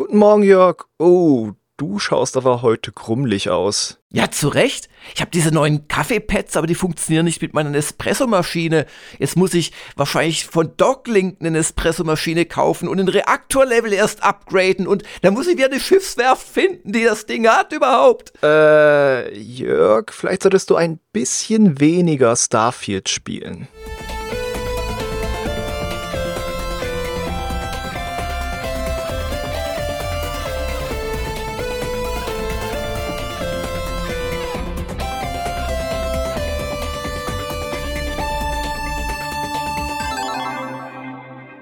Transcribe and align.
Guten 0.00 0.16
Morgen, 0.16 0.42
Jörg. 0.42 0.86
Oh, 0.98 1.50
du 1.76 1.98
schaust 1.98 2.38
aber 2.38 2.62
heute 2.62 2.90
krummlich 2.90 3.50
aus. 3.50 3.98
Ja, 4.08 4.30
zu 4.30 4.48
Recht. 4.48 4.88
Ich 5.14 5.20
habe 5.20 5.30
diese 5.30 5.52
neuen 5.52 5.88
Kaffeepads, 5.88 6.56
aber 6.56 6.66
die 6.66 6.74
funktionieren 6.74 7.26
nicht 7.26 7.42
mit 7.42 7.52
meiner 7.52 7.74
Espressomaschine. 7.74 8.86
Jetzt 9.18 9.36
muss 9.36 9.52
ich 9.52 9.72
wahrscheinlich 9.96 10.46
von 10.46 10.74
Docklink 10.78 11.44
eine 11.44 11.58
Espressomaschine 11.58 12.46
kaufen 12.46 12.88
und 12.88 12.96
den 12.96 13.08
Reaktorlevel 13.08 13.92
erst 13.92 14.22
upgraden 14.22 14.86
und 14.86 15.02
dann 15.20 15.34
muss 15.34 15.46
ich 15.46 15.58
wieder 15.58 15.70
eine 15.70 15.80
Schiffswerft 15.80 16.48
finden, 16.48 16.92
die 16.92 17.04
das 17.04 17.26
Ding 17.26 17.46
hat 17.46 17.74
überhaupt. 17.74 18.32
Äh, 18.42 19.38
Jörg, 19.38 20.12
vielleicht 20.12 20.44
solltest 20.44 20.70
du 20.70 20.76
ein 20.76 20.98
bisschen 21.12 21.78
weniger 21.78 22.34
Starfield 22.36 23.10
spielen. 23.10 23.68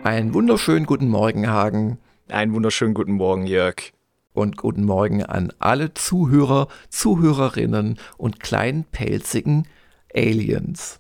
Einen 0.09 0.33
wunderschönen 0.33 0.87
guten 0.87 1.09
Morgen, 1.11 1.51
Hagen. 1.51 1.99
Einen 2.31 2.55
wunderschönen 2.55 2.95
guten 2.95 3.13
Morgen, 3.13 3.47
Jörg. 3.47 3.93
Und 4.33 4.57
guten 4.57 4.87
Morgen 4.87 5.23
an 5.23 5.53
alle 5.59 5.93
Zuhörer, 5.93 6.69
Zuhörerinnen 6.89 7.99
und 8.17 8.41
kleinen 8.41 8.85
pelzigen 8.85 9.69
Aliens. 10.15 10.99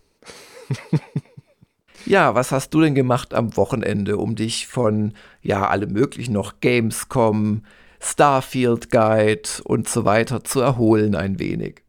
ja, 2.04 2.34
was 2.34 2.52
hast 2.52 2.74
du 2.74 2.82
denn 2.82 2.94
gemacht 2.94 3.32
am 3.32 3.56
Wochenende, 3.56 4.18
um 4.18 4.36
dich 4.36 4.66
von, 4.66 5.14
ja, 5.40 5.66
alle 5.66 5.86
möglichen 5.86 6.34
noch 6.34 6.60
Gamescom, 6.60 7.62
Starfield 8.00 8.90
Guide 8.90 9.48
und 9.64 9.88
so 9.88 10.04
weiter 10.04 10.44
zu 10.44 10.60
erholen 10.60 11.14
ein 11.14 11.38
wenig? 11.38 11.80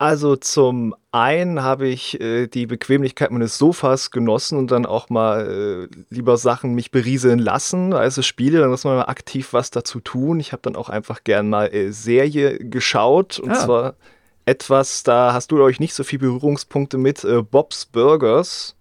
Also 0.00 0.34
zum 0.34 0.94
einen 1.12 1.62
habe 1.62 1.86
ich 1.86 2.18
äh, 2.22 2.46
die 2.46 2.64
Bequemlichkeit 2.64 3.30
meines 3.32 3.58
Sofas 3.58 4.10
genossen 4.10 4.56
und 4.56 4.70
dann 4.70 4.86
auch 4.86 5.10
mal 5.10 5.88
äh, 5.92 5.94
lieber 6.08 6.38
Sachen 6.38 6.74
mich 6.74 6.90
berieseln 6.90 7.38
lassen. 7.38 7.92
Also 7.92 8.22
Spiele, 8.22 8.60
dann 8.60 8.70
muss 8.70 8.84
man 8.84 8.96
mal 8.96 9.08
aktiv 9.08 9.52
was 9.52 9.70
dazu 9.70 10.00
tun. 10.00 10.40
Ich 10.40 10.52
habe 10.52 10.62
dann 10.62 10.74
auch 10.74 10.88
einfach 10.88 11.22
gern 11.22 11.50
mal 11.50 11.66
äh, 11.66 11.90
Serie 11.90 12.56
geschaut 12.58 13.38
und 13.38 13.50
ah. 13.50 13.54
zwar 13.56 13.94
etwas, 14.46 15.02
da 15.02 15.34
hast 15.34 15.52
du 15.52 15.62
euch 15.62 15.80
nicht 15.80 15.92
so 15.92 16.02
viel 16.02 16.18
Berührungspunkte 16.18 16.96
mit, 16.96 17.22
äh, 17.22 17.42
Bob's 17.42 17.84
Burgers. 17.84 18.76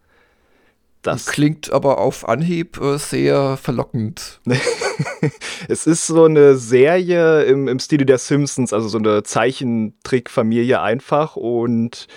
Das 1.02 1.28
klingt 1.28 1.72
aber 1.72 2.00
auf 2.00 2.28
Anhieb 2.28 2.80
äh, 2.82 2.98
sehr 2.98 3.56
verlockend. 3.56 4.42
es 5.70 5.88
ist 5.88 6.08
so 6.08 6.26
eine 6.26 6.56
Serie 6.58 7.44
im, 7.44 7.70
im 7.70 7.80
Stile 7.80 8.06
der 8.06 8.18
Simpsons, 8.18 8.74
also 8.74 8.90
so 8.90 8.98
eine 8.98 9.24
Zeichentrickfamilie 9.24 10.82
einfach. 10.82 11.38
Und 11.38 12.08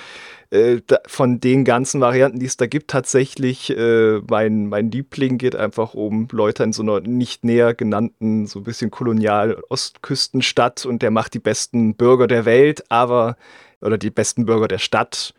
äh, 0.50 0.80
von 1.06 1.38
den 1.38 1.64
ganzen 1.64 2.00
Varianten, 2.00 2.40
die 2.40 2.46
es 2.46 2.56
da 2.56 2.66
gibt, 2.66 2.90
tatsächlich 2.90 3.70
äh, 3.70 4.20
mein, 4.28 4.66
mein 4.66 4.90
Liebling 4.90 5.38
geht 5.38 5.54
einfach 5.54 5.94
um 5.94 6.26
Leute 6.32 6.64
in 6.64 6.72
so 6.72 6.82
einer 6.82 7.00
nicht 7.00 7.44
näher 7.44 7.74
genannten, 7.74 8.46
so 8.46 8.58
ein 8.58 8.64
bisschen 8.64 8.90
kolonial 8.90 9.62
Ostküstenstadt. 9.68 10.86
Und 10.86 11.02
der 11.02 11.12
macht 11.12 11.34
die 11.34 11.38
besten 11.38 11.94
Bürger 11.94 12.26
der 12.26 12.44
Welt, 12.46 12.90
aber 12.90 13.36
oder 13.80 13.96
die 13.96 14.10
besten 14.10 14.44
Bürger 14.44 14.68
der 14.68 14.78
Stadt 14.78 15.34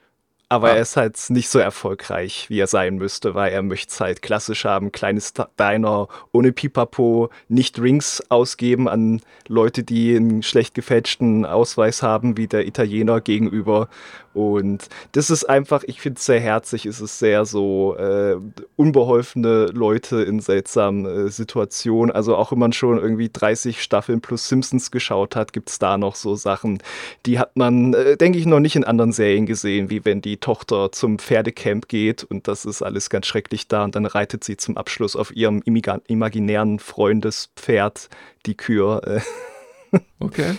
aber 0.54 0.70
ja. 0.70 0.76
er 0.76 0.82
ist 0.84 0.98
halt 0.98 1.18
nicht 1.30 1.50
so 1.50 1.58
erfolgreich, 1.58 2.46
wie 2.48 2.59
er 2.59 2.68
sein 2.68 2.98
müsste, 2.98 3.34
weil 3.34 3.52
er 3.52 3.64
möchte 3.64 3.92
es 3.92 4.00
halt 4.00 4.22
klassisch 4.22 4.66
haben, 4.66 4.92
kleines 4.92 5.34
Diner 5.60 6.08
ohne 6.32 6.52
Pipapo, 6.52 7.30
nicht 7.48 7.80
Rings 7.80 8.23
ausgeben 8.30 8.88
an 8.88 9.22
Leute, 9.48 9.84
die 9.84 10.16
einen 10.16 10.44
schlecht 10.44 10.76
gefälschten 10.76 11.48
Ausweis 11.48 12.04
haben, 12.04 12.38
wie 12.38 12.45
der 12.45 12.68
Italiener 12.68 13.20
gegenüber 13.20 13.90
und 14.34 14.89
das 15.12 15.30
ist 15.30 15.45
einfach, 15.45 15.83
ich 15.86 16.02
finde 16.02 16.17
es 16.17 16.26
sehr 16.26 16.39
herzig, 16.39 16.86
es 16.86 17.02
ist 17.02 17.20
sehr 17.20 17.45
so 17.45 17.95
äh, 17.98 18.36
unbeholfene 18.76 19.67
Leute 19.67 20.23
in 20.23 20.39
seltsamen 20.39 21.05
äh, 21.05 21.30
Situationen. 21.30 22.14
Also 22.14 22.36
auch 22.36 22.52
wenn 22.52 22.60
man 22.60 22.73
schon 22.73 22.98
irgendwie 22.98 23.30
30 23.32 23.82
Staffeln 23.82 24.21
plus 24.21 24.48
Simpsons 24.48 24.92
geschaut 24.92 25.36
hat, 25.36 25.54
gibt 25.54 25.70
es 25.70 25.80
da 25.80 25.98
noch 25.98 26.16
so 26.16 26.36
Sachen, 26.36 26.80
die 27.26 27.38
hat 27.38 27.55
man, 27.55 27.94
äh, 27.94 28.17
denke 28.17 28.39
ich, 28.39 28.45
noch 28.45 28.60
nicht 28.60 28.76
in 28.76 28.83
anderen 28.83 29.11
Serien 29.11 29.45
gesehen, 29.45 29.89
wie 29.89 30.04
wenn 30.04 30.21
die 30.21 30.38
Tochter 30.38 30.92
zum 30.92 31.20
Pferdecamp 31.20 31.88
geht 31.88 32.23
und 32.23 32.48
das 32.48 32.65
ist 32.65 32.82
alles 32.82 33.10
ganz 33.10 33.27
schrecklich 33.27 33.67
da 33.67 33.83
und 33.83 33.95
dann 33.95 34.05
reitet 34.05 34.44
sie 34.44 34.58
zum 34.58 34.77
Abschluss 34.77 35.15
auf 35.15 35.36
ihrem 35.36 35.61
imaginären 35.64 36.80
Freundespferd 36.80 38.10
die 38.45 38.58
Kür. 38.58 39.02
Äh. 39.05 40.00
okay. 40.20 40.55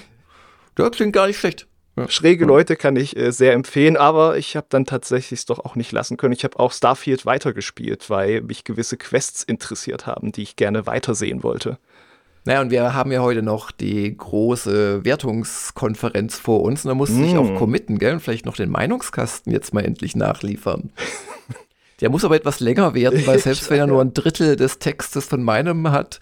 Das 0.77 0.93
klingt 0.93 1.13
gar 1.13 1.27
nicht 1.27 1.39
schlecht. 1.39 1.67
Ja. 1.97 2.09
Schräge 2.09 2.45
Leute 2.45 2.77
kann 2.77 2.97
ich 2.97 3.17
äh, 3.17 3.31
sehr 3.31 3.53
empfehlen, 3.53 3.97
aber 3.97 4.37
ich 4.37 4.57
habe 4.57 4.67
dann 4.69 4.85
tatsächlich 4.85 5.41
es 5.41 5.47
doch 5.47 5.61
auch 5.61 5.77
nicht 5.77 5.93
lassen 5.93 6.17
können. 6.17 6.33
Ich 6.33 6.45
habe 6.45 6.59
auch 6.59 6.73
Starfield 6.73 7.25
weitergespielt, 7.25 8.11
weil 8.11 8.41
mich 8.41 8.65
gewisse 8.65 8.97
Quests 8.97 9.45
interessiert 9.45 10.07
haben, 10.07 10.33
die 10.33 10.43
ich 10.43 10.57
gerne 10.57 10.87
weitersehen 10.87 11.43
wollte. 11.43 11.79
Naja, 12.47 12.61
und 12.61 12.71
wir 12.71 12.93
haben 12.95 13.11
ja 13.11 13.23
heute 13.23 13.43
noch 13.43 13.71
die 13.71 14.15
große 14.15 15.05
Wertungskonferenz 15.05 16.39
vor 16.39 16.63
uns 16.63 16.85
und 16.85 16.91
da 16.91 16.95
muss 16.95 17.11
mm. 17.11 17.23
sich 17.23 17.37
auch 17.39 17.55
committen, 17.57 17.99
gell? 17.99 18.15
Und 18.15 18.21
vielleicht 18.21 18.45
noch 18.45 18.57
den 18.57 18.71
Meinungskasten 18.71 19.51
jetzt 19.51 19.73
mal 19.73 19.85
endlich 19.85 20.15
nachliefern. 20.15 20.91
Der 22.01 22.11
muss 22.11 22.25
aber 22.25 22.37
etwas 22.37 22.61
länger 22.61 22.93
werden, 22.93 23.23
weil 23.27 23.39
selbst 23.39 23.71
wenn 23.71 23.79
er 23.79 23.87
nur 23.87 24.03
ein 24.03 24.13
Drittel 24.13 24.57
des 24.57 24.79
Textes 24.79 25.27
von 25.27 25.43
meinem 25.43 25.91
hat, 25.91 26.21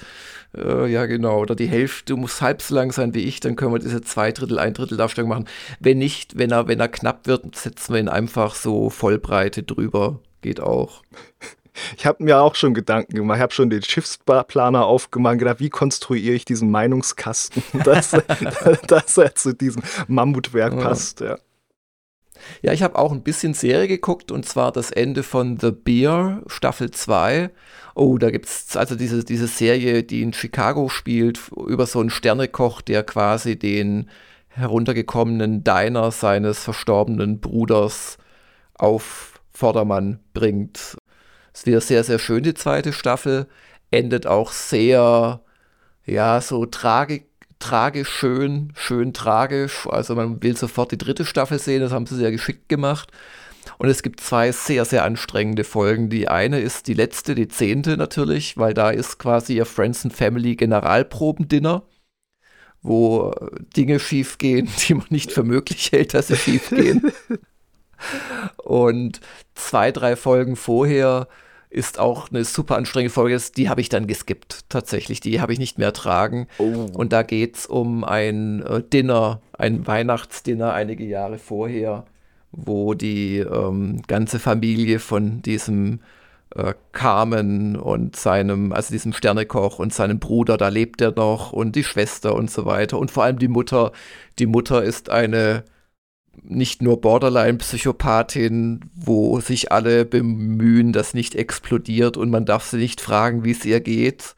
äh, 0.56 0.86
ja, 0.86 1.06
genau. 1.06 1.40
Oder 1.40 1.54
die 1.54 1.66
Hälfte 1.66 2.16
muss 2.16 2.42
halb 2.42 2.62
so 2.62 2.74
lang 2.74 2.92
sein 2.92 3.14
wie 3.14 3.24
ich, 3.24 3.40
dann 3.40 3.56
können 3.56 3.72
wir 3.72 3.78
diese 3.78 4.02
zwei 4.02 4.32
Drittel, 4.32 4.58
ein 4.58 4.74
Drittel 4.74 4.98
Darstellung 4.98 5.30
machen. 5.30 5.48
Wenn 5.80 5.98
nicht, 5.98 6.38
wenn 6.38 6.50
er, 6.50 6.68
wenn 6.68 6.80
er 6.80 6.88
knapp 6.88 7.26
wird, 7.26 7.56
setzen 7.56 7.94
wir 7.94 8.00
ihn 8.00 8.08
einfach 8.08 8.54
so 8.54 8.90
Vollbreite 8.90 9.62
drüber. 9.62 10.20
Geht 10.40 10.60
auch. 10.60 11.02
Ich 11.96 12.04
habe 12.04 12.22
mir 12.22 12.38
auch 12.38 12.54
schon 12.54 12.74
Gedanken 12.74 13.14
gemacht. 13.14 13.38
Ich 13.38 13.42
habe 13.42 13.54
schon 13.54 13.70
den 13.70 13.82
Schiffsplaner 13.82 14.84
aufgemacht, 14.84 15.38
gedacht, 15.38 15.58
wie 15.58 15.70
konstruiere 15.70 16.34
ich 16.34 16.44
diesen 16.44 16.70
Meinungskasten, 16.70 17.62
dass, 17.84 18.10
dass 18.86 19.16
er 19.16 19.34
zu 19.34 19.54
diesem 19.54 19.82
Mammutwerk 20.06 20.74
ja. 20.74 20.80
passt. 20.80 21.20
Ja. 21.20 21.38
Ja, 22.62 22.72
ich 22.72 22.82
habe 22.82 22.98
auch 22.98 23.12
ein 23.12 23.22
bisschen 23.22 23.54
Serie 23.54 23.88
geguckt 23.88 24.32
und 24.32 24.46
zwar 24.46 24.72
das 24.72 24.90
Ende 24.90 25.22
von 25.22 25.58
The 25.60 25.70
Beer, 25.70 26.42
Staffel 26.46 26.90
2. 26.90 27.50
Oh, 27.94 28.18
da 28.18 28.30
gibt 28.30 28.46
es 28.46 28.76
also 28.76 28.94
diese, 28.94 29.24
diese 29.24 29.46
Serie, 29.46 30.02
die 30.02 30.22
in 30.22 30.32
Chicago 30.32 30.88
spielt, 30.88 31.40
über 31.54 31.86
so 31.86 32.00
einen 32.00 32.10
Sternekoch, 32.10 32.80
der 32.80 33.02
quasi 33.02 33.58
den 33.58 34.08
heruntergekommenen 34.48 35.64
Diner 35.64 36.10
seines 36.10 36.58
verstorbenen 36.60 37.40
Bruders 37.40 38.18
auf 38.74 39.40
Vordermann 39.52 40.20
bringt. 40.34 40.96
Ist 41.52 41.66
wieder 41.66 41.80
sehr, 41.80 42.04
sehr 42.04 42.18
schön, 42.18 42.42
die 42.42 42.54
zweite 42.54 42.92
Staffel. 42.92 43.46
Endet 43.90 44.26
auch 44.26 44.52
sehr, 44.52 45.40
ja, 46.06 46.40
so 46.40 46.66
tragik 46.66 47.31
tragisch 47.62 48.08
schön, 48.08 48.72
schön 48.76 49.14
tragisch. 49.14 49.86
Also 49.88 50.14
man 50.14 50.42
will 50.42 50.56
sofort 50.56 50.92
die 50.92 50.98
dritte 50.98 51.24
Staffel 51.24 51.58
sehen, 51.58 51.80
das 51.80 51.92
haben 51.92 52.06
sie 52.06 52.16
sehr 52.16 52.30
geschickt 52.30 52.68
gemacht. 52.68 53.10
Und 53.78 53.88
es 53.88 54.02
gibt 54.02 54.20
zwei 54.20 54.50
sehr, 54.50 54.84
sehr 54.84 55.04
anstrengende 55.04 55.64
Folgen. 55.64 56.10
Die 56.10 56.28
eine 56.28 56.60
ist 56.60 56.88
die 56.88 56.94
letzte, 56.94 57.34
die 57.34 57.48
zehnte 57.48 57.96
natürlich, 57.96 58.58
weil 58.58 58.74
da 58.74 58.90
ist 58.90 59.18
quasi 59.18 59.54
ihr 59.54 59.66
Friends 59.66 60.04
and 60.04 60.12
Family 60.12 60.56
Generalprobendinner, 60.56 61.84
wo 62.82 63.32
Dinge 63.76 64.00
schiefgehen, 64.00 64.68
die 64.88 64.94
man 64.94 65.06
nicht 65.10 65.30
für 65.30 65.44
möglich 65.44 65.92
hält, 65.92 66.14
dass 66.14 66.28
sie 66.28 66.36
schiefgehen. 66.36 67.12
Und 68.56 69.20
zwei, 69.54 69.92
drei 69.92 70.16
Folgen 70.16 70.56
vorher 70.56 71.28
ist 71.72 71.98
auch 71.98 72.30
eine 72.30 72.44
super 72.44 72.76
anstrengende 72.76 73.12
Folge. 73.12 73.40
Die 73.56 73.68
habe 73.68 73.80
ich 73.80 73.88
dann 73.88 74.06
geskippt, 74.06 74.68
tatsächlich. 74.68 75.20
Die 75.20 75.40
habe 75.40 75.52
ich 75.52 75.58
nicht 75.58 75.78
mehr 75.78 75.88
ertragen. 75.88 76.46
Oh. 76.58 76.88
Und 76.92 77.12
da 77.12 77.22
geht 77.22 77.56
es 77.56 77.66
um 77.66 78.04
ein 78.04 78.62
äh, 78.62 78.82
Dinner, 78.82 79.40
ein 79.56 79.86
Weihnachtsdinner 79.86 80.74
einige 80.74 81.04
Jahre 81.04 81.38
vorher, 81.38 82.04
wo 82.52 82.92
die 82.92 83.38
ähm, 83.38 84.02
ganze 84.06 84.38
Familie 84.38 84.98
von 84.98 85.40
diesem 85.40 86.00
äh, 86.54 86.74
Carmen 86.92 87.76
und 87.76 88.16
seinem, 88.16 88.72
also 88.72 88.92
diesem 88.92 89.14
Sternekoch 89.14 89.78
und 89.78 89.94
seinem 89.94 90.18
Bruder, 90.18 90.58
da 90.58 90.68
lebt 90.68 91.00
er 91.00 91.12
noch 91.12 91.52
und 91.52 91.74
die 91.74 91.84
Schwester 91.84 92.34
und 92.34 92.50
so 92.50 92.66
weiter. 92.66 92.98
Und 92.98 93.10
vor 93.10 93.24
allem 93.24 93.38
die 93.38 93.48
Mutter. 93.48 93.92
Die 94.38 94.46
Mutter 94.46 94.82
ist 94.82 95.08
eine 95.08 95.64
nicht 96.42 96.82
nur 96.82 97.00
Borderline-Psychopathin, 97.00 98.80
wo 98.94 99.40
sich 99.40 99.72
alle 99.72 100.04
bemühen, 100.04 100.92
dass 100.92 101.14
nicht 101.14 101.34
explodiert 101.34 102.16
und 102.16 102.30
man 102.30 102.44
darf 102.44 102.64
sie 102.64 102.78
nicht 102.78 103.00
fragen, 103.00 103.44
wie 103.44 103.52
es 103.52 103.64
ihr 103.64 103.80
geht. 103.80 104.34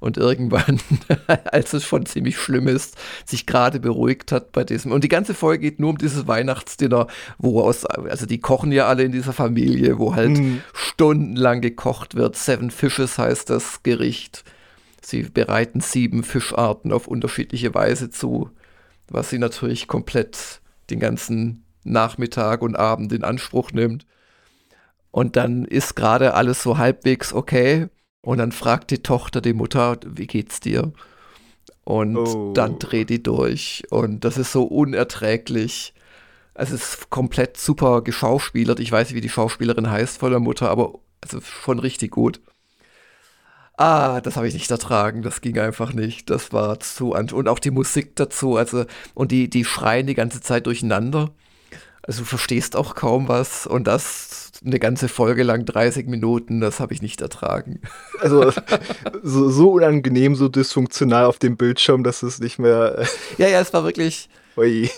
Und 0.00 0.16
irgendwann, 0.16 0.78
als 1.44 1.72
es 1.72 1.84
schon 1.84 2.06
ziemlich 2.06 2.38
schlimm 2.38 2.68
ist, 2.68 2.96
sich 3.26 3.46
gerade 3.46 3.80
beruhigt 3.80 4.30
hat 4.30 4.52
bei 4.52 4.62
diesem. 4.62 4.92
Und 4.92 5.02
die 5.02 5.08
ganze 5.08 5.34
Folge 5.34 5.62
geht 5.62 5.80
nur 5.80 5.90
um 5.90 5.98
dieses 5.98 6.28
Weihnachtsdinner, 6.28 7.08
wo 7.38 7.60
aus, 7.60 7.84
also 7.84 8.24
die 8.24 8.38
kochen 8.38 8.70
ja 8.70 8.86
alle 8.86 9.02
in 9.02 9.10
dieser 9.10 9.32
Familie, 9.32 9.98
wo 9.98 10.14
halt 10.14 10.38
mhm. 10.38 10.60
stundenlang 10.72 11.62
gekocht 11.62 12.14
wird. 12.14 12.36
Seven 12.36 12.70
Fishes 12.70 13.18
heißt 13.18 13.50
das 13.50 13.82
Gericht 13.82 14.44
sie 15.08 15.22
bereiten 15.22 15.80
sieben 15.80 16.22
Fischarten 16.22 16.92
auf 16.92 17.08
unterschiedliche 17.08 17.74
Weise 17.74 18.10
zu, 18.10 18.50
was 19.08 19.30
sie 19.30 19.38
natürlich 19.38 19.88
komplett 19.88 20.60
den 20.90 21.00
ganzen 21.00 21.64
Nachmittag 21.84 22.62
und 22.62 22.76
Abend 22.76 23.12
in 23.12 23.24
Anspruch 23.24 23.72
nimmt. 23.72 24.06
Und 25.10 25.36
dann 25.36 25.64
ist 25.64 25.96
gerade 25.96 26.34
alles 26.34 26.62
so 26.62 26.78
halbwegs 26.78 27.32
okay. 27.32 27.88
Und 28.20 28.38
dann 28.38 28.52
fragt 28.52 28.90
die 28.90 29.02
Tochter 29.02 29.40
die 29.40 29.54
Mutter, 29.54 29.98
wie 30.04 30.26
geht's 30.26 30.60
dir? 30.60 30.92
Und 31.84 32.16
oh. 32.16 32.52
dann 32.52 32.78
dreht 32.78 33.10
die 33.10 33.22
durch. 33.22 33.84
Und 33.90 34.24
das 34.24 34.36
ist 34.36 34.52
so 34.52 34.64
unerträglich. 34.64 35.94
Also 36.54 36.74
es 36.74 36.94
ist 36.94 37.10
komplett 37.10 37.56
super 37.56 38.02
geschauspielert. 38.02 38.80
Ich 38.80 38.92
weiß 38.92 39.08
nicht, 39.08 39.16
wie 39.16 39.22
die 39.22 39.28
Schauspielerin 39.28 39.90
heißt 39.90 40.18
von 40.18 40.30
der 40.30 40.40
Mutter, 40.40 40.68
aber 40.70 40.98
also 41.22 41.40
schon 41.40 41.78
richtig 41.78 42.10
gut. 42.10 42.40
Ah, 43.78 44.20
das 44.20 44.36
habe 44.36 44.48
ich 44.48 44.54
nicht 44.54 44.70
ertragen. 44.70 45.22
Das 45.22 45.40
ging 45.40 45.58
einfach 45.58 45.92
nicht. 45.92 46.30
Das 46.30 46.52
war 46.52 46.80
zu 46.80 47.14
an 47.14 47.30
und 47.30 47.48
auch 47.48 47.60
die 47.60 47.70
Musik 47.70 48.16
dazu. 48.16 48.56
Also 48.56 48.84
und 49.14 49.30
die 49.30 49.48
die 49.48 49.64
schreien 49.64 50.06
die 50.08 50.14
ganze 50.14 50.40
Zeit 50.40 50.66
durcheinander. 50.66 51.30
Also 52.02 52.22
du 52.22 52.26
verstehst 52.26 52.74
auch 52.74 52.96
kaum 52.96 53.28
was 53.28 53.66
und 53.66 53.86
das 53.86 54.50
eine 54.64 54.80
ganze 54.80 55.08
Folge 55.08 55.44
lang 55.44 55.64
30 55.64 56.08
Minuten, 56.08 56.60
das 56.60 56.80
habe 56.80 56.92
ich 56.92 57.02
nicht 57.02 57.20
ertragen. 57.20 57.80
Also 58.20 58.50
so, 59.22 59.48
so, 59.48 59.70
unangenehm, 59.70 60.34
so 60.34 60.48
dysfunktional 60.48 61.26
auf 61.26 61.38
dem 61.38 61.56
Bildschirm, 61.56 62.02
dass 62.02 62.24
es 62.24 62.40
nicht 62.40 62.58
mehr. 62.58 63.06
ja, 63.38 63.46
ja, 63.46 63.60
es 63.60 63.72
war 63.72 63.84
wirklich. 63.84 64.28
Ui. 64.56 64.90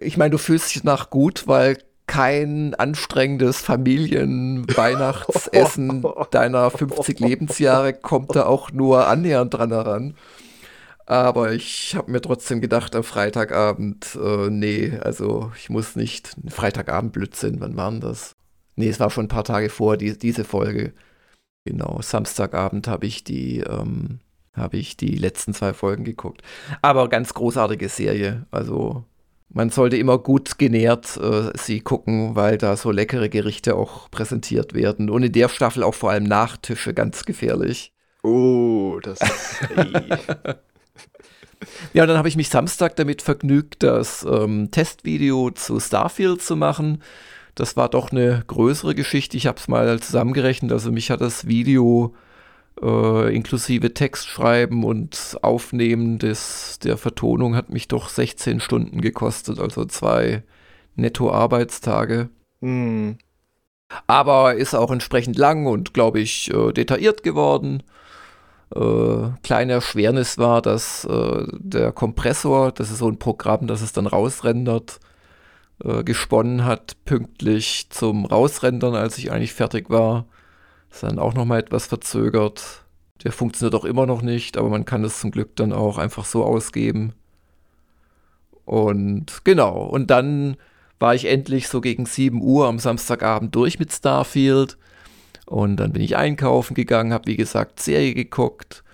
Ich 0.00 0.16
meine, 0.16 0.30
du 0.30 0.38
fühlst 0.38 0.72
dich 0.72 0.84
nach 0.84 1.10
gut, 1.10 1.48
weil 1.48 1.78
kein 2.10 2.74
anstrengendes 2.74 3.60
Familienweihnachtsessen 3.60 6.04
deiner 6.32 6.68
50 6.68 7.20
Lebensjahre 7.20 7.92
kommt 7.92 8.34
da 8.34 8.46
auch 8.46 8.72
nur 8.72 9.06
annähernd 9.06 9.54
dran 9.54 9.70
heran. 9.70 10.14
Aber 11.06 11.52
ich 11.52 11.94
habe 11.94 12.10
mir 12.10 12.20
trotzdem 12.20 12.60
gedacht, 12.60 12.96
am 12.96 13.04
Freitagabend, 13.04 14.18
äh, 14.20 14.50
nee, 14.50 14.98
also 15.00 15.52
ich 15.56 15.70
muss 15.70 15.94
nicht. 15.94 16.34
Freitagabend 16.48 17.12
Blödsinn, 17.12 17.60
wann 17.60 17.76
waren 17.76 18.00
das? 18.00 18.34
Nee, 18.74 18.88
es 18.88 18.98
war 18.98 19.10
schon 19.10 19.26
ein 19.26 19.28
paar 19.28 19.44
Tage 19.44 19.70
vor 19.70 19.96
die, 19.96 20.18
diese 20.18 20.42
Folge. 20.42 20.92
Genau, 21.64 22.00
Samstagabend 22.02 22.88
habe 22.88 23.06
ich 23.06 23.22
die, 23.22 23.60
ähm, 23.60 24.18
habe 24.52 24.78
ich 24.78 24.96
die 24.96 25.14
letzten 25.14 25.54
zwei 25.54 25.74
Folgen 25.74 26.02
geguckt. 26.02 26.42
Aber 26.82 27.08
ganz 27.08 27.34
großartige 27.34 27.88
Serie. 27.88 28.46
Also 28.50 29.04
man 29.52 29.70
sollte 29.70 29.96
immer 29.96 30.18
gut 30.18 30.58
genährt 30.58 31.16
äh, 31.16 31.50
sie 31.54 31.80
gucken, 31.80 32.36
weil 32.36 32.56
da 32.56 32.76
so 32.76 32.90
leckere 32.90 33.28
Gerichte 33.28 33.74
auch 33.74 34.10
präsentiert 34.10 34.74
werden. 34.74 35.10
Und 35.10 35.22
in 35.22 35.32
der 35.32 35.48
Staffel 35.48 35.82
auch 35.82 35.94
vor 35.94 36.10
allem 36.10 36.24
Nachtische 36.24 36.94
ganz 36.94 37.24
gefährlich. 37.24 37.92
Oh, 38.22 38.98
das 39.02 39.20
ist. 39.20 39.68
Ja, 41.92 42.04
und 42.04 42.08
dann 42.08 42.16
habe 42.16 42.28
ich 42.28 42.36
mich 42.36 42.48
Samstag 42.48 42.96
damit 42.96 43.22
vergnügt, 43.22 43.82
das 43.82 44.24
ähm, 44.24 44.70
Testvideo 44.70 45.50
zu 45.50 45.78
Starfield 45.78 46.42
zu 46.42 46.56
machen. 46.56 47.02
Das 47.54 47.76
war 47.76 47.88
doch 47.88 48.12
eine 48.12 48.44
größere 48.46 48.94
Geschichte. 48.94 49.36
Ich 49.36 49.46
habe 49.46 49.58
es 49.58 49.68
mal 49.68 50.00
zusammengerechnet. 50.00 50.72
Also 50.72 50.90
mich 50.90 51.10
hat 51.10 51.20
das 51.20 51.46
Video 51.46 52.14
äh, 52.82 53.34
inklusive 53.34 53.94
Textschreiben 53.94 54.84
und 54.84 55.38
Aufnehmen 55.42 56.18
des, 56.18 56.78
der 56.82 56.96
Vertonung 56.96 57.54
hat 57.54 57.70
mich 57.70 57.88
doch 57.88 58.08
16 58.08 58.60
Stunden 58.60 59.00
gekostet. 59.00 59.58
Also 59.58 59.84
zwei 59.84 60.42
Netto-Arbeitstage. 60.96 62.30
Mm. 62.60 63.12
Aber 64.06 64.54
ist 64.54 64.74
auch 64.74 64.90
entsprechend 64.92 65.36
lang 65.36 65.66
und, 65.66 65.94
glaube 65.94 66.20
ich, 66.20 66.52
äh, 66.54 66.72
detailliert 66.72 67.22
geworden. 67.22 67.82
Äh, 68.74 69.30
kleine 69.42 69.72
Erschwernis 69.72 70.38
war, 70.38 70.62
dass 70.62 71.04
äh, 71.04 71.46
der 71.52 71.90
Kompressor, 71.90 72.70
das 72.70 72.90
ist 72.90 72.98
so 72.98 73.08
ein 73.08 73.18
Programm, 73.18 73.66
das 73.66 73.82
es 73.82 73.92
dann 73.92 74.06
rausrendert, 74.06 75.00
äh, 75.82 76.04
gesponnen 76.04 76.64
hat, 76.64 76.96
pünktlich 77.04 77.88
zum 77.90 78.26
Rausrendern, 78.26 78.94
als 78.94 79.18
ich 79.18 79.32
eigentlich 79.32 79.54
fertig 79.54 79.90
war. 79.90 80.26
Ist 80.90 81.02
dann 81.02 81.18
auch 81.18 81.34
nochmal 81.34 81.60
etwas 81.60 81.86
verzögert. 81.86 82.84
Der 83.22 83.32
funktioniert 83.32 83.74
auch 83.74 83.84
immer 83.84 84.06
noch 84.06 84.22
nicht, 84.22 84.56
aber 84.56 84.68
man 84.68 84.84
kann 84.84 85.04
es 85.04 85.20
zum 85.20 85.30
Glück 85.30 85.54
dann 85.56 85.72
auch 85.72 85.98
einfach 85.98 86.24
so 86.24 86.44
ausgeben. 86.44 87.12
Und 88.64 89.44
genau, 89.44 89.82
und 89.84 90.10
dann 90.10 90.56
war 90.98 91.14
ich 91.14 91.26
endlich 91.26 91.68
so 91.68 91.80
gegen 91.80 92.06
7 92.06 92.40
Uhr 92.42 92.66
am 92.68 92.78
Samstagabend 92.78 93.54
durch 93.54 93.78
mit 93.78 93.92
Starfield 93.92 94.78
und 95.46 95.76
dann 95.78 95.92
bin 95.92 96.02
ich 96.02 96.16
einkaufen 96.16 96.74
gegangen, 96.74 97.12
habe 97.12 97.26
wie 97.26 97.36
gesagt 97.36 97.80
Serie 97.80 98.14
geguckt. 98.14 98.84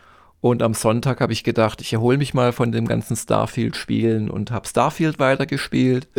Und 0.40 0.62
am 0.62 0.74
Sonntag 0.74 1.20
habe 1.20 1.32
ich 1.32 1.44
gedacht, 1.44 1.80
ich 1.80 1.92
erhole 1.92 2.18
mich 2.18 2.32
mal 2.32 2.52
von 2.52 2.72
dem 2.72 2.86
ganzen 2.86 3.16
Starfield-Spielen 3.16 4.30
und 4.30 4.50
habe 4.50 4.66
Starfield 4.68 5.18
weitergespielt. 5.18 6.08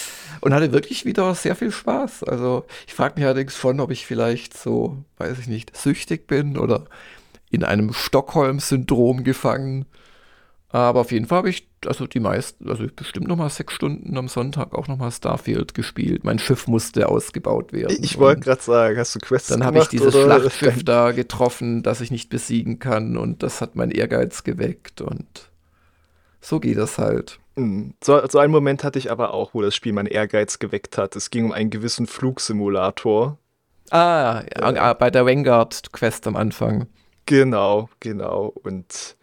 und 0.40 0.54
hatte 0.54 0.72
wirklich 0.72 1.04
wieder 1.04 1.34
sehr 1.34 1.56
viel 1.56 1.70
Spaß. 1.70 2.24
Also 2.24 2.64
ich 2.86 2.94
frage 2.94 3.14
mich 3.16 3.24
allerdings 3.24 3.56
schon, 3.56 3.80
ob 3.80 3.90
ich 3.90 4.06
vielleicht 4.06 4.56
so, 4.56 4.98
weiß 5.18 5.38
ich 5.38 5.46
nicht, 5.46 5.76
süchtig 5.76 6.26
bin 6.26 6.56
oder 6.56 6.84
in 7.50 7.64
einem 7.64 7.92
Stockholm-Syndrom 7.92 9.24
gefangen. 9.24 9.86
Aber 10.72 11.00
auf 11.00 11.10
jeden 11.10 11.26
Fall 11.26 11.38
habe 11.38 11.50
ich, 11.50 11.68
also 11.84 12.06
die 12.06 12.20
meisten, 12.20 12.70
also 12.70 12.86
bestimmt 12.94 13.26
noch 13.26 13.36
mal 13.36 13.50
sechs 13.50 13.72
Stunden 13.72 14.16
am 14.16 14.28
Sonntag 14.28 14.72
auch 14.72 14.86
noch 14.86 14.98
mal 14.98 15.10
Starfield 15.10 15.74
gespielt. 15.74 16.22
Mein 16.22 16.38
Schiff 16.38 16.68
musste 16.68 17.08
ausgebaut 17.08 17.72
werden. 17.72 17.98
Ich 18.02 18.18
wollte 18.18 18.42
gerade 18.42 18.62
sagen, 18.62 18.96
hast 18.96 19.16
du 19.16 19.18
Quests 19.18 19.48
Dann 19.48 19.64
habe 19.64 19.80
ich 19.80 19.88
dieses 19.88 20.14
Schlachtschiff 20.14 20.84
da 20.84 21.10
getroffen, 21.10 21.82
das 21.82 22.00
ich 22.00 22.12
nicht 22.12 22.30
besiegen 22.30 22.78
kann 22.78 23.16
und 23.16 23.42
das 23.42 23.60
hat 23.60 23.74
mein 23.74 23.90
Ehrgeiz 23.90 24.44
geweckt 24.44 25.00
und 25.00 25.50
so 26.40 26.60
geht 26.60 26.78
das 26.78 26.98
halt. 26.98 27.40
Hm. 27.60 27.94
So, 28.02 28.26
so 28.26 28.38
einen 28.38 28.52
Moment 28.52 28.84
hatte 28.84 28.98
ich 28.98 29.10
aber 29.10 29.34
auch, 29.34 29.54
wo 29.54 29.62
das 29.62 29.74
Spiel 29.74 29.92
meinen 29.92 30.06
Ehrgeiz 30.06 30.58
geweckt 30.58 30.96
hat. 30.98 31.14
Es 31.16 31.30
ging 31.30 31.44
um 31.46 31.52
einen 31.52 31.70
gewissen 31.70 32.06
Flugsimulator. 32.06 33.38
Ah, 33.90 34.42
äh, 34.48 34.94
bei 34.94 35.10
der 35.10 35.26
Vanguard-Quest 35.26 36.26
am 36.26 36.36
Anfang. 36.36 36.86
Genau, 37.26 37.88
genau. 38.00 38.52
Und 38.62 39.16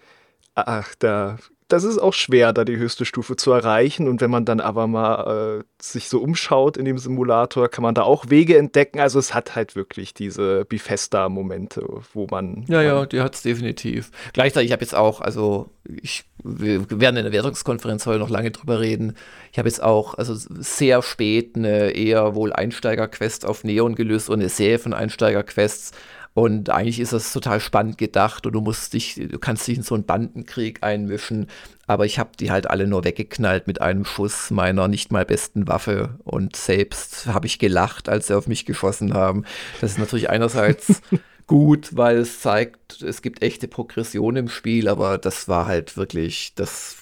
ach, 0.55 0.93
da, 0.99 1.37
das 1.67 1.83
ist 1.83 1.97
auch 1.97 2.13
schwer, 2.13 2.53
da 2.53 2.63
die 2.63 2.77
höchste 2.77 3.03
Stufe 3.03 3.35
zu 3.35 3.51
erreichen. 3.51 4.07
Und 4.07 4.21
wenn 4.21 4.31
man 4.31 4.45
dann 4.45 4.61
aber 4.61 4.87
mal 4.87 5.59
äh, 5.59 5.63
sich 5.81 6.07
so 6.07 6.19
umschaut 6.19 6.77
in 6.77 6.85
dem 6.85 6.97
Simulator, 6.97 7.67
kann 7.67 7.83
man 7.83 7.93
da 7.93 8.03
auch 8.03 8.29
Wege 8.29 8.57
entdecken. 8.57 8.99
Also 8.99 9.19
es 9.19 9.33
hat 9.33 9.55
halt 9.55 9.75
wirklich 9.75 10.13
diese 10.13 10.63
Bifesta-Momente, 10.65 11.85
wo 12.13 12.27
man. 12.29 12.63
Ja, 12.69 12.81
ja, 12.81 13.05
die 13.05 13.19
hat 13.19 13.35
es 13.35 13.41
definitiv. 13.41 14.11
Gleichzeitig, 14.31 14.69
ich 14.69 14.71
habe 14.71 14.83
jetzt 14.83 14.95
auch, 14.95 15.19
also 15.19 15.69
ich, 16.01 16.23
wir 16.43 16.89
werden 16.89 17.17
in 17.17 17.23
der 17.23 17.33
Wertungskonferenz 17.33 18.05
heute 18.05 18.19
noch 18.19 18.29
lange 18.29 18.51
drüber 18.51 18.79
reden. 18.79 19.17
Ich 19.51 19.59
habe 19.59 19.67
jetzt 19.67 19.83
auch, 19.83 20.13
also 20.13 20.35
sehr 20.35 21.01
spät 21.01 21.55
eine 21.55 21.91
eher 21.91 22.33
wohl 22.33 22.53
Einsteiger-Quest 22.53 23.45
auf 23.45 23.65
Neon 23.65 23.95
gelöst 23.95 24.29
und 24.29 24.39
eine 24.39 24.49
Serie 24.49 24.79
von 24.79 24.93
Einsteiger-Quests 24.93 25.91
und 26.37 26.69
eigentlich 26.69 26.99
ist 26.99 27.13
das 27.13 27.33
total 27.33 27.59
spannend 27.59 27.97
gedacht 27.97 28.45
und 28.45 28.53
du 28.53 28.61
musst 28.61 28.93
dich, 28.93 29.15
du 29.15 29.39
kannst 29.39 29.67
dich 29.67 29.77
in 29.77 29.81
so 29.81 29.95
einen 29.95 30.05
Bandenkrieg 30.05 30.83
einmischen. 30.83 31.47
Aber 31.87 32.05
ich 32.05 32.19
habe 32.19 32.29
die 32.39 32.51
halt 32.51 32.69
alle 32.69 32.85
nur 32.85 33.03
weggeknallt 33.03 33.65
mit 33.65 33.81
einem 33.81 34.05
Schuss 34.05 34.51
meiner 34.51 34.87
nicht 34.87 35.11
mal 35.11 35.25
besten 35.25 35.67
Waffe. 35.67 36.19
Und 36.25 36.55
selbst 36.55 37.25
habe 37.25 37.47
ich 37.47 37.57
gelacht, 37.57 38.07
als 38.07 38.27
sie 38.27 38.37
auf 38.37 38.45
mich 38.45 38.67
geschossen 38.67 39.15
haben. 39.15 39.45
Das 39.81 39.93
ist 39.93 39.97
natürlich 39.97 40.29
einerseits 40.29 41.01
gut, 41.47 41.97
weil 41.97 42.17
es 42.17 42.39
zeigt, 42.39 43.01
es 43.01 43.23
gibt 43.23 43.41
echte 43.41 43.67
Progression 43.67 44.35
im 44.35 44.47
Spiel, 44.47 44.89
aber 44.89 45.17
das 45.17 45.47
war 45.47 45.65
halt 45.65 45.97
wirklich, 45.97 46.53
das 46.53 46.97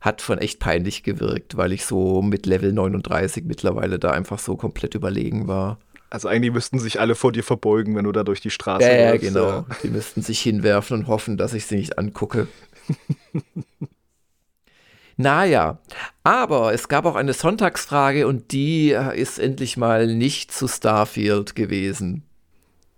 hat 0.00 0.22
schon 0.22 0.38
echt 0.38 0.60
peinlich 0.60 1.02
gewirkt, 1.02 1.56
weil 1.56 1.72
ich 1.72 1.84
so 1.84 2.22
mit 2.22 2.46
Level 2.46 2.72
39 2.72 3.46
mittlerweile 3.46 3.98
da 3.98 4.12
einfach 4.12 4.38
so 4.38 4.56
komplett 4.56 4.94
überlegen 4.94 5.48
war. 5.48 5.80
Also 6.14 6.28
eigentlich 6.28 6.52
müssten 6.52 6.78
sich 6.78 7.00
alle 7.00 7.16
vor 7.16 7.32
dir 7.32 7.42
verbeugen, 7.42 7.96
wenn 7.96 8.04
du 8.04 8.12
da 8.12 8.22
durch 8.22 8.40
die 8.40 8.50
Straße 8.50 8.88
ja, 8.88 9.10
läufst. 9.10 9.24
Ja, 9.24 9.30
genau. 9.30 9.48
Ja. 9.48 9.66
Die 9.82 9.88
müssten 9.88 10.22
sich 10.22 10.40
hinwerfen 10.40 11.00
und 11.00 11.08
hoffen, 11.08 11.36
dass 11.36 11.54
ich 11.54 11.66
sie 11.66 11.74
nicht 11.74 11.98
angucke. 11.98 12.46
naja, 15.16 15.78
aber 16.22 16.72
es 16.72 16.86
gab 16.86 17.04
auch 17.04 17.16
eine 17.16 17.32
Sonntagsfrage 17.32 18.28
und 18.28 18.52
die 18.52 18.92
äh, 18.92 19.20
ist 19.20 19.40
endlich 19.40 19.76
mal 19.76 20.06
nicht 20.06 20.52
zu 20.52 20.68
Starfield 20.68 21.56
gewesen. 21.56 22.22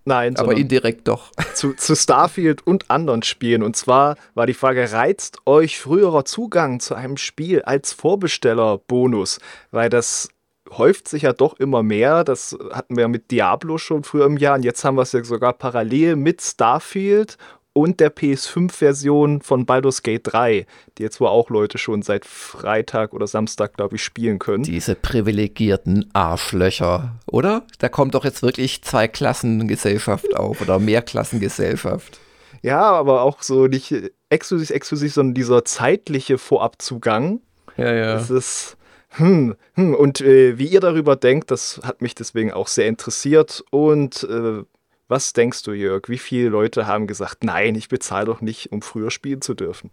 Nein, 0.04 0.36
aber 0.36 0.54
indirekt 0.54 1.08
doch. 1.08 1.32
Zu, 1.54 1.72
zu, 1.72 1.96
Starfield 1.96 2.66
und 2.66 2.90
anderen 2.90 3.22
Spielen. 3.22 3.62
Und 3.62 3.76
zwar 3.76 4.16
war 4.34 4.46
die 4.46 4.54
Frage, 4.54 4.92
reizt 4.92 5.38
euch 5.46 5.80
früherer 5.80 6.26
Zugang 6.26 6.80
zu 6.80 6.94
einem 6.94 7.16
Spiel 7.16 7.62
als 7.62 7.94
Vorbesteller-Bonus? 7.94 9.40
Weil 9.70 9.88
das 9.88 10.28
häuft 10.70 11.08
sich 11.08 11.22
ja 11.22 11.32
doch 11.32 11.58
immer 11.58 11.82
mehr. 11.82 12.24
Das 12.24 12.56
hatten 12.72 12.96
wir 12.96 13.08
mit 13.08 13.30
Diablo 13.30 13.78
schon 13.78 14.04
früher 14.04 14.26
im 14.26 14.36
Jahr 14.36 14.56
und 14.56 14.64
jetzt 14.64 14.84
haben 14.84 14.96
wir 14.96 15.02
es 15.02 15.12
ja 15.12 15.22
sogar 15.24 15.52
parallel 15.52 16.16
mit 16.16 16.42
Starfield 16.42 17.38
und 17.76 18.00
der 18.00 18.14
PS5-Version 18.14 19.42
von 19.42 19.66
Baldur's 19.66 20.02
Gate 20.02 20.22
3, 20.24 20.66
die 20.96 21.02
jetzt 21.02 21.20
wohl 21.20 21.28
auch 21.28 21.50
Leute 21.50 21.76
schon 21.76 22.00
seit 22.00 22.24
Freitag 22.24 23.12
oder 23.12 23.26
Samstag, 23.26 23.74
glaube 23.74 23.96
ich, 23.96 24.02
spielen 24.02 24.38
können. 24.38 24.62
Diese 24.62 24.94
privilegierten 24.94 26.08
Arschlöcher, 26.14 27.16
oder? 27.26 27.64
Da 27.78 27.90
kommt 27.90 28.14
doch 28.14 28.24
jetzt 28.24 28.42
wirklich 28.42 28.82
zwei 28.82 29.08
Klassengesellschaft 29.08 30.34
auf 30.34 30.62
oder 30.62 30.78
Mehrklassengesellschaft. 30.78 32.18
Ja, 32.62 32.80
aber 32.80 33.20
auch 33.20 33.42
so 33.42 33.66
nicht 33.66 33.94
exklusiv, 34.30 34.70
exklusiv, 34.70 35.12
sondern 35.12 35.34
dieser 35.34 35.64
zeitliche 35.66 36.38
Vorabzugang. 36.38 37.40
Ja, 37.76 37.92
ja. 37.92 38.14
Das 38.14 38.30
ist. 38.30 38.75
Hm, 39.16 39.56
hm. 39.74 39.94
Und 39.94 40.20
äh, 40.20 40.58
wie 40.58 40.66
ihr 40.66 40.80
darüber 40.80 41.16
denkt, 41.16 41.50
das 41.50 41.80
hat 41.82 42.02
mich 42.02 42.14
deswegen 42.14 42.52
auch 42.52 42.68
sehr 42.68 42.86
interessiert. 42.86 43.64
Und 43.70 44.24
äh, 44.24 44.62
was 45.08 45.32
denkst 45.32 45.62
du, 45.62 45.72
Jörg? 45.72 46.08
Wie 46.08 46.18
viele 46.18 46.48
Leute 46.48 46.86
haben 46.86 47.06
gesagt, 47.06 47.44
nein, 47.44 47.74
ich 47.76 47.88
bezahle 47.88 48.26
doch 48.26 48.40
nicht, 48.40 48.72
um 48.72 48.82
früher 48.82 49.10
spielen 49.10 49.40
zu 49.40 49.54
dürfen? 49.54 49.90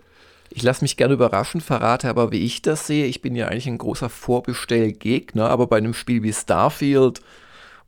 Ich 0.49 0.61
lasse 0.61 0.83
mich 0.83 0.97
gerne 0.97 1.13
überraschen, 1.13 1.61
verrate 1.61 2.09
aber, 2.09 2.31
wie 2.31 2.45
ich 2.45 2.61
das 2.61 2.87
sehe. 2.87 3.05
Ich 3.05 3.21
bin 3.21 3.35
ja 3.35 3.47
eigentlich 3.47 3.67
ein 3.67 3.77
großer 3.77 4.09
Vorbestellgegner, 4.09 5.49
aber 5.49 5.67
bei 5.67 5.77
einem 5.77 5.93
Spiel 5.93 6.21
wie 6.23 6.33
Starfield 6.33 7.21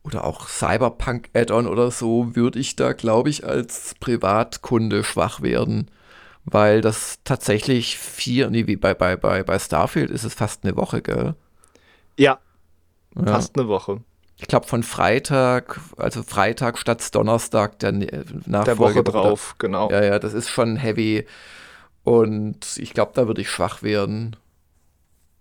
oder 0.03 0.23
auch 0.23 0.47
Cyberpunk 0.47 1.29
Add-on 1.33 1.67
oder 1.67 1.91
so 1.91 2.35
würde 2.35 2.59
ich 2.59 2.75
da, 2.75 2.93
glaube 2.93 3.29
ich, 3.29 3.45
als 3.45 3.95
Privatkunde 3.99 5.03
schwach 5.03 5.41
werden. 5.41 5.89
Weil 6.45 6.81
das 6.81 7.19
tatsächlich 7.23 7.97
vier, 7.97 8.49
nee, 8.51 8.67
wie 8.67 8.75
bei, 8.75 8.93
bei, 8.93 9.15
bei, 9.15 9.43
bei 9.43 9.57
Starfield 9.57 10.11
ist 10.11 10.23
es 10.23 10.35
fast 10.35 10.63
eine 10.63 10.75
Woche, 10.77 11.01
gell? 11.01 11.35
Ja, 12.17 12.39
ja. 13.15 13.25
fast 13.25 13.57
eine 13.57 13.67
Woche. 13.67 14.01
Ich 14.37 14.47
glaube 14.47 14.67
von 14.67 14.83
Freitag, 14.83 15.79
also 15.97 16.21
Freitag 16.21 16.77
statt 16.77 17.15
Donnerstag, 17.15 17.79
der 17.79 17.93
Nachfolge. 17.93 18.63
Der 18.65 18.77
Woche 18.77 19.03
drauf, 19.03 19.55
genau. 19.57 19.89
Ja, 19.89 20.03
ja, 20.03 20.19
das 20.19 20.33
ist 20.33 20.49
schon 20.49 20.75
heavy. 20.75 21.25
Und 22.03 22.77
ich 22.77 22.93
glaube, 22.93 23.13
da 23.15 23.27
würde 23.27 23.41
ich 23.41 23.49
schwach 23.49 23.81
werden. 23.81 24.35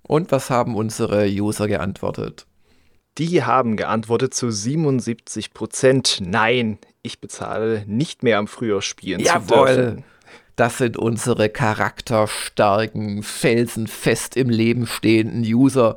Und 0.02 0.32
was 0.32 0.48
haben 0.48 0.76
unsere 0.76 1.26
User 1.26 1.66
geantwortet? 1.66 2.46
Die 3.18 3.42
haben 3.42 3.76
geantwortet 3.76 4.34
zu 4.34 4.50
77 4.50 5.52
Prozent. 5.52 6.18
Nein, 6.20 6.78
ich 7.02 7.20
bezahle 7.20 7.84
nicht 7.86 8.22
mehr 8.22 8.38
am 8.38 8.46
früher 8.46 8.80
spielen 8.80 9.20
Jawohl. 9.20 9.68
zu 9.68 9.74
dürfen. 9.74 10.04
Das 10.56 10.78
sind 10.78 10.96
unsere 10.96 11.48
charakterstarken, 11.48 13.22
felsenfest 13.22 14.36
im 14.36 14.50
Leben 14.50 14.86
stehenden 14.86 15.42
User. 15.42 15.96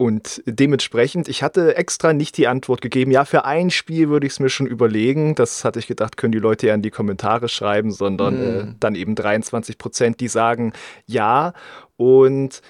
Und 0.00 0.42
dementsprechend, 0.46 1.28
ich 1.28 1.42
hatte 1.42 1.76
extra 1.76 2.12
nicht 2.12 2.36
die 2.36 2.46
Antwort 2.46 2.80
gegeben, 2.80 3.10
ja, 3.10 3.24
für 3.24 3.44
ein 3.44 3.68
Spiel 3.70 4.08
würde 4.08 4.28
ich 4.28 4.34
es 4.34 4.40
mir 4.40 4.48
schon 4.48 4.68
überlegen. 4.68 5.34
Das 5.34 5.64
hatte 5.64 5.80
ich 5.80 5.88
gedacht, 5.88 6.16
können 6.16 6.30
die 6.30 6.38
Leute 6.38 6.68
ja 6.68 6.74
in 6.74 6.82
die 6.82 6.90
Kommentare 6.90 7.48
schreiben, 7.48 7.90
sondern 7.90 8.36
mm. 8.36 8.60
äh, 8.60 8.74
dann 8.78 8.94
eben 8.94 9.16
23 9.16 9.76
Prozent, 9.76 10.20
die 10.20 10.28
sagen 10.28 10.72
ja. 11.06 11.52
Und 11.96 12.62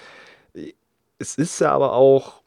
es 1.19 1.35
ist 1.35 1.59
ja 1.59 1.71
aber 1.71 1.93
auch 1.93 2.41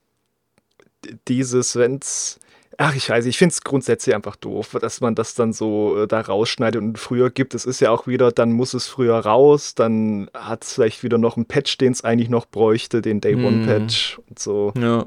dieses, 1.29 1.77
wenn 1.77 2.01
es 2.03 2.41
Ach, 2.85 2.97
ich 2.97 3.09
weiß, 3.09 3.27
ich 3.27 3.39
finde 3.39 3.53
es 3.53 3.61
grundsätzlich 3.63 4.13
einfach 4.13 4.35
doof, 4.35 4.77
dass 4.81 5.01
man 5.01 5.15
das 5.15 5.37
dann 5.37 5.53
so 5.53 6.03
äh, 6.03 6.09
da 6.09 6.21
rausschneidet 6.21 6.83
und 6.83 6.99
früher 6.99 7.31
gibt. 7.31 7.55
Es 7.55 7.65
ist 7.65 7.79
ja 7.79 7.93
auch 7.93 8.09
wieder, 8.09 8.33
dann 8.33 8.51
muss 8.51 8.75
es 8.75 8.89
früher 8.89 9.21
raus, 9.21 9.77
dann 9.77 10.29
hat 10.35 10.65
es 10.65 10.73
vielleicht 10.73 11.05
wieder 11.05 11.17
noch 11.17 11.37
einen 11.37 11.47
Patch, 11.47 11.79
den 11.79 11.93
es 11.93 12.03
eigentlich 12.03 12.29
noch 12.29 12.45
bräuchte, 12.45 13.01
den 13.01 13.21
Day 13.21 13.37
One 13.37 13.67
Patch 13.67 14.17
hm. 14.17 14.25
und 14.29 14.39
so. 14.41 14.73
Ja. 14.77 15.07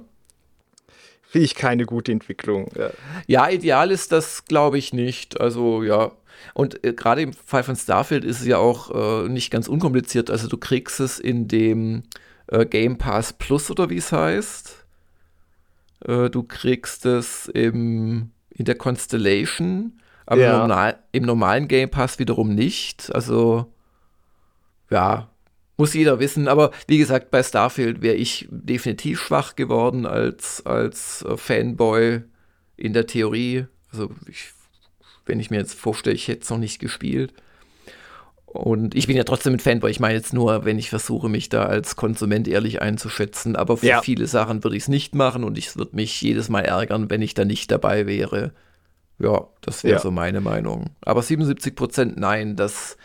Finde 1.24 1.44
ich 1.44 1.55
keine 1.55 1.86
gute 1.86 2.13
Entwicklung. 2.13 2.72
Ja, 2.77 2.91
ja 3.27 3.50
ideal 3.50 3.91
ist 3.91 4.13
das, 4.13 4.46
glaube 4.46 4.77
ich, 4.77 4.94
nicht. 4.94 5.41
Also, 5.41 5.84
ja. 5.84 6.13
Und 6.53 6.82
äh, 6.86 6.94
gerade 6.94 7.24
im 7.24 7.34
Fall 7.34 7.63
von 7.63 7.75
Starfield 7.75 8.24
ist 8.24 8.39
es 8.39 8.48
ja 8.48 8.58
auch 8.58 9.25
äh, 9.25 9.27
nicht 9.27 9.51
ganz 9.51 9.67
unkompliziert. 9.67 10.32
Also, 10.32 10.48
du 10.48 10.58
kriegst 10.58 11.01
es 11.01 11.20
in 11.20 11.50
dem 11.50 12.03
äh, 12.48 12.65
Game 12.65 12.98
Pass 12.98 13.34
Plus 13.34 13.70
oder 13.70 13.89
wie 13.89 13.98
es 13.98 14.13
heißt. 14.13 14.84
Äh, 16.07 16.29
du 16.29 16.43
kriegst 16.43 17.05
es 17.05 17.47
im, 17.47 18.31
in 18.50 18.65
der 18.65 18.75
Constellation, 18.75 20.00
aber 20.25 20.41
ja. 20.41 20.53
im, 20.53 20.59
normal, 20.59 21.00
im 21.12 21.24
normalen 21.24 21.67
Game 21.67 21.89
Pass 21.89 22.19
wiederum 22.19 22.53
nicht. 22.53 23.13
Also, 23.13 23.74
ja, 24.89 25.29
muss 25.77 25.93
jeder 25.93 26.19
wissen. 26.19 26.47
Aber 26.47 26.71
wie 26.88 26.97
gesagt, 26.97 27.31
bei 27.31 27.43
Starfield 27.43 28.01
wäre 28.01 28.15
ich 28.15 28.47
definitiv 28.50 29.21
schwach 29.21 29.55
geworden 29.55 30.05
als, 30.05 30.65
als 30.65 31.25
Fanboy 31.35 32.21
in 32.77 32.93
der 32.93 33.07
Theorie. 33.07 33.65
Also, 33.91 34.12
ich, 34.27 34.51
wenn 35.25 35.39
ich 35.39 35.50
mir 35.50 35.57
jetzt 35.57 35.77
vorstelle, 35.77 36.15
ich 36.15 36.27
hätte 36.27 36.43
es 36.43 36.50
noch 36.50 36.57
nicht 36.57 36.79
gespielt. 36.79 37.33
Und 38.55 38.95
ich 38.95 39.07
bin 39.07 39.17
ja 39.17 39.24
trotzdem 39.24 39.53
ein 39.53 39.59
Fanboy. 39.59 39.91
Ich 39.91 40.00
meine 40.00 40.15
jetzt 40.15 40.33
nur, 40.33 40.65
wenn 40.65 40.79
ich 40.79 40.89
versuche, 40.89 41.29
mich 41.29 41.50
da 41.50 41.65
als 41.65 41.95
Konsument 41.95 42.47
ehrlich 42.47 42.81
einzuschätzen. 42.81 43.55
Aber 43.55 43.77
für 43.77 43.88
ja. 43.88 44.01
viele 44.01 44.27
Sachen 44.27 44.63
würde 44.63 44.77
ich 44.77 44.83
es 44.83 44.89
nicht 44.89 45.13
machen 45.15 45.43
und 45.43 45.57
es 45.57 45.77
würde 45.77 45.95
mich 45.95 46.21
jedes 46.21 46.50
Mal 46.50 46.62
ärgern, 46.62 47.09
wenn 47.09 47.21
ich 47.21 47.33
da 47.33 47.45
nicht 47.45 47.71
dabei 47.71 48.07
wäre. 48.07 48.53
Ja, 49.19 49.47
das 49.62 49.83
wäre 49.83 49.95
ja. 49.95 50.01
so 50.01 50.12
meine 50.12 50.41
Meinung. 50.41 50.89
Aber 51.01 51.21
77 51.21 51.75
Prozent 51.75 52.17
nein, 52.17 52.55
das 52.55 52.97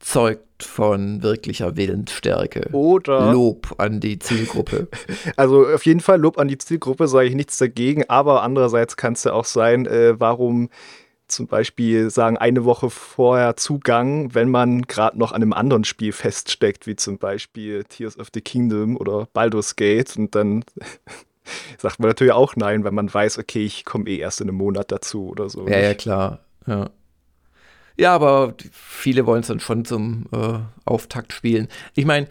zeugt 0.00 0.64
von 0.64 1.22
wirklicher 1.22 1.76
Willensstärke. 1.76 2.68
Oder 2.72 3.32
Lob 3.32 3.74
an 3.78 4.00
die 4.00 4.18
Zielgruppe. 4.18 4.88
Also 5.36 5.66
auf 5.66 5.84
jeden 5.86 6.00
Fall 6.00 6.20
Lob 6.20 6.38
an 6.38 6.48
die 6.48 6.58
Zielgruppe, 6.58 7.08
sage 7.08 7.28
ich 7.28 7.34
nichts 7.34 7.58
dagegen. 7.58 8.08
Aber 8.08 8.42
andererseits 8.42 8.96
kann 8.96 9.12
es 9.12 9.24
ja 9.24 9.32
auch 9.32 9.44
sein, 9.44 9.86
äh, 9.86 10.18
warum 10.18 10.70
zum 11.30 11.46
Beispiel 11.46 12.10
sagen, 12.10 12.36
eine 12.36 12.64
Woche 12.64 12.90
vorher 12.90 13.56
Zugang, 13.56 14.34
wenn 14.34 14.50
man 14.50 14.82
gerade 14.82 15.18
noch 15.18 15.32
an 15.32 15.42
einem 15.42 15.52
anderen 15.52 15.84
Spiel 15.84 16.12
feststeckt, 16.12 16.86
wie 16.86 16.96
zum 16.96 17.18
Beispiel 17.18 17.84
Tears 17.84 18.18
of 18.18 18.28
the 18.34 18.40
Kingdom 18.40 18.96
oder 18.96 19.28
Baldur's 19.32 19.76
Gate. 19.76 20.16
Und 20.16 20.34
dann 20.34 20.64
sagt 21.78 22.00
man 22.00 22.08
natürlich 22.08 22.32
auch 22.32 22.56
nein, 22.56 22.84
wenn 22.84 22.94
man 22.94 23.12
weiß, 23.12 23.38
okay, 23.38 23.64
ich 23.64 23.84
komme 23.84 24.08
eh 24.08 24.18
erst 24.18 24.40
in 24.40 24.48
einem 24.48 24.58
Monat 24.58 24.92
dazu 24.92 25.28
oder 25.28 25.48
so. 25.48 25.66
Ja, 25.66 25.78
ja, 25.78 25.94
klar. 25.94 26.40
Ja. 26.66 26.90
Ja, 27.96 28.14
aber 28.14 28.54
viele 28.72 29.26
wollen 29.26 29.42
es 29.42 29.48
dann 29.48 29.60
schon 29.60 29.84
zum 29.84 30.24
äh, 30.32 30.58
Auftakt 30.86 31.34
spielen. 31.34 31.68
Ich 31.94 32.06
meine, 32.06 32.28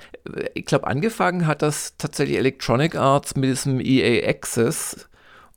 ich 0.56 0.66
glaube, 0.66 0.88
angefangen 0.88 1.46
hat 1.46 1.62
das 1.62 1.96
tatsächlich 1.98 2.38
Electronic 2.38 2.96
Arts 2.96 3.36
mit 3.36 3.52
diesem 3.52 3.80
EA 3.80 4.28
Access 4.28 5.09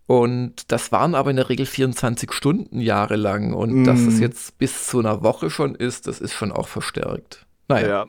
und 0.07 0.71
das 0.73 0.93
waren 0.93 1.15
aber 1.15 1.31
in 1.31 1.37
der 1.37 1.49
Regel 1.49 1.67
24 1.67 2.33
Stunden 2.33 2.81
jahrelang. 2.81 3.55
Und 3.55 3.83
mm. 3.83 3.85
dass 3.85 4.01
es 4.01 4.17
mhm. 4.17 4.23
jetzt 4.23 4.59
bis 4.59 4.87
zu 4.87 4.99
einer 4.99 5.23
Woche 5.23 5.49
schon 5.49 5.75
ist, 5.75 6.07
das 6.07 6.21
ist 6.21 6.35
schon 6.35 6.53
auch 6.53 6.69
verstärkt. 6.69 7.47
Naja. 7.69 7.89
Ja. 7.89 8.07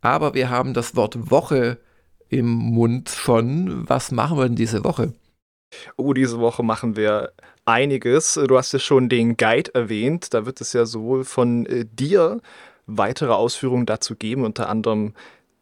Aber 0.00 0.34
wir 0.34 0.48
haben 0.48 0.72
das 0.72 0.96
Wort 0.96 1.30
Woche 1.30 1.78
im 2.28 2.46
Mund 2.46 3.10
schon. 3.10 3.88
Was 3.88 4.12
machen 4.12 4.38
wir 4.38 4.44
denn 4.46 4.56
diese 4.56 4.82
Woche? 4.82 5.12
Oh, 5.96 6.14
diese 6.14 6.40
Woche 6.40 6.62
machen 6.62 6.96
wir 6.96 7.32
einiges. 7.64 8.34
Du 8.34 8.56
hast 8.56 8.72
ja 8.72 8.78
schon 8.78 9.08
den 9.08 9.36
Guide 9.36 9.74
erwähnt. 9.74 10.32
Da 10.34 10.46
wird 10.46 10.60
es 10.60 10.72
ja 10.72 10.86
sowohl 10.86 11.24
von 11.24 11.66
äh, 11.66 11.84
dir 11.84 12.40
weitere 12.86 13.32
Ausführungen 13.32 13.86
dazu 13.86 14.16
geben, 14.16 14.44
unter 14.44 14.68
anderem 14.68 15.14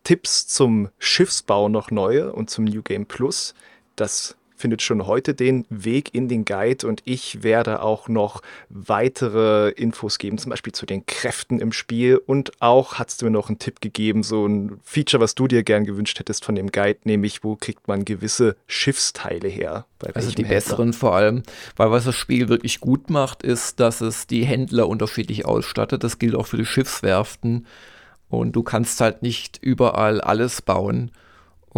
Tipps 0.04 0.46
zum 0.46 0.88
Schiffsbau 0.98 1.68
noch 1.68 1.90
neue 1.90 2.32
und 2.32 2.48
zum 2.48 2.64
New 2.64 2.82
Game 2.82 3.04
Plus. 3.04 3.54
Das 3.96 4.37
findet 4.58 4.82
schon 4.82 5.06
heute 5.06 5.34
den 5.34 5.64
Weg 5.70 6.14
in 6.14 6.28
den 6.28 6.44
Guide 6.44 6.86
und 6.86 7.02
ich 7.04 7.42
werde 7.42 7.82
auch 7.82 8.08
noch 8.08 8.42
weitere 8.68 9.70
Infos 9.70 10.18
geben, 10.18 10.38
zum 10.38 10.50
Beispiel 10.50 10.72
zu 10.72 10.84
den 10.84 11.06
Kräften 11.06 11.60
im 11.60 11.72
Spiel 11.72 12.16
und 12.18 12.52
auch 12.60 12.94
hast 12.94 13.22
du 13.22 13.26
mir 13.26 13.30
noch 13.30 13.48
einen 13.48 13.58
Tipp 13.58 13.80
gegeben, 13.80 14.22
so 14.22 14.46
ein 14.46 14.80
Feature, 14.82 15.22
was 15.22 15.34
du 15.34 15.48
dir 15.48 15.62
gern 15.62 15.84
gewünscht 15.84 16.18
hättest 16.18 16.44
von 16.44 16.54
dem 16.54 16.70
Guide, 16.72 17.00
nämlich 17.04 17.44
wo 17.44 17.56
kriegt 17.56 17.88
man 17.88 18.04
gewisse 18.04 18.56
Schiffsteile 18.66 19.48
her? 19.48 19.86
also 20.14 20.30
die 20.30 20.42
Händler? 20.42 20.56
besseren 20.56 20.92
vor 20.92 21.14
allem, 21.14 21.42
weil 21.76 21.90
was 21.90 22.04
das 22.04 22.16
Spiel 22.16 22.48
wirklich 22.48 22.80
gut 22.80 23.10
macht, 23.10 23.42
ist, 23.42 23.80
dass 23.80 24.00
es 24.00 24.26
die 24.26 24.44
Händler 24.44 24.88
unterschiedlich 24.88 25.44
ausstattet. 25.46 26.04
Das 26.04 26.18
gilt 26.18 26.34
auch 26.34 26.46
für 26.46 26.56
die 26.56 26.66
Schiffswerften 26.66 27.66
und 28.28 28.52
du 28.52 28.62
kannst 28.62 29.00
halt 29.00 29.22
nicht 29.22 29.58
überall 29.60 30.20
alles 30.20 30.62
bauen. 30.62 31.10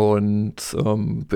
Und 0.00 0.56
ähm, 0.78 1.26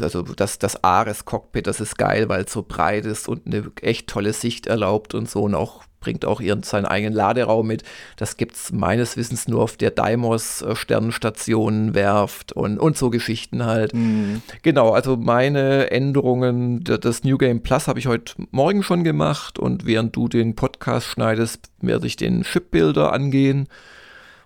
also 0.00 0.22
das, 0.22 0.58
das 0.58 0.82
Ares-Cockpit, 0.82 1.66
das 1.66 1.80
ist 1.80 1.98
geil, 1.98 2.30
weil 2.30 2.44
es 2.44 2.52
so 2.52 2.64
breit 2.66 3.04
ist 3.04 3.28
und 3.28 3.46
eine 3.46 3.70
echt 3.82 4.06
tolle 4.06 4.32
Sicht 4.32 4.66
erlaubt 4.66 5.14
und 5.14 5.28
so 5.28 5.42
und 5.42 5.54
auch 5.54 5.84
bringt 6.00 6.24
auch 6.24 6.40
ihren, 6.40 6.62
seinen 6.62 6.86
eigenen 6.86 7.12
Laderaum 7.14 7.66
mit. 7.66 7.82
Das 8.16 8.38
gibt 8.38 8.56
es 8.56 8.72
meines 8.72 9.18
Wissens 9.18 9.46
nur 9.46 9.62
auf 9.62 9.76
der 9.76 9.90
Daimos 9.90 10.62
äh, 10.62 10.74
Sternenstation 10.74 11.94
Werft 11.94 12.52
und, 12.52 12.78
und 12.78 12.96
so 12.96 13.10
Geschichten 13.10 13.66
halt. 13.66 13.92
Mhm. 13.92 14.40
Genau, 14.62 14.92
also 14.92 15.18
meine 15.18 15.90
Änderungen, 15.90 16.82
das 16.82 17.24
New 17.24 17.36
Game 17.36 17.62
Plus 17.62 17.88
habe 17.88 17.98
ich 17.98 18.06
heute 18.06 18.34
Morgen 18.52 18.82
schon 18.82 19.04
gemacht 19.04 19.58
und 19.58 19.84
während 19.84 20.16
du 20.16 20.28
den 20.28 20.56
Podcast 20.56 21.08
schneidest, 21.08 21.70
werde 21.82 22.06
ich 22.06 22.16
den 22.16 22.42
Shipbuilder 22.42 23.12
angehen 23.12 23.68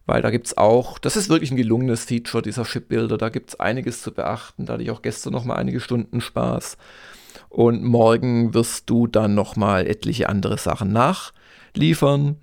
weil 0.09 0.23
da 0.23 0.31
gibt 0.31 0.47
es 0.47 0.57
auch, 0.57 0.99
das 0.99 1.17
ist 1.17 1.29
wirklich 1.29 1.51
ein 1.51 1.59
gelungenes 1.59 2.07
Feature 2.07 2.43
dieser 2.43 2.65
Shipbuilder, 2.65 3.19
da 3.19 3.29
gibt 3.29 3.51
es 3.51 3.61
einiges 3.61 4.01
zu 4.01 4.11
beachten, 4.11 4.65
da 4.65 4.73
hatte 4.73 4.83
ich 4.83 4.91
auch 4.91 5.03
gestern 5.03 5.35
noch 5.35 5.45
mal 5.45 5.57
einige 5.57 5.81
Stunden 5.81 6.23
Spaß. 6.23 6.79
Und 7.51 7.85
morgen 7.85 8.55
wirst 8.55 8.89
du 8.89 9.07
dann 9.07 9.35
nochmal 9.35 9.87
etliche 9.87 10.31
andere 10.31 10.57
Sachen 10.57 10.93
nachliefern. 10.95 12.39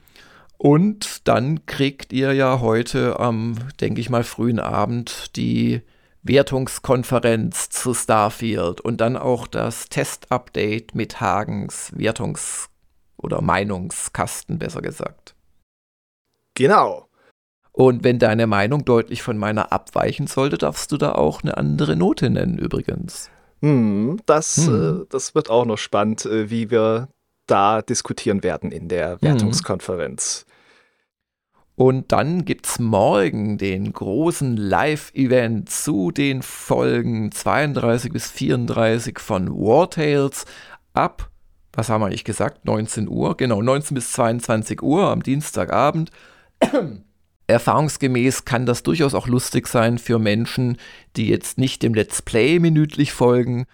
Und 0.58 1.28
dann 1.28 1.66
kriegt 1.66 2.14
ihr 2.14 2.34
ja 2.34 2.60
heute 2.60 3.20
am, 3.20 3.56
denke 3.82 4.00
ich 4.00 4.12
mal, 4.12 4.24
frühen 4.24 4.60
Abend 4.60 5.36
die 5.36 5.82
Wertungskonferenz 6.22 7.70
zu 7.72 7.96
Starfield 7.96 8.80
und 8.80 9.02
dann 9.02 9.18
auch 9.18 9.48
das 9.48 9.90
Test-Update 9.90 10.94
mit 10.94 11.20
Hagens 11.20 11.92
Wertungs- 11.96 12.68
oder 13.18 13.42
Meinungskasten, 13.42 14.60
besser 14.60 14.84
gesagt. 14.84 15.34
Genau. 16.54 17.05
Und 17.76 18.06
wenn 18.06 18.20
deine 18.20 18.48
Meinung 18.48 18.86
deutlich 18.86 19.22
von 19.22 19.38
meiner 19.38 19.74
abweichen 19.74 20.28
sollte, 20.28 20.58
darfst 20.58 20.94
du 20.94 20.98
da 20.98 21.12
auch 21.12 21.44
eine 21.44 21.58
andere 21.58 21.98
Note 21.98 22.30
nennen, 22.30 22.58
übrigens. 22.58 23.30
Hm, 23.62 24.22
das, 24.26 24.66
hm. 24.66 25.02
Äh, 25.02 25.06
das 25.10 25.36
wird 25.36 25.50
auch 25.50 25.66
noch 25.66 25.78
spannend, 25.78 26.26
äh, 26.26 26.50
wie 26.50 26.72
wir 26.72 27.10
da 27.48 27.82
diskutieren 27.82 28.44
werden 28.44 28.72
in 28.72 28.88
der 28.88 29.14
hm. 29.14 29.22
Wertungskonferenz. 29.24 30.46
Und 31.76 32.14
dann 32.14 32.46
gibt 32.46 32.66
es 32.66 32.80
morgen 32.80 33.58
den 33.58 33.92
großen 33.92 34.56
Live-Event 34.56 35.70
zu 35.70 36.12
den 36.12 36.44
Folgen 36.44 37.34
32 37.34 38.14
bis 38.14 38.32
34 38.32 39.20
von 39.20 39.50
War 39.50 39.90
Tales 39.90 40.46
ab, 40.94 41.30
was 41.74 41.90
haben 41.90 42.00
wir 42.00 42.06
eigentlich 42.06 42.24
gesagt, 42.24 42.64
19 42.64 43.10
Uhr, 43.10 43.36
genau, 43.36 43.62
19 43.62 43.96
bis 43.96 44.14
22 44.14 44.82
Uhr 44.82 45.10
am 45.10 45.24
Dienstagabend. 45.24 46.10
Erfahrungsgemäß 47.48 48.46
kann 48.46 48.66
das 48.66 48.84
durchaus 48.84 49.14
auch 49.14 49.28
lustig 49.28 49.68
sein 49.68 49.98
für 49.98 50.18
Menschen, 50.20 50.78
die 51.16 51.28
jetzt 51.28 51.58
nicht 51.58 51.84
dem 51.84 51.94
Let's 51.94 52.22
Play 52.22 52.60
minütlich 52.60 53.12
folgen. 53.14 53.68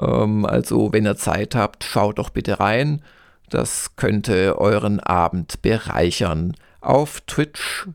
Ähm, 0.00 0.46
also, 0.46 0.92
wenn 0.92 1.06
ihr 1.06 1.16
Zeit 1.16 1.54
habt, 1.54 1.84
schaut 1.84 2.18
doch 2.18 2.30
bitte 2.30 2.60
rein. 2.60 3.02
Das 3.50 3.96
könnte 3.96 4.58
euren 4.58 5.00
Abend 5.00 5.60
bereichern 5.60 6.54
auf 6.80 7.20
twitch.tv 7.22 7.90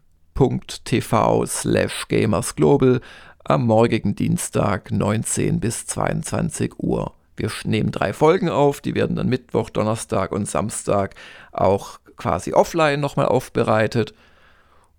slash 1.46 2.08
gamersglobal 2.08 3.02
am 3.46 3.66
morgigen 3.66 4.16
Dienstag 4.16 4.92
19 4.92 5.60
bis 5.60 5.86
22 5.88 6.80
Uhr. 6.80 7.14
Wir 7.38 7.52
nehmen 7.64 7.92
drei 7.92 8.14
Folgen 8.14 8.50
auf, 8.50 8.82
die 8.82 8.96
werden 8.96 9.16
dann 9.16 9.30
Mittwoch, 9.30 9.70
Donnerstag 9.70 10.32
und 10.32 10.48
Samstag 10.48 11.16
auch 11.52 12.00
quasi 12.18 12.54
offline 12.54 13.00
nochmal 13.00 13.28
aufbereitet. 13.28 14.14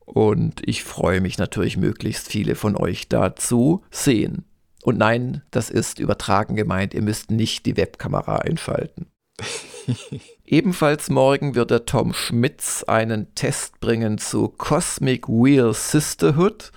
Und 0.06 0.66
ich 0.66 0.84
freue 0.84 1.20
mich 1.20 1.36
natürlich, 1.36 1.76
möglichst 1.76 2.28
viele 2.28 2.54
von 2.54 2.76
euch 2.76 3.08
dazu 3.08 3.84
sehen. 3.90 4.44
Und 4.82 4.98
nein, 4.98 5.42
das 5.50 5.68
ist 5.68 5.98
übertragen 5.98 6.54
gemeint, 6.54 6.94
ihr 6.94 7.02
müsst 7.02 7.30
nicht 7.30 7.66
die 7.66 7.76
Webkamera 7.76 8.36
einschalten. 8.36 9.06
Ebenfalls 10.46 11.10
morgen 11.10 11.56
wird 11.56 11.72
der 11.72 11.86
Tom 11.86 12.14
Schmitz 12.14 12.84
einen 12.86 13.34
Test 13.34 13.80
bringen 13.80 14.18
zu 14.18 14.48
Cosmic 14.48 15.28
Wheel 15.28 15.74
Sisterhood. 15.74 16.70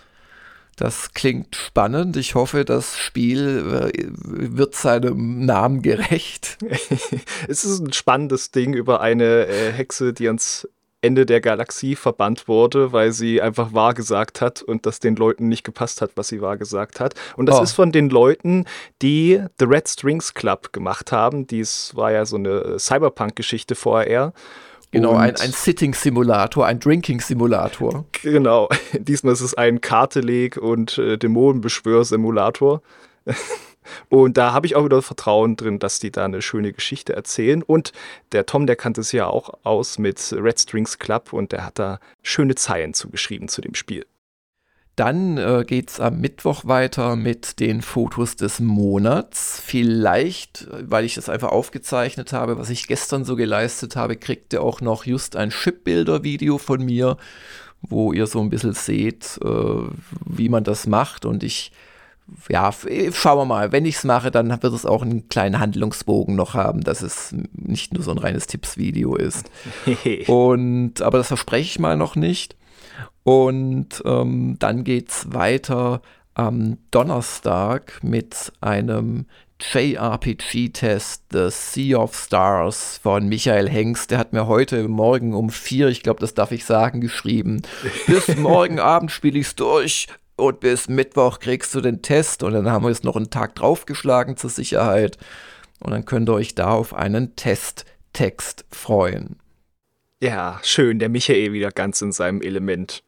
Das 0.75 1.13
klingt 1.13 1.55
spannend. 1.55 2.17
Ich 2.17 2.35
hoffe, 2.35 2.65
das 2.65 2.97
Spiel 2.97 3.91
äh, 3.91 4.07
wird 4.13 4.75
seinem 4.75 5.45
Namen 5.45 5.81
gerecht. 5.81 6.57
es 7.47 7.63
ist 7.63 7.79
ein 7.79 7.93
spannendes 7.93 8.51
Ding 8.51 8.73
über 8.73 9.01
eine 9.01 9.45
äh, 9.45 9.71
Hexe, 9.71 10.13
die 10.13 10.27
ans 10.27 10.67
Ende 11.01 11.25
der 11.25 11.39
Galaxie 11.39 11.95
verbannt 11.95 12.47
wurde, 12.47 12.91
weil 12.91 13.11
sie 13.11 13.41
einfach 13.41 13.73
wahr 13.73 13.93
gesagt 13.93 14.41
hat 14.41 14.61
und 14.61 14.85
das 14.85 14.99
den 14.99 15.15
Leuten 15.15 15.47
nicht 15.47 15.63
gepasst 15.63 16.01
hat, 16.01 16.11
was 16.15 16.27
sie 16.27 16.41
wahr 16.41 16.57
gesagt 16.57 16.99
hat. 16.99 17.15
Und 17.37 17.47
das 17.47 17.59
oh. 17.59 17.63
ist 17.63 17.71
von 17.71 17.91
den 17.91 18.09
Leuten, 18.09 18.65
die 19.01 19.41
The 19.59 19.65
Red 19.65 19.87
Strings 19.87 20.33
Club 20.33 20.73
gemacht 20.73 21.11
haben. 21.11 21.47
Dies 21.47 21.95
war 21.95 22.11
ja 22.11 22.25
so 22.25 22.35
eine 22.35 22.77
Cyberpunk-Geschichte 22.77 23.75
vorher. 23.75 24.33
Genau, 24.91 25.13
ein, 25.13 25.35
ein 25.35 25.51
Sitting-Simulator, 25.51 26.65
ein 26.65 26.79
Drinking-Simulator. 26.79 28.05
Genau, 28.23 28.69
diesmal 28.93 29.33
ist 29.33 29.41
es 29.41 29.53
ein 29.53 29.81
Karteleg- 29.81 30.57
und 30.57 30.97
äh, 30.97 31.17
Dämonenbeschwör-Simulator. 31.17 32.81
Und 34.09 34.37
da 34.37 34.53
habe 34.53 34.67
ich 34.67 34.75
auch 34.75 34.85
wieder 34.85 35.01
Vertrauen 35.01 35.55
drin, 35.55 35.79
dass 35.79 35.99
die 35.99 36.11
da 36.11 36.25
eine 36.25 36.41
schöne 36.41 36.73
Geschichte 36.73 37.13
erzählen. 37.13 37.63
Und 37.63 37.93
der 38.31 38.45
Tom, 38.45 38.67
der 38.67 38.75
kannte 38.75 39.01
es 39.01 39.11
ja 39.11 39.27
auch 39.27 39.59
aus 39.63 39.99
mit 39.99 40.33
Red 40.33 40.59
Strings 40.59 40.99
Club 40.99 41.33
und 41.33 41.51
der 41.51 41.65
hat 41.65 41.79
da 41.79 41.99
schöne 42.21 42.55
Zeilen 42.55 42.93
zugeschrieben 42.93 43.47
zu 43.47 43.61
dem 43.61 43.75
Spiel. 43.75 44.05
Dann 44.99 45.37
äh, 45.37 45.63
geht 45.65 45.91
es 45.91 46.01
am 46.01 46.19
Mittwoch 46.19 46.65
weiter 46.65 47.15
mit 47.15 47.61
den 47.61 47.81
Fotos 47.81 48.35
des 48.35 48.59
Monats. 48.59 49.61
Vielleicht, 49.65 50.67
weil 50.81 51.05
ich 51.05 51.15
das 51.15 51.29
einfach 51.29 51.53
aufgezeichnet 51.53 52.33
habe, 52.33 52.57
was 52.57 52.69
ich 52.69 52.85
gestern 52.85 53.23
so 53.23 53.37
geleistet 53.37 53.95
habe, 53.95 54.17
kriegt 54.17 54.51
ihr 54.51 54.61
auch 54.61 54.81
noch 54.81 55.05
just 55.05 55.37
ein 55.37 55.51
Chipbilder-Video 55.51 56.57
von 56.57 56.83
mir, 56.83 57.15
wo 57.79 58.11
ihr 58.11 58.27
so 58.27 58.41
ein 58.41 58.49
bisschen 58.49 58.73
seht, 58.73 59.39
äh, 59.41 59.83
wie 60.25 60.49
man 60.49 60.65
das 60.65 60.85
macht. 60.85 61.23
Und 61.23 61.43
ich 61.43 61.71
ja, 62.49 62.71
schauen 63.11 63.37
wir 63.37 63.45
mal. 63.45 63.71
Wenn 63.71 63.85
ich 63.85 63.95
es 63.95 64.03
mache, 64.03 64.31
dann 64.31 64.49
wird 64.49 64.73
es 64.73 64.85
auch 64.85 65.01
einen 65.01 65.27
kleinen 65.29 65.59
Handlungsbogen 65.59 66.35
noch 66.35 66.53
haben, 66.53 66.81
dass 66.81 67.01
es 67.01 67.35
nicht 67.53 67.93
nur 67.93 68.03
so 68.03 68.11
ein 68.11 68.17
reines 68.17 68.47
Tippsvideo 68.47 69.15
ist. 69.15 69.49
Und, 70.27 71.01
aber 71.01 71.17
das 71.17 71.27
verspreche 71.27 71.69
ich 71.69 71.79
mal 71.79 71.97
noch 71.97 72.15
nicht. 72.15 72.55
Und 73.23 74.01
ähm, 74.05 74.57
dann 74.59 74.83
geht 74.83 75.09
es 75.09 75.33
weiter 75.33 76.01
am 76.33 76.77
Donnerstag 76.91 77.99
mit 78.01 78.53
einem 78.61 79.25
JRPG-Test 79.59 81.23
The 81.33 81.49
Sea 81.49 81.97
of 81.97 82.15
Stars 82.15 82.99
von 83.03 83.27
Michael 83.27 83.69
Hengst. 83.69 84.09
Der 84.09 84.17
hat 84.17 84.31
mir 84.31 84.47
heute 84.47 84.87
Morgen 84.87 85.33
um 85.33 85.49
vier, 85.49 85.89
ich 85.89 86.01
glaube, 86.01 86.21
das 86.21 86.33
darf 86.33 86.53
ich 86.53 86.63
sagen, 86.63 87.01
geschrieben. 87.01 87.61
Bis 88.07 88.27
morgen 88.37 88.79
Abend 88.79 89.11
spiele 89.11 89.37
ich 89.37 89.47
es 89.47 89.55
durch 89.55 90.07
und 90.39 90.59
bis 90.59 90.87
Mittwoch 90.87 91.39
kriegst 91.39 91.75
du 91.75 91.81
den 91.81 92.01
Test 92.01 92.43
und 92.43 92.53
dann 92.53 92.69
haben 92.69 92.83
wir 92.83 92.89
jetzt 92.89 93.03
noch 93.03 93.15
einen 93.15 93.29
Tag 93.29 93.55
draufgeschlagen 93.55 94.37
zur 94.37 94.49
Sicherheit 94.49 95.17
und 95.79 95.91
dann 95.91 96.05
könnt 96.05 96.29
ihr 96.29 96.33
euch 96.33 96.55
da 96.55 96.71
auf 96.71 96.93
einen 96.93 97.35
Testtext 97.35 98.65
freuen. 98.71 99.37
Ja, 100.21 100.59
schön, 100.63 100.99
der 100.99 101.09
Michael 101.09 101.53
wieder 101.53 101.71
ganz 101.71 102.01
in 102.01 102.11
seinem 102.11 102.41
Element. 102.41 103.03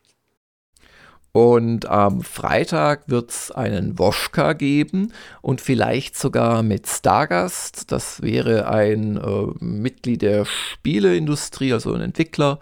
Und 1.34 1.86
am 1.86 2.22
Freitag 2.22 3.08
wird 3.08 3.32
es 3.32 3.52
einen 3.52 3.98
Woschka 3.98 4.52
geben 4.52 5.14
und 5.42 5.62
vielleicht 5.62 6.18
sogar 6.18 6.62
mit 6.62 6.88
Stargast. 6.88 7.92
Das 7.92 8.22
wäre 8.22 8.68
ein 8.68 9.16
äh, 9.16 9.46
Mitglied 9.64 10.24
der 10.24 10.46
Spieleindustrie, 10.46 11.72
also 11.72 11.94
ein 11.94 12.02
Entwickler, 12.02 12.60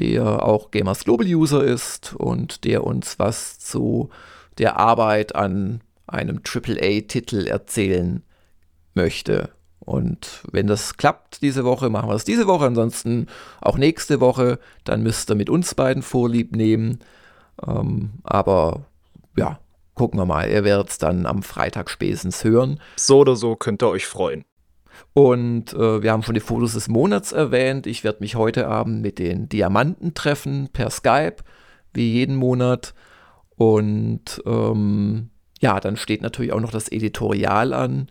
der 0.00 0.42
auch 0.42 0.70
Gamers 0.70 1.04
Global 1.04 1.26
User 1.26 1.62
ist 1.62 2.14
und 2.14 2.64
der 2.64 2.84
uns 2.84 3.18
was 3.18 3.58
zu 3.58 4.08
der 4.56 4.78
Arbeit 4.78 5.34
an 5.36 5.82
einem 6.06 6.40
AAA-Titel 6.42 7.46
erzählen 7.46 8.22
möchte. 8.94 9.50
Und 9.80 10.42
wenn 10.50 10.66
das 10.66 10.96
klappt 10.96 11.42
diese 11.42 11.64
Woche, 11.64 11.90
machen 11.90 12.08
wir 12.08 12.14
das 12.14 12.24
diese 12.24 12.46
Woche. 12.46 12.66
Ansonsten 12.66 13.26
auch 13.60 13.76
nächste 13.76 14.20
Woche. 14.20 14.58
Dann 14.84 15.02
müsst 15.02 15.30
ihr 15.30 15.34
mit 15.34 15.50
uns 15.50 15.74
beiden 15.74 16.02
Vorlieb 16.02 16.56
nehmen. 16.56 17.00
Ähm, 17.66 18.10
aber 18.22 18.86
ja, 19.36 19.58
gucken 19.94 20.18
wir 20.18 20.26
mal. 20.26 20.48
Ihr 20.48 20.64
werdet 20.64 20.90
es 20.90 20.98
dann 20.98 21.26
am 21.26 21.42
Freitag 21.42 21.90
spätestens 21.90 22.42
hören. 22.42 22.80
So 22.96 23.18
oder 23.18 23.36
so 23.36 23.54
könnt 23.56 23.82
ihr 23.82 23.88
euch 23.88 24.06
freuen. 24.06 24.44
Und 25.12 25.72
äh, 25.72 26.02
wir 26.02 26.12
haben 26.12 26.22
schon 26.22 26.34
die 26.34 26.40
Fotos 26.40 26.74
des 26.74 26.88
Monats 26.88 27.32
erwähnt. 27.32 27.86
Ich 27.86 28.04
werde 28.04 28.20
mich 28.20 28.36
heute 28.36 28.68
Abend 28.68 29.02
mit 29.02 29.18
den 29.18 29.48
Diamanten 29.48 30.14
treffen 30.14 30.68
per 30.72 30.90
Skype, 30.90 31.36
wie 31.92 32.12
jeden 32.12 32.36
Monat. 32.36 32.94
Und 33.56 34.42
ähm, 34.46 35.30
ja, 35.60 35.80
dann 35.80 35.96
steht 35.96 36.22
natürlich 36.22 36.52
auch 36.52 36.60
noch 36.60 36.72
das 36.72 36.90
Editorial 36.90 37.72
an 37.72 38.10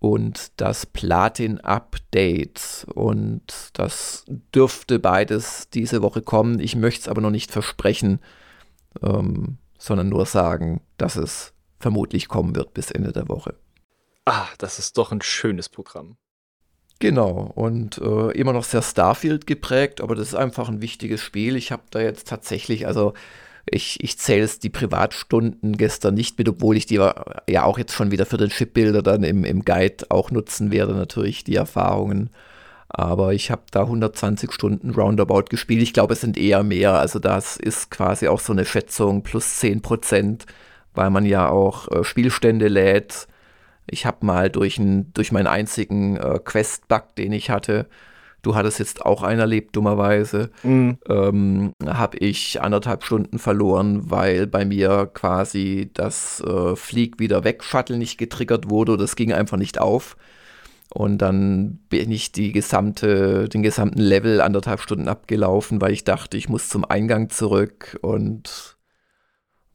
und 0.00 0.60
das 0.60 0.86
Platin-Update. 0.86 2.86
Und 2.94 3.70
das 3.74 4.24
dürfte 4.54 4.98
beides 4.98 5.68
diese 5.70 6.02
Woche 6.02 6.22
kommen. 6.22 6.58
Ich 6.58 6.74
möchte 6.74 7.02
es 7.02 7.08
aber 7.08 7.20
noch 7.20 7.30
nicht 7.30 7.52
versprechen, 7.52 8.18
ähm, 9.02 9.58
sondern 9.78 10.08
nur 10.08 10.26
sagen, 10.26 10.80
dass 10.96 11.16
es 11.16 11.52
vermutlich 11.78 12.28
kommen 12.28 12.56
wird 12.56 12.74
bis 12.74 12.90
Ende 12.90 13.12
der 13.12 13.28
Woche. 13.28 13.54
Ah, 14.24 14.46
das 14.58 14.78
ist 14.78 14.98
doch 14.98 15.12
ein 15.12 15.22
schönes 15.22 15.68
Programm. 15.68 16.16
Genau, 17.00 17.50
und 17.54 17.96
äh, 17.98 18.30
immer 18.32 18.52
noch 18.52 18.64
sehr 18.64 18.82
Starfield 18.82 19.46
geprägt, 19.46 20.02
aber 20.02 20.14
das 20.14 20.28
ist 20.28 20.34
einfach 20.34 20.68
ein 20.68 20.82
wichtiges 20.82 21.22
Spiel. 21.22 21.56
Ich 21.56 21.72
habe 21.72 21.82
da 21.90 22.00
jetzt 22.00 22.28
tatsächlich, 22.28 22.86
also 22.86 23.14
ich, 23.64 24.02
ich 24.02 24.18
zähle 24.18 24.44
es 24.44 24.58
die 24.58 24.68
Privatstunden 24.68 25.78
gestern 25.78 26.14
nicht 26.14 26.36
mit, 26.38 26.48
obwohl 26.48 26.76
ich 26.76 26.84
die 26.84 26.96
ja 26.96 27.64
auch 27.64 27.78
jetzt 27.78 27.94
schon 27.94 28.10
wieder 28.10 28.26
für 28.26 28.36
den 28.36 28.50
Chipbilder 28.50 29.02
dann 29.02 29.22
im, 29.22 29.44
im 29.44 29.64
Guide 29.64 30.10
auch 30.10 30.30
nutzen 30.30 30.70
werde, 30.70 30.94
natürlich 30.94 31.42
die 31.44 31.56
Erfahrungen. 31.56 32.30
Aber 32.88 33.32
ich 33.32 33.50
habe 33.50 33.62
da 33.70 33.82
120 33.82 34.52
Stunden 34.52 34.90
Roundabout 34.90 35.44
gespielt. 35.48 35.80
Ich 35.80 35.92
glaube, 35.94 36.14
es 36.14 36.20
sind 36.20 36.36
eher 36.36 36.62
mehr. 36.64 36.94
Also 36.94 37.18
das 37.18 37.56
ist 37.56 37.90
quasi 37.90 38.28
auch 38.28 38.40
so 38.40 38.52
eine 38.52 38.64
Schätzung 38.66 39.22
plus 39.22 39.56
10 39.56 39.80
Prozent, 39.80 40.46
weil 40.94 41.08
man 41.10 41.24
ja 41.24 41.48
auch 41.48 41.88
äh, 41.88 42.04
Spielstände 42.04 42.68
lädt 42.68 43.28
Ich 43.90 44.06
habe 44.06 44.24
mal 44.24 44.50
durch, 44.50 44.78
ein, 44.78 45.12
durch 45.14 45.32
meinen 45.32 45.46
einzigen 45.46 46.16
äh, 46.16 46.38
Quest-Bug, 46.42 47.16
den 47.16 47.32
ich 47.32 47.50
hatte, 47.50 47.86
du 48.42 48.54
hattest 48.54 48.78
jetzt 48.78 49.04
auch 49.04 49.22
einen 49.22 49.40
erlebt, 49.40 49.76
dummerweise, 49.76 50.50
mhm. 50.62 50.98
ähm, 51.08 51.72
habe 51.86 52.18
ich 52.18 52.60
anderthalb 52.60 53.04
Stunden 53.04 53.38
verloren, 53.38 54.10
weil 54.10 54.46
bei 54.46 54.64
mir 54.64 55.10
quasi 55.12 55.90
das 55.94 56.40
äh, 56.40 56.76
Flieg 56.76 57.18
wieder 57.18 57.44
weg 57.44 57.62
Shuttle 57.62 57.98
nicht 57.98 58.18
getriggert 58.18 58.70
wurde. 58.70 58.96
Das 58.96 59.16
ging 59.16 59.32
einfach 59.32 59.56
nicht 59.56 59.80
auf. 59.80 60.16
Und 60.92 61.18
dann 61.18 61.78
bin 61.88 62.10
ich 62.10 62.32
die 62.32 62.50
gesamte, 62.50 63.48
den 63.48 63.62
gesamten 63.62 64.00
Level 64.00 64.40
anderthalb 64.40 64.80
Stunden 64.80 65.06
abgelaufen, 65.06 65.80
weil 65.80 65.92
ich 65.92 66.02
dachte, 66.02 66.36
ich 66.36 66.48
muss 66.48 66.68
zum 66.68 66.84
Eingang 66.84 67.30
zurück 67.30 67.96
und 68.02 68.76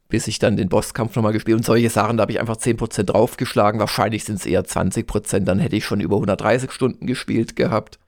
bis 0.08 0.28
ich 0.28 0.38
dann 0.38 0.56
den 0.56 0.68
Bosskampf 0.68 1.16
nochmal 1.16 1.32
gespielt 1.32 1.58
und 1.58 1.64
solche 1.64 1.90
Sachen, 1.90 2.16
da 2.16 2.22
habe 2.22 2.32
ich 2.32 2.40
einfach 2.40 2.56
10% 2.56 3.04
draufgeschlagen. 3.04 3.80
Wahrscheinlich 3.80 4.24
sind 4.24 4.36
es 4.36 4.46
eher 4.46 4.64
20%, 4.64 5.40
dann 5.40 5.58
hätte 5.58 5.76
ich 5.76 5.84
schon 5.84 6.00
über 6.00 6.16
130 6.16 6.70
Stunden 6.70 7.06
gespielt 7.06 7.56
gehabt. 7.56 7.98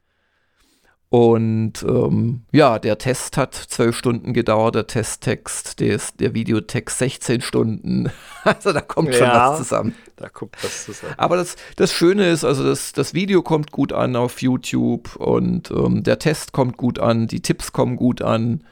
Und 1.11 1.83
ähm, 1.85 2.43
ja, 2.53 2.79
der 2.79 2.99
Test 2.99 3.39
hat 3.39 3.55
zwölf 3.55 3.97
Stunden 3.97 4.35
gedauert, 4.35 4.75
der 4.75 4.87
Testtext, 4.87 5.81
der, 5.81 5.99
der 6.19 6.35
Videotext 6.35 6.99
16 6.99 7.41
Stunden. 7.41 8.11
Also 8.45 8.73
da 8.73 8.81
kommt 8.81 9.15
schon 9.15 9.27
ja, 9.27 9.51
was 9.51 9.59
zusammen. 9.59 9.95
Da 10.17 10.31
kommt 10.31 10.57
was 10.63 10.87
zusammen. 10.87 11.13
Aber 11.19 11.37
das, 11.37 11.57
das 11.77 11.93
Schöne 11.93 12.31
ist, 12.31 12.45
also 12.45 12.65
das, 12.65 12.93
das 12.93 13.13
Video 13.13 13.43
kommt 13.43 13.73
gut 13.73 13.93
an 13.93 14.17
auf 14.17 14.41
YouTube 14.41 15.17
und 15.17 15.71
ähm, 15.71 16.03
der 16.03 16.19
Test 16.19 16.53
kommt 16.53 16.79
gut 16.79 16.99
an, 16.99 17.27
die 17.27 17.43
Tipps 17.43 17.73
kommen 17.73 17.97
gut 17.97 18.23
an. 18.23 18.65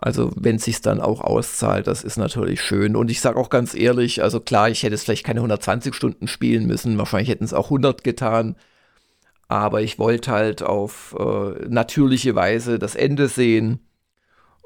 Also 0.00 0.30
wenn 0.36 0.56
es 0.56 0.64
sich 0.64 0.80
dann 0.80 1.00
auch 1.00 1.20
auszahlt, 1.20 1.86
das 1.86 2.04
ist 2.04 2.16
natürlich 2.16 2.62
schön. 2.62 2.96
Und 2.96 3.10
ich 3.10 3.20
sage 3.20 3.38
auch 3.38 3.50
ganz 3.50 3.74
ehrlich, 3.74 4.22
also 4.22 4.40
klar, 4.40 4.70
ich 4.70 4.82
hätte 4.82 4.94
es 4.94 5.04
vielleicht 5.04 5.26
keine 5.26 5.40
120 5.40 5.94
Stunden 5.94 6.28
spielen 6.28 6.66
müssen, 6.66 6.98
wahrscheinlich 6.98 7.28
hätten 7.28 7.44
es 7.44 7.52
auch 7.52 7.66
100 7.66 8.04
getan 8.04 8.56
aber 9.48 9.80
ich 9.80 9.98
wollte 9.98 10.30
halt 10.30 10.62
auf 10.62 11.16
äh, 11.18 11.66
natürliche 11.68 12.34
Weise 12.34 12.78
das 12.78 12.94
Ende 12.94 13.28
sehen. 13.28 13.80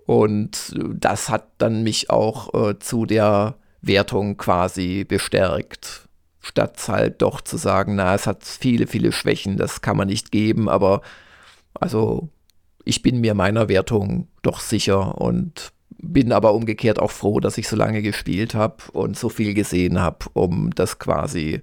Und 0.05 0.75
das 0.77 1.29
hat 1.29 1.47
dann 1.59 1.85
mich 1.85 2.11
auch 2.11 2.53
äh, 2.71 2.79
zu 2.81 3.07
der 3.07 3.55
Wertung 3.81 4.37
quasi 4.37 5.05
bestärkt. 5.05 6.09
Statt 6.41 6.89
halt 6.89 7.23
doch 7.23 7.41
zu 7.41 7.57
sagen, 7.57 7.95
na, 7.95 8.15
es 8.17 8.27
hat 8.27 8.45
viele, 8.45 8.89
viele 8.89 9.13
Schwächen, 9.13 9.57
das 9.57 9.81
kann 9.81 9.97
man 9.97 10.09
nicht 10.09 10.33
geben, 10.33 10.69
aber 10.69 11.03
also 11.75 12.29
ich 12.85 13.03
bin 13.03 13.21
mir 13.21 13.35
meiner 13.35 13.69
Wertung 13.69 14.27
doch 14.43 14.61
sicher 14.61 15.21
und 15.21 15.73
bin 15.99 16.33
aber 16.33 16.55
umgekehrt 16.55 16.99
auch 16.99 17.11
froh, 17.11 17.41
dass 17.41 17.59
ich 17.59 17.69
so 17.69 17.77
lange 17.77 18.03
gespielt 18.03 18.55
habe 18.55 18.83
und 18.93 19.17
so 19.17 19.29
viel 19.29 19.55
gesehen 19.55 20.01
habe, 20.01 20.27
um 20.33 20.75
das 20.75 20.99
quasi 20.99 21.61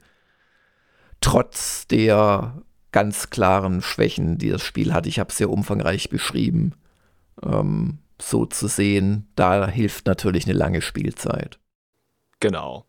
trotz 1.22 1.88
der 1.88 2.62
ganz 2.92 3.30
klaren 3.30 3.82
Schwächen, 3.82 4.38
die 4.38 4.50
das 4.50 4.63
Spiel 4.63 4.94
hat. 4.94 5.08
Ich 5.08 5.20
habe 5.20 5.30
es 5.30 5.38
sehr 5.38 5.50
umfangreich 5.50 6.10
beschrieben. 6.10 6.74
Ähm, 7.44 8.00
so 8.22 8.46
zu 8.46 8.68
sehen, 8.68 9.28
da 9.36 9.68
hilft 9.68 10.06
natürlich 10.06 10.46
eine 10.46 10.58
lange 10.58 10.82
Spielzeit. 10.82 11.60
Genau. 12.39 12.86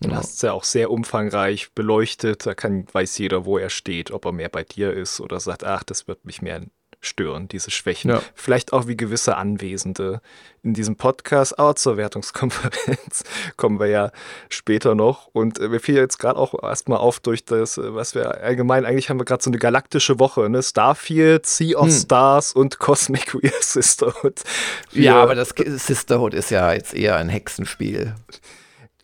Du 0.00 0.10
ja. 0.10 0.16
hast 0.16 0.34
es 0.34 0.42
ja 0.42 0.52
auch 0.52 0.64
sehr 0.64 0.90
umfangreich 0.90 1.72
beleuchtet. 1.72 2.46
Da 2.46 2.54
kann, 2.54 2.86
weiß 2.92 3.18
jeder, 3.18 3.44
wo 3.44 3.58
er 3.58 3.70
steht, 3.70 4.10
ob 4.10 4.24
er 4.24 4.32
mehr 4.32 4.48
bei 4.48 4.64
dir 4.64 4.92
ist 4.92 5.20
oder 5.20 5.40
sagt, 5.40 5.64
ach, 5.64 5.82
das 5.82 6.06
wird 6.08 6.24
mich 6.24 6.42
mehr 6.42 6.62
stören, 7.06 7.48
diese 7.48 7.70
Schwächen. 7.70 8.10
Ja. 8.10 8.22
Vielleicht 8.34 8.72
auch 8.72 8.86
wie 8.86 8.96
gewisse 8.96 9.36
Anwesende 9.36 10.20
in 10.62 10.74
diesem 10.74 10.96
Podcast, 10.96 11.58
aber 11.58 11.76
zur 11.76 11.96
Wertungskonferenz 11.96 13.24
kommen 13.56 13.78
wir 13.78 13.86
ja 13.86 14.10
später 14.48 14.94
noch. 14.94 15.28
Und 15.28 15.58
äh, 15.58 15.68
mir 15.68 15.80
fiel 15.80 15.94
jetzt 15.94 16.18
gerade 16.18 16.38
auch 16.38 16.60
erstmal 16.62 16.98
auf 16.98 17.20
durch 17.20 17.44
das, 17.44 17.78
äh, 17.78 17.94
was 17.94 18.14
wir 18.14 18.42
allgemein, 18.42 18.84
eigentlich 18.84 19.08
haben 19.08 19.20
wir 19.20 19.24
gerade 19.24 19.42
so 19.42 19.50
eine 19.50 19.58
galaktische 19.58 20.18
Woche, 20.18 20.48
ne? 20.50 20.62
Starfield, 20.62 21.46
Sea 21.46 21.78
of 21.78 21.86
hm. 21.86 21.92
Stars 21.92 22.52
und 22.52 22.78
Cosmic 22.80 23.34
Real 23.34 23.52
Sisterhood. 23.60 24.42
Wir 24.90 25.04
ja, 25.04 25.22
aber 25.22 25.34
das 25.34 25.54
Sisterhood 25.56 26.34
ist 26.34 26.50
ja 26.50 26.72
jetzt 26.72 26.94
eher 26.94 27.16
ein 27.16 27.28
Hexenspiel. 27.28 28.14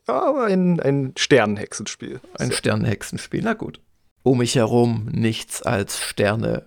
Ja, 0.08 0.20
aber 0.20 0.46
ein, 0.46 0.80
ein 0.80 1.14
Sternenhexenspiel. 1.16 2.20
Ein 2.38 2.50
so. 2.50 2.56
Sternenhexenspiel, 2.56 3.42
na 3.42 3.54
gut. 3.54 3.80
Um 4.24 4.38
mich 4.38 4.56
herum 4.56 5.08
nichts 5.10 5.62
als 5.62 5.98
Sterne 6.00 6.66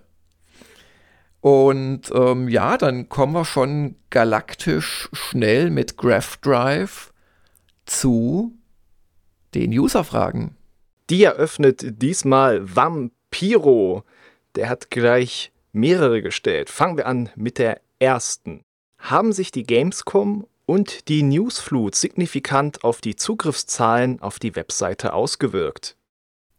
und 1.46 2.10
ähm, 2.12 2.48
ja, 2.48 2.76
dann 2.76 3.08
kommen 3.08 3.32
wir 3.32 3.44
schon 3.44 3.94
galaktisch 4.10 5.08
schnell 5.12 5.70
mit 5.70 5.96
Graph 5.96 6.38
Drive 6.38 7.12
zu 7.84 8.58
den 9.54 9.70
User-Fragen. 9.70 10.56
Die 11.08 11.22
eröffnet 11.22 12.02
diesmal 12.02 12.74
Vampiro. 12.74 14.02
Der 14.56 14.68
hat 14.68 14.90
gleich 14.90 15.52
mehrere 15.70 16.20
gestellt. 16.20 16.68
Fangen 16.68 16.96
wir 16.96 17.06
an 17.06 17.28
mit 17.36 17.58
der 17.58 17.80
ersten. 18.00 18.62
Haben 18.98 19.32
sich 19.32 19.52
die 19.52 19.62
Gamescom 19.62 20.48
und 20.64 21.06
die 21.06 21.22
Newsflut 21.22 21.94
signifikant 21.94 22.82
auf 22.82 23.00
die 23.00 23.14
Zugriffszahlen 23.14 24.20
auf 24.20 24.40
die 24.40 24.56
Webseite 24.56 25.12
ausgewirkt? 25.12 25.96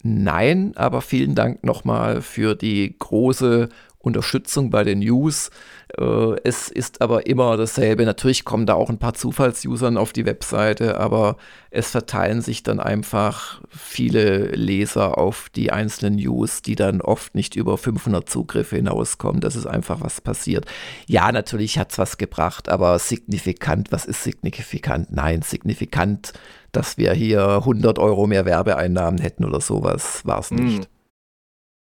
Nein, 0.01 0.71
aber 0.77 1.01
vielen 1.01 1.35
Dank 1.35 1.65
nochmal 1.65 2.21
für 2.21 2.55
die 2.55 2.95
große 2.97 3.67
Unterstützung 4.07 4.69
bei 4.69 4.83
den 4.83 4.99
News. 4.99 5.51
Äh, 5.97 6.35
es 6.43 6.69
ist 6.69 7.01
aber 7.01 7.27
immer 7.27 7.55
dasselbe. 7.57 8.05
Natürlich 8.05 8.45
kommen 8.45 8.65
da 8.65 8.73
auch 8.73 8.89
ein 8.89 8.97
paar 8.97 9.13
Zufallsusern 9.13 9.97
auf 9.97 10.13
die 10.13 10.25
Webseite, 10.25 10.99
aber 10.99 11.37
es 11.69 11.91
verteilen 11.91 12.41
sich 12.41 12.63
dann 12.63 12.79
einfach 12.79 13.61
viele 13.69 14.47
Leser 14.47 15.17
auf 15.17 15.49
die 15.55 15.71
einzelnen 15.71 16.15
News, 16.15 16.61
die 16.61 16.75
dann 16.75 17.01
oft 17.01 17.35
nicht 17.35 17.55
über 17.55 17.77
500 17.77 18.27
Zugriffe 18.27 18.77
hinauskommen. 18.77 19.41
Das 19.41 19.55
ist 19.55 19.67
einfach 19.67 20.01
was 20.01 20.21
passiert. 20.21 20.65
Ja, 21.05 21.31
natürlich 21.31 21.77
hat 21.77 21.91
es 21.91 21.97
was 21.97 22.17
gebracht, 22.17 22.69
aber 22.69 22.97
signifikant, 22.99 23.91
was 23.91 24.05
ist 24.05 24.23
signifikant? 24.23 25.11
Nein, 25.11 25.41
signifikant, 25.41 26.33
dass 26.71 26.97
wir 26.97 27.13
hier 27.13 27.47
100 27.47 27.99
Euro 27.99 28.27
mehr 28.27 28.45
Werbeeinnahmen 28.45 29.19
hätten 29.19 29.45
oder 29.45 29.61
sowas, 29.61 30.25
war 30.25 30.39
es 30.39 30.51
nicht. 30.51 30.89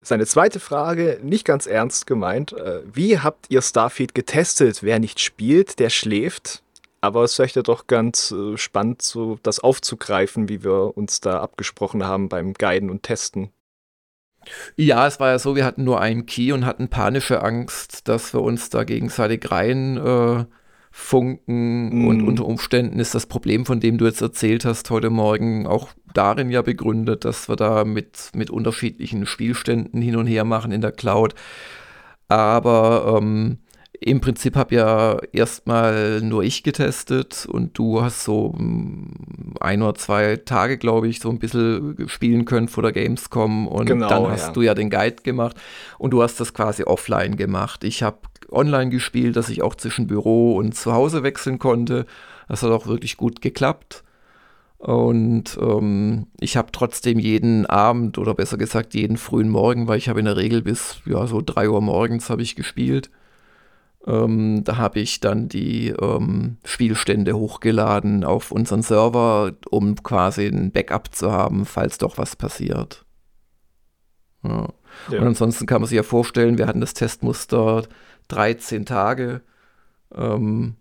Seine 0.05 0.27
zweite 0.27 0.61
Frage, 0.61 1.19
nicht 1.23 1.47
ganz 1.47 1.67
ernst 1.67 2.07
gemeint. 2.07 2.53
Äh, 2.53 2.83
wie 2.85 3.21
habt 3.21 3.47
ihr 3.49 3.62
Starfield 3.62 4.14
getestet? 4.14 4.83
Wer 4.83 4.99
nicht 4.99 5.19
spielt, 5.19 5.79
der 5.79 5.88
schläft. 5.88 6.62
Aber 7.01 7.25
es 7.25 7.38
wäre 7.38 7.49
ja 7.55 7.62
doch 7.62 7.87
ganz 7.87 8.31
äh, 8.31 8.59
spannend, 8.59 9.01
so 9.01 9.38
das 9.43 9.61
aufzugreifen, 9.61 10.51
wie 10.51 10.62
wir 10.62 10.95
uns 10.99 11.23
da 11.23 11.40
abgesprochen 11.40 12.05
haben 12.05 12.29
beim 12.29 12.53
Guiden 12.53 12.90
und 12.90 13.03
Testen. 13.03 13.51
Ja, 14.77 15.07
es 15.07 15.21
war 15.21 15.31
ja 15.31 15.38
so, 15.38 15.57
wir 15.57 15.64
hatten 15.64 15.85
nur 15.85 16.03
einen 16.03 16.27
Key 16.27 16.53
und 16.53 16.67
hatten 16.67 16.88
panische 16.88 17.43
Angst, 17.43 18.07
dass 18.07 18.35
wir 18.35 18.43
uns 18.43 18.69
da 18.69 18.85
gegenseitig 18.85 19.51
rein 19.51 19.97
äh, 19.97 20.45
funken. 20.96 22.04
Mm. 22.04 22.07
Und 22.07 22.22
unter 22.22 22.46
Umständen 22.46 23.00
ist 23.00 23.16
das 23.16 23.26
Problem, 23.26 23.66
von 23.66 23.80
dem 23.80 23.98
du 23.98 24.04
jetzt 24.04 24.22
erzählt 24.22 24.64
hast 24.64 24.90
heute 24.90 25.11
Morgen, 25.11 25.66
auch 25.66 25.88
darin 26.14 26.50
ja 26.50 26.62
begründet, 26.62 27.24
dass 27.24 27.48
wir 27.48 27.57
da 27.57 27.85
mit, 27.85 28.30
mit 28.33 28.48
unterschiedlichen 28.48 29.26
Spielständen 29.26 30.00
hin 30.00 30.14
und 30.14 30.28
her 30.28 30.44
machen 30.44 30.70
in 30.70 30.80
der 30.80 30.92
Cloud. 30.92 31.35
Aber 32.28 33.18
ähm, 33.20 33.59
im 34.00 34.20
Prinzip 34.20 34.57
habe 34.57 34.74
ja 34.74 35.18
erstmal 35.33 36.20
nur 36.20 36.42
ich 36.42 36.62
getestet 36.62 37.46
und 37.46 37.78
du 37.78 38.02
hast 38.02 38.24
so 38.24 38.52
hm, 38.57 39.11
ein 39.61 39.83
oder 39.83 39.94
zwei 39.94 40.37
Tage, 40.37 40.78
glaube 40.78 41.09
ich, 41.09 41.20
so 41.20 41.30
ein 41.30 41.38
bisschen 41.38 41.96
spielen 42.09 42.44
können 42.44 42.68
vor 42.68 42.83
der 42.83 42.92
Gamescom 42.92 43.68
und 43.68 43.87
genau, 43.87 44.09
dann 44.09 44.30
hast 44.30 44.48
ja. 44.48 44.52
du 44.52 44.62
ja 44.62 44.74
den 44.74 44.90
Guide 44.90 45.22
gemacht 45.22 45.57
und 45.98 46.11
du 46.11 46.22
hast 46.22 46.40
das 46.40 46.54
quasi 46.54 46.85
offline 46.85 47.37
gemacht. 47.37 47.85
Ich 47.85 48.02
habe 48.02 48.18
online 48.50 48.90
gespielt, 48.90 49.37
dass 49.37 49.48
ich 49.48 49.62
auch 49.62 49.74
zwischen 49.74 50.07
Büro 50.07 50.57
und 50.57 50.74
zu 50.74 50.92
Hause 50.92 51.22
wechseln 51.22 51.59
konnte. 51.59 52.07
Das 52.48 52.62
hat 52.62 52.70
auch 52.70 52.87
wirklich 52.87 53.16
gut 53.16 53.40
geklappt. 53.40 54.04
Und 54.78 55.57
ähm, 55.62 56.26
ich 56.40 56.59
habe 56.59 56.70
trotzdem 56.70 57.18
jeden 57.18 57.64
Abend 57.64 58.18
oder 58.18 58.35
besser 58.35 58.59
gesagt 58.59 58.92
jeden 58.92 59.16
frühen 59.16 59.48
Morgen, 59.48 59.88
weil 59.88 59.96
ich 59.96 60.11
habe 60.11 60.18
in 60.18 60.26
der 60.26 60.37
Regel 60.37 60.61
bis 60.61 60.98
ja 61.07 61.26
so 61.26 61.40
3 61.40 61.70
Uhr 61.70 61.80
morgens 61.80 62.28
habe 62.28 62.42
ich 62.42 62.54
gespielt. 62.54 63.11
Ähm, 64.07 64.64
da 64.64 64.77
habe 64.77 65.01
ich 65.01 65.21
dann 65.21 65.49
die 65.49 65.88
ähm, 65.88 66.59
Spielstände 66.64 67.37
hochgeladen 67.37 68.25
auf 68.25 68.51
unseren 68.51 68.83
Server, 68.83 69.53
um 69.71 69.95
quasi 70.03 70.47
ein 70.47 70.73
Backup 70.73 71.14
zu 71.14 71.33
haben, 71.33 71.64
falls 71.64 71.99
doch 71.99 72.19
was 72.19 72.37
passiert. 72.37 73.05
Ja. 74.43 74.69
Ja. 75.11 75.21
Und 75.21 75.27
ansonsten 75.27 75.67
kann 75.67 75.81
man 75.81 75.88
sich 75.88 75.97
ja 75.97 76.03
vorstellen, 76.03 76.59
wir 76.59 76.67
hatten 76.67 76.81
das 76.81 76.95
Testmuster 76.95 77.85
13 78.29 78.87
Tage. 78.87 79.43
Ähm, 80.14 80.77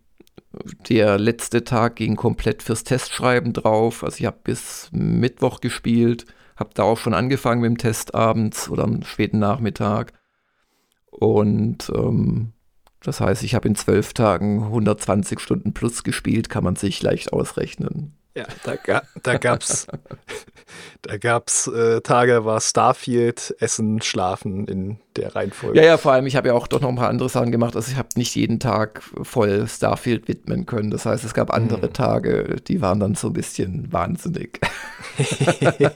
der 0.87 1.17
letzte 1.17 1.63
Tag 1.63 1.95
ging 1.95 2.15
komplett 2.15 2.61
fürs 2.63 2.83
Testschreiben 2.83 3.53
drauf. 3.53 4.03
Also 4.03 4.19
ich 4.19 4.25
habe 4.25 4.37
bis 4.43 4.89
Mittwoch 4.91 5.61
gespielt, 5.61 6.25
habe 6.55 6.71
da 6.73 6.83
auch 6.83 6.97
schon 6.97 7.13
angefangen 7.13 7.61
mit 7.61 7.69
dem 7.69 7.77
Test 7.77 8.13
abends 8.13 8.69
oder 8.69 8.83
am 8.83 9.03
späten 9.03 9.39
Nachmittag. 9.39 10.13
Und 11.09 11.91
ähm, 11.95 12.53
das 13.03 13.19
heißt, 13.19 13.43
ich 13.43 13.55
habe 13.55 13.67
in 13.67 13.75
zwölf 13.75 14.13
Tagen 14.13 14.63
120 14.63 15.39
Stunden 15.39 15.73
plus 15.73 16.03
gespielt, 16.03 16.49
kann 16.49 16.63
man 16.63 16.75
sich 16.75 17.01
leicht 17.01 17.33
ausrechnen. 17.33 18.13
Ja, 18.35 18.45
da, 18.63 18.75
ga, 18.75 19.03
da 19.21 19.37
gab's, 19.37 19.87
da 21.03 21.17
gab's 21.17 21.67
äh, 21.67 22.01
Tage, 22.01 22.45
war 22.45 22.61
Starfield, 22.61 23.55
Essen, 23.59 24.01
Schlafen 24.01 24.65
in 24.67 24.99
der 25.17 25.35
Reihenfolge. 25.35 25.79
Ja, 25.79 25.85
ja, 25.85 25.97
vor 25.97 26.11
allem, 26.11 26.25
ich 26.25 26.35
habe 26.35 26.49
ja 26.49 26.53
auch 26.53 26.67
doch 26.67 26.81
noch 26.81 26.89
ein 26.89 26.95
paar 26.95 27.09
andere 27.09 27.29
Sachen 27.29 27.51
gemacht. 27.51 27.75
Also 27.75 27.91
ich 27.91 27.97
habe 27.97 28.09
nicht 28.15 28.35
jeden 28.35 28.59
Tag 28.59 29.01
voll 29.21 29.67
Starfield 29.67 30.27
widmen 30.27 30.65
können. 30.65 30.91
Das 30.91 31.05
heißt, 31.05 31.23
es 31.23 31.33
gab 31.33 31.53
andere 31.53 31.83
hm. 31.83 31.93
Tage, 31.93 32.57
die 32.67 32.81
waren 32.81 32.99
dann 32.99 33.15
so 33.15 33.27
ein 33.27 33.33
bisschen 33.33 33.91
wahnsinnig. 33.91 34.59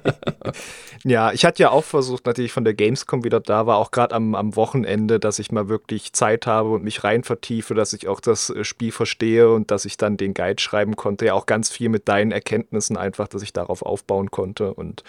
ja, 1.03 1.31
ich 1.31 1.45
hatte 1.45 1.63
ja 1.63 1.71
auch 1.71 1.83
versucht, 1.83 2.25
natürlich 2.25 2.51
von 2.51 2.63
der 2.63 2.73
Gamescom 2.73 3.23
wieder 3.23 3.39
da 3.39 3.65
war, 3.65 3.77
auch 3.77 3.91
gerade 3.91 4.15
am, 4.15 4.35
am 4.35 4.55
Wochenende, 4.55 5.19
dass 5.19 5.39
ich 5.39 5.51
mal 5.51 5.69
wirklich 5.69 6.13
Zeit 6.13 6.47
habe 6.47 6.69
und 6.69 6.83
mich 6.83 7.03
rein 7.03 7.23
vertiefe, 7.23 7.73
dass 7.73 7.93
ich 7.93 8.07
auch 8.07 8.19
das 8.19 8.49
äh, 8.49 8.63
Spiel 8.63 8.91
verstehe 8.91 9.51
und 9.51 9.71
dass 9.71 9.85
ich 9.85 9.97
dann 9.97 10.17
den 10.17 10.33
Guide 10.33 10.61
schreiben 10.61 10.95
konnte. 10.95 11.25
Ja, 11.25 11.33
auch 11.33 11.45
ganz 11.45 11.69
viel 11.69 11.89
mit 11.89 12.07
deinen 12.07 12.31
Erkenntnissen 12.31 12.97
einfach, 12.97 13.27
dass 13.27 13.41
ich 13.41 13.53
darauf 13.53 13.81
aufbauen 13.81 14.31
konnte 14.31 14.73
und 14.73 15.03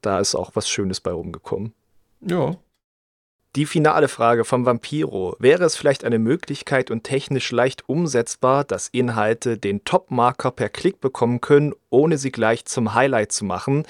da 0.00 0.18
ist 0.18 0.34
auch 0.34 0.52
was 0.54 0.68
Schönes 0.68 1.00
bei 1.00 1.12
rumgekommen. 1.12 1.72
Ja, 2.20 2.56
die 3.54 3.66
finale 3.66 4.08
Frage 4.08 4.44
vom 4.44 4.64
Vampiro. 4.64 5.36
Wäre 5.38 5.64
es 5.64 5.76
vielleicht 5.76 6.04
eine 6.04 6.18
Möglichkeit 6.18 6.90
und 6.90 7.04
technisch 7.04 7.50
leicht 7.52 7.88
umsetzbar, 7.88 8.64
dass 8.64 8.88
Inhalte 8.88 9.58
den 9.58 9.84
Top-Marker 9.84 10.50
per 10.50 10.70
Klick 10.70 11.00
bekommen 11.00 11.40
können, 11.40 11.74
ohne 11.90 12.16
sie 12.16 12.32
gleich 12.32 12.64
zum 12.64 12.94
Highlight 12.94 13.32
zu 13.32 13.44
machen? 13.44 13.84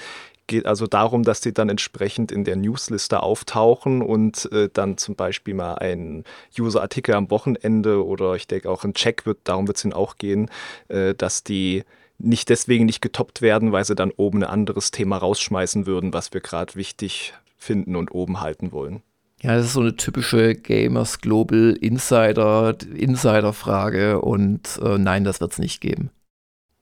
Geht 0.47 0.65
also 0.65 0.87
darum, 0.87 1.23
dass 1.23 1.39
die 1.39 1.53
dann 1.53 1.69
entsprechend 1.69 2.29
in 2.29 2.43
der 2.43 2.57
Newsliste 2.57 3.23
auftauchen 3.23 4.01
und 4.01 4.51
äh, 4.51 4.69
dann 4.71 4.97
zum 4.97 5.15
Beispiel 5.15 5.53
mal 5.53 5.75
ein 5.75 6.25
User-Artikel 6.59 7.15
am 7.15 7.31
Wochenende 7.31 8.05
oder 8.05 8.35
ich 8.35 8.47
denke 8.47 8.69
auch 8.69 8.83
ein 8.83 8.93
Check 8.93 9.25
wird, 9.25 9.39
darum 9.45 9.67
wird 9.67 9.77
es 9.77 9.85
ihnen 9.85 9.93
auch 9.93 10.17
gehen, 10.17 10.49
äh, 10.89 11.15
dass 11.15 11.45
die 11.45 11.85
nicht 12.17 12.49
deswegen 12.49 12.85
nicht 12.85 13.01
getoppt 13.01 13.41
werden, 13.41 13.71
weil 13.71 13.85
sie 13.85 13.95
dann 13.95 14.11
oben 14.11 14.43
ein 14.43 14.49
anderes 14.49 14.91
Thema 14.91 15.17
rausschmeißen 15.17 15.85
würden, 15.85 16.13
was 16.13 16.33
wir 16.33 16.41
gerade 16.41 16.75
wichtig 16.75 17.33
finden 17.57 17.95
und 17.95 18.11
oben 18.11 18.41
halten 18.41 18.73
wollen. 18.73 19.01
Ja, 19.43 19.57
das 19.57 19.65
ist 19.65 19.73
so 19.73 19.81
eine 19.81 19.97
typische 19.97 20.55
Gamers 20.55 21.19
Global 21.19 21.77
Insider, 21.81 22.75
Insider-Frage 22.95 24.21
und 24.21 24.79
äh, 24.81 24.97
nein, 24.97 25.25
das 25.25 25.41
wird 25.41 25.51
es 25.51 25.59
nicht 25.59 25.81
geben. 25.81 26.11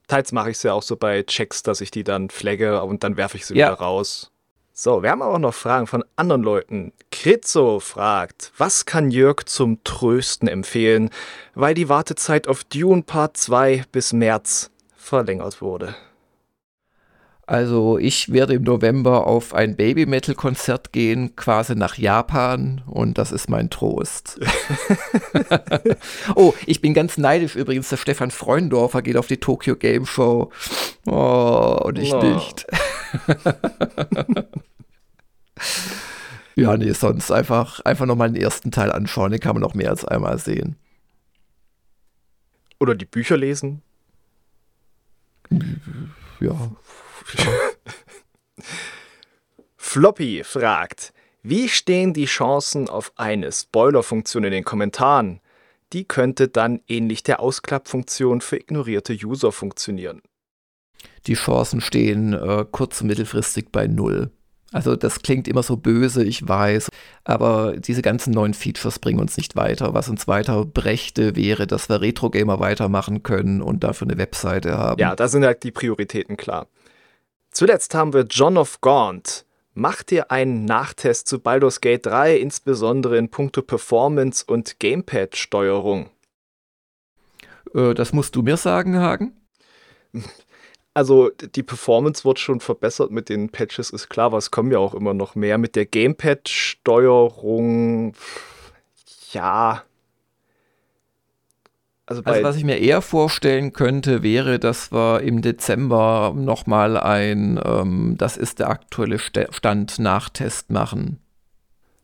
Teils 0.08 0.32
mache 0.32 0.52
ich 0.52 0.58
es 0.58 0.64
ja 0.64 0.74
auch 0.74 0.84
so 0.84 0.96
bei 0.96 1.24
Checks, 1.24 1.64
dass 1.64 1.82
ich 1.82 1.90
die 1.90 2.04
dann 2.04 2.30
flagge 2.30 2.84
und 2.84 3.04
dann 3.04 3.18
werfe 3.18 3.38
ich 3.38 3.48
sie 3.48 3.56
ja. 3.56 3.70
wieder 3.72 3.80
raus. 3.80 4.32
So, 4.74 5.02
wir 5.02 5.10
haben 5.10 5.24
auch 5.24 5.40
noch 5.40 5.56
Fragen 5.56 5.88
von 5.88 6.04
anderen 6.16 6.44
Leuten. 6.44 6.94
Kritzo 7.12 7.80
fragt, 7.80 8.52
was 8.58 8.86
kann 8.86 9.10
Jörg 9.10 9.46
zum 9.46 9.84
Trösten 9.84 10.48
empfehlen, 10.48 11.10
weil 11.56 11.74
die 11.74 11.90
Wartezeit 11.90 12.48
auf 12.48 12.64
Dune 12.64 13.02
Part 13.02 13.38
2 13.38 13.86
bis 13.92 14.14
März 14.14 14.70
verlängert 14.96 15.64
wurde? 15.64 15.96
Also 17.52 17.98
ich 17.98 18.32
werde 18.32 18.54
im 18.54 18.64
November 18.64 19.28
auf 19.28 19.54
ein 19.54 19.76
Baby-Metal-Konzert 19.76 20.94
gehen, 20.94 21.36
quasi 21.36 21.76
nach 21.76 21.98
Japan 21.98 22.82
und 22.88 23.18
das 23.18 23.34
ist 23.34 23.50
mein 23.50 23.70
Trost. 23.70 24.40
oh, 26.36 26.54
ich 26.66 26.80
bin 26.80 26.94
ganz 26.94 27.18
neidisch 27.18 27.58
übrigens, 27.58 27.90
der 27.90 27.98
Stefan 27.98 28.32
Freundorfer 28.32 29.02
geht 29.02 29.18
auf 29.18 29.28
die 29.28 29.42
Tokyo 29.42 29.76
Game 29.76 30.06
Show. 30.06 30.50
Oh, 31.06 31.78
und 31.84 32.00
ich 32.00 32.14
oh. 32.14 32.24
nicht. 32.24 32.68
ja, 36.56 36.78
nee, 36.78 36.94
sonst 36.94 37.32
einfach, 37.32 37.82
einfach 37.82 38.06
nochmal 38.06 38.32
den 38.32 38.42
ersten 38.42 38.72
Teil 38.72 38.94
anschauen, 38.94 39.32
den 39.32 39.42
kann 39.42 39.56
man 39.56 39.62
noch 39.62 39.74
mehr 39.74 39.90
als 39.90 40.06
einmal 40.06 40.38
sehen. 40.38 40.78
Oder 42.80 42.96
die 42.96 43.04
Bücher 43.04 43.36
lesen. 43.36 43.82
Ja, 46.40 46.72
Floppy 49.78 50.44
fragt, 50.44 51.14
wie 51.44 51.70
stehen 51.70 52.14
die 52.14 52.26
Chancen 52.26 52.88
auf 52.88 53.12
eine 53.16 53.52
Spoiler-Funktion 53.52 54.44
in 54.44 54.52
den 54.52 54.64
Kommentaren? 54.64 55.42
Die 55.92 56.06
könnte 56.06 56.48
dann 56.48 56.82
ähnlich 56.88 57.24
der 57.24 57.40
Ausklappfunktion 57.40 58.42
für 58.42 58.58
ignorierte 58.58 59.14
User 59.14 59.52
funktionieren. 59.52 60.22
Die 61.28 61.34
Chancen 61.34 61.82
stehen 61.82 62.34
äh, 62.34 62.66
kurz- 62.72 63.02
und 63.02 63.08
mittelfristig 63.08 63.72
bei 63.72 63.88
null. 63.88 64.32
Also 64.72 64.96
das 64.96 65.22
klingt 65.22 65.50
immer 65.50 65.64
so 65.64 65.76
böse, 65.76 66.24
ich 66.24 66.48
weiß, 66.48 66.88
aber 67.26 67.76
diese 67.78 68.02
ganzen 68.02 68.32
neuen 68.32 68.54
Features 68.54 69.00
bringen 69.00 69.20
uns 69.20 69.36
nicht 69.36 69.58
weiter. 69.58 69.94
Was 69.94 70.08
uns 70.08 70.30
weiter 70.30 70.64
brächte, 70.64 71.36
wäre, 71.36 71.68
dass 71.68 71.90
wir 71.90 72.00
Retro-Gamer 72.00 72.60
weitermachen 72.60 73.22
können 73.22 73.62
und 73.62 73.84
dafür 73.84 74.08
eine 74.08 74.18
Webseite 74.18 74.78
haben. 74.78 75.02
Ja, 75.02 75.16
da 75.16 75.28
sind 75.28 75.44
halt 75.44 75.64
die 75.64 75.72
Prioritäten 75.72 76.38
klar. 76.38 76.68
Zuletzt 77.52 77.94
haben 77.94 78.14
wir 78.14 78.26
John 78.30 78.58
of 78.58 78.82
Gaunt. 78.82 79.46
Macht 79.74 80.12
ihr 80.12 80.32
einen 80.32 80.66
Nachtest 80.66 81.28
zu 81.28 81.40
Baldur's 81.40 81.80
Gate 81.82 82.06
3, 82.06 82.38
insbesondere 82.38 83.18
in 83.18 83.30
puncto 83.30 83.62
Performance 83.62 84.44
und 84.46 84.80
Gamepad-Steuerung? 84.80 86.10
Äh, 87.74 87.94
das 87.94 88.14
musst 88.14 88.36
du 88.36 88.42
mir 88.42 88.58
sagen, 88.58 89.00
Hagen. 89.00 89.40
Also 90.94 91.30
die 91.30 91.64
Performance 91.64 92.26
wird 92.26 92.38
schon 92.38 92.60
verbessert 92.60 93.12
mit 93.12 93.30
den 93.30 93.48
Patches, 93.48 93.92
ist 93.92 94.10
klar, 94.10 94.26
aber 94.26 94.40
es 94.40 94.52
kommen 94.52 94.74
ja 94.74 94.80
auch 94.80 94.94
immer 94.94 95.14
noch 95.14 95.36
mehr. 95.36 95.58
Mit 95.58 95.78
der 95.78 95.86
Gamepad-Steuerung, 95.86 98.12
ja, 99.32 99.86
also, 102.20 102.24
also, 102.30 102.44
was 102.44 102.56
ich 102.58 102.64
mir 102.64 102.78
eher 102.78 103.02
vorstellen 103.02 103.74
könnte, 103.74 104.24
wäre, 104.24 104.60
dass 104.60 104.92
wir 104.92 105.22
im 105.22 105.42
Dezember 105.42 106.34
nochmal 106.36 106.98
ein, 106.98 107.60
ähm, 107.64 108.16
das 108.18 108.38
ist 108.38 108.60
der 108.60 108.70
aktuelle 108.70 109.20
Stand, 109.20 110.00
Nachtest 110.00 110.72
machen. 110.72 111.20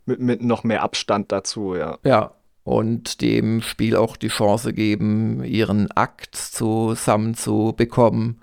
Mit, 0.06 0.20
mit 0.20 0.42
noch 0.42 0.64
mehr 0.64 0.84
Abstand 0.84 1.32
dazu, 1.32 1.76
ja. 1.76 1.98
Ja, 2.04 2.32
und 2.64 3.22
dem 3.22 3.62
Spiel 3.62 3.96
auch 3.96 4.18
die 4.18 4.28
Chance 4.28 4.74
geben, 4.74 5.44
ihren 5.44 5.92
Akt 5.92 6.36
zusammen 6.36 7.34
zu 7.36 7.74
bekommen. 7.76 8.42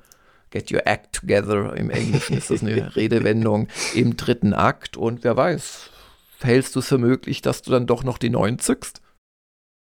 Get 0.51 0.73
your 0.73 0.87
act 0.87 1.15
together. 1.15 1.75
Im 1.77 1.91
Englischen 1.91 2.37
ist 2.37 2.51
das 2.51 2.63
eine 2.63 2.97
Redewendung 2.97 3.69
im 3.95 4.17
dritten 4.17 4.55
Akt. 4.55 4.97
Und 4.97 5.25
wer 5.25 5.37
weiß, 5.37 5.91
hältst 6.41 6.75
du 6.75 6.79
es 6.79 6.89
für 6.89 6.99
möglich, 6.99 7.43
dass 7.43 7.63
du 7.63 7.71
dann 7.71 7.87
doch 7.87 8.05
noch 8.05 8.19
die 8.19 8.31
neuen 8.31 8.59
zückst? 8.59 9.03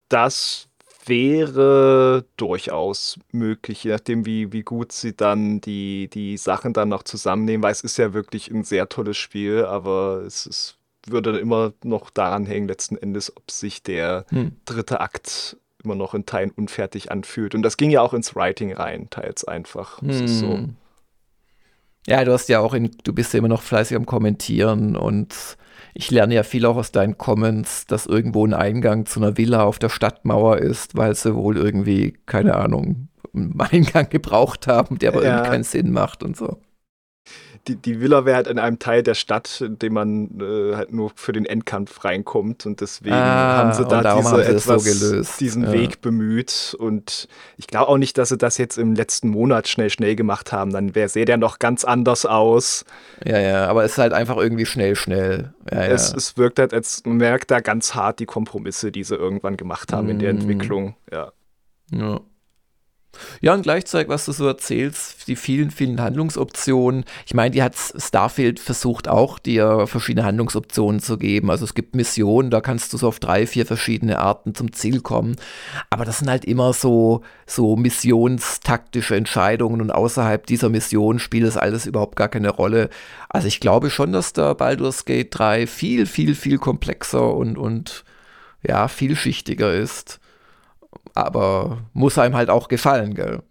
Das 0.08 0.68
wäre 1.04 2.24
durchaus 2.36 3.18
möglich, 3.32 3.84
je 3.84 3.92
nachdem, 3.92 4.26
wie, 4.26 4.52
wie 4.52 4.62
gut 4.62 4.92
sie 4.92 5.16
dann 5.16 5.60
die, 5.60 6.08
die 6.08 6.36
Sachen 6.36 6.72
dann 6.72 6.88
noch 6.88 7.02
zusammennehmen, 7.02 7.62
weil 7.62 7.72
es 7.72 7.82
ist 7.82 7.96
ja 7.96 8.12
wirklich 8.12 8.50
ein 8.50 8.64
sehr 8.64 8.88
tolles 8.88 9.16
Spiel, 9.16 9.64
aber 9.64 10.22
es 10.26 10.46
ist, 10.46 10.78
würde 11.06 11.38
immer 11.38 11.72
noch 11.82 12.10
daran 12.10 12.46
hängen, 12.46 12.68
letzten 12.68 12.96
Endes, 12.96 13.36
ob 13.36 13.50
sich 13.50 13.82
der 13.82 14.26
hm. 14.28 14.52
dritte 14.64 15.00
Akt 15.00 15.56
immer 15.82 15.94
noch 15.94 16.14
in 16.14 16.26
Teilen 16.26 16.50
unfertig 16.50 17.10
anfühlt. 17.10 17.54
Und 17.54 17.62
das 17.62 17.76
ging 17.76 17.90
ja 17.90 18.00
auch 18.02 18.14
ins 18.14 18.36
Writing 18.36 18.72
rein, 18.72 19.08
teils 19.10 19.44
einfach. 19.44 20.00
Hm. 20.00 20.28
So. 20.28 20.68
Ja, 22.06 22.24
du 22.24 22.32
hast 22.32 22.48
ja 22.48 22.60
auch 22.60 22.74
in, 22.74 22.90
du 23.04 23.12
bist 23.12 23.32
ja 23.32 23.38
immer 23.38 23.48
noch 23.48 23.62
fleißig 23.62 23.96
am 23.96 24.06
Kommentieren 24.06 24.96
und 24.96 25.56
ich 25.94 26.10
lerne 26.10 26.34
ja 26.34 26.42
viel 26.42 26.64
auch 26.66 26.76
aus 26.76 26.92
deinen 26.92 27.18
Comments, 27.18 27.86
dass 27.86 28.06
irgendwo 28.06 28.46
ein 28.46 28.54
Eingang 28.54 29.06
zu 29.06 29.20
einer 29.20 29.36
Villa 29.36 29.64
auf 29.64 29.78
der 29.78 29.88
Stadtmauer 29.88 30.58
ist, 30.58 30.96
weil 30.96 31.14
sie 31.14 31.34
wohl 31.34 31.56
irgendwie, 31.56 32.14
keine 32.26 32.56
Ahnung, 32.56 33.08
einen 33.34 33.60
Eingang 33.60 34.08
gebraucht 34.08 34.66
haben, 34.66 34.98
der 34.98 35.12
aber 35.12 35.22
ja. 35.22 35.30
irgendwie 35.30 35.50
keinen 35.50 35.64
Sinn 35.64 35.92
macht 35.92 36.22
und 36.22 36.36
so 36.36 36.58
die, 37.68 37.76
die 37.76 38.00
Villa 38.00 38.24
wäre 38.24 38.36
halt 38.36 38.46
in 38.48 38.58
einem 38.58 38.78
Teil 38.78 39.02
der 39.02 39.14
Stadt, 39.14 39.60
in 39.60 39.78
dem 39.78 39.92
man 39.92 40.40
äh, 40.40 40.74
halt 40.74 40.92
nur 40.92 41.12
für 41.14 41.32
den 41.32 41.46
Endkampf 41.46 42.04
reinkommt 42.04 42.66
und 42.66 42.80
deswegen 42.80 43.14
ah, 43.14 43.58
haben 43.58 43.72
sie 43.72 43.84
da 43.84 44.16
diese 44.16 44.44
etwas, 44.44 44.84
so 44.84 45.22
diesen 45.38 45.64
ja. 45.64 45.72
Weg 45.72 46.00
bemüht 46.00 46.74
und 46.78 47.28
ich 47.56 47.68
glaube 47.68 47.88
auch 47.88 47.98
nicht, 47.98 48.18
dass 48.18 48.30
sie 48.30 48.36
das 48.36 48.58
jetzt 48.58 48.78
im 48.78 48.94
letzten 48.94 49.28
Monat 49.28 49.68
schnell 49.68 49.90
schnell 49.90 50.16
gemacht 50.16 50.50
haben, 50.52 50.72
dann 50.72 50.94
wäre 50.96 51.08
sähe 51.08 51.24
der 51.24 51.36
noch 51.36 51.60
ganz 51.60 51.84
anders 51.84 52.26
aus. 52.26 52.84
Ja, 53.24 53.38
ja, 53.38 53.68
aber 53.68 53.84
es 53.84 53.92
ist 53.92 53.98
halt 53.98 54.12
einfach 54.12 54.36
irgendwie 54.36 54.66
schnell, 54.66 54.96
schnell. 54.96 55.54
Ja, 55.70 55.82
es, 55.84 56.10
ja. 56.10 56.16
es 56.16 56.36
wirkt 56.36 56.58
halt, 56.58 56.74
als 56.74 57.02
man 57.04 57.18
merkt 57.18 57.52
da 57.52 57.60
ganz 57.60 57.94
hart 57.94 58.18
die 58.18 58.26
Kompromisse, 58.26 58.90
die 58.90 59.04
sie 59.04 59.14
irgendwann 59.14 59.56
gemacht 59.56 59.92
haben 59.92 60.08
mm. 60.08 60.10
in 60.10 60.18
der 60.18 60.32
mhm. 60.32 60.40
Entwicklung, 60.40 60.96
ja. 61.12 61.32
Ja. 61.92 62.20
Ja, 63.40 63.54
und 63.54 63.62
gleichzeitig, 63.62 64.08
was 64.08 64.24
du 64.24 64.32
so 64.32 64.46
erzählst, 64.46 65.28
die 65.28 65.36
vielen, 65.36 65.70
vielen 65.70 66.00
Handlungsoptionen. 66.00 67.04
Ich 67.26 67.34
meine, 67.34 67.50
die 67.50 67.62
hat 67.62 67.74
Starfield 67.76 68.58
versucht 68.58 69.08
auch, 69.08 69.38
dir 69.38 69.86
verschiedene 69.86 70.24
Handlungsoptionen 70.24 71.00
zu 71.00 71.18
geben. 71.18 71.50
Also 71.50 71.64
es 71.64 71.74
gibt 71.74 71.94
Missionen, 71.94 72.50
da 72.50 72.60
kannst 72.60 72.92
du 72.92 72.96
so 72.96 73.08
auf 73.08 73.20
drei, 73.20 73.46
vier 73.46 73.66
verschiedene 73.66 74.18
Arten 74.18 74.54
zum 74.54 74.72
Ziel 74.72 75.00
kommen. 75.00 75.36
Aber 75.90 76.04
das 76.04 76.20
sind 76.20 76.30
halt 76.30 76.44
immer 76.44 76.72
so, 76.72 77.22
so 77.46 77.76
missionstaktische 77.76 79.16
Entscheidungen 79.16 79.80
und 79.80 79.90
außerhalb 79.90 80.46
dieser 80.46 80.68
Mission 80.68 81.18
spielt 81.18 81.46
das 81.46 81.56
alles 81.56 81.86
überhaupt 81.86 82.16
gar 82.16 82.28
keine 82.28 82.50
Rolle. 82.50 82.88
Also 83.28 83.46
ich 83.46 83.60
glaube 83.60 83.90
schon, 83.90 84.12
dass 84.12 84.32
der 84.32 84.54
Baldur's 84.54 85.04
Gate 85.04 85.28
3 85.30 85.66
viel, 85.66 86.06
viel, 86.06 86.34
viel 86.34 86.58
komplexer 86.58 87.34
und, 87.34 87.58
und 87.58 88.04
ja, 88.62 88.88
vielschichtiger 88.88 89.74
ist 89.74 90.20
aber 91.14 91.78
muss 91.92 92.18
einem 92.18 92.36
halt 92.36 92.50
auch 92.50 92.68
gefallen, 92.68 93.14
gell? 93.14 93.42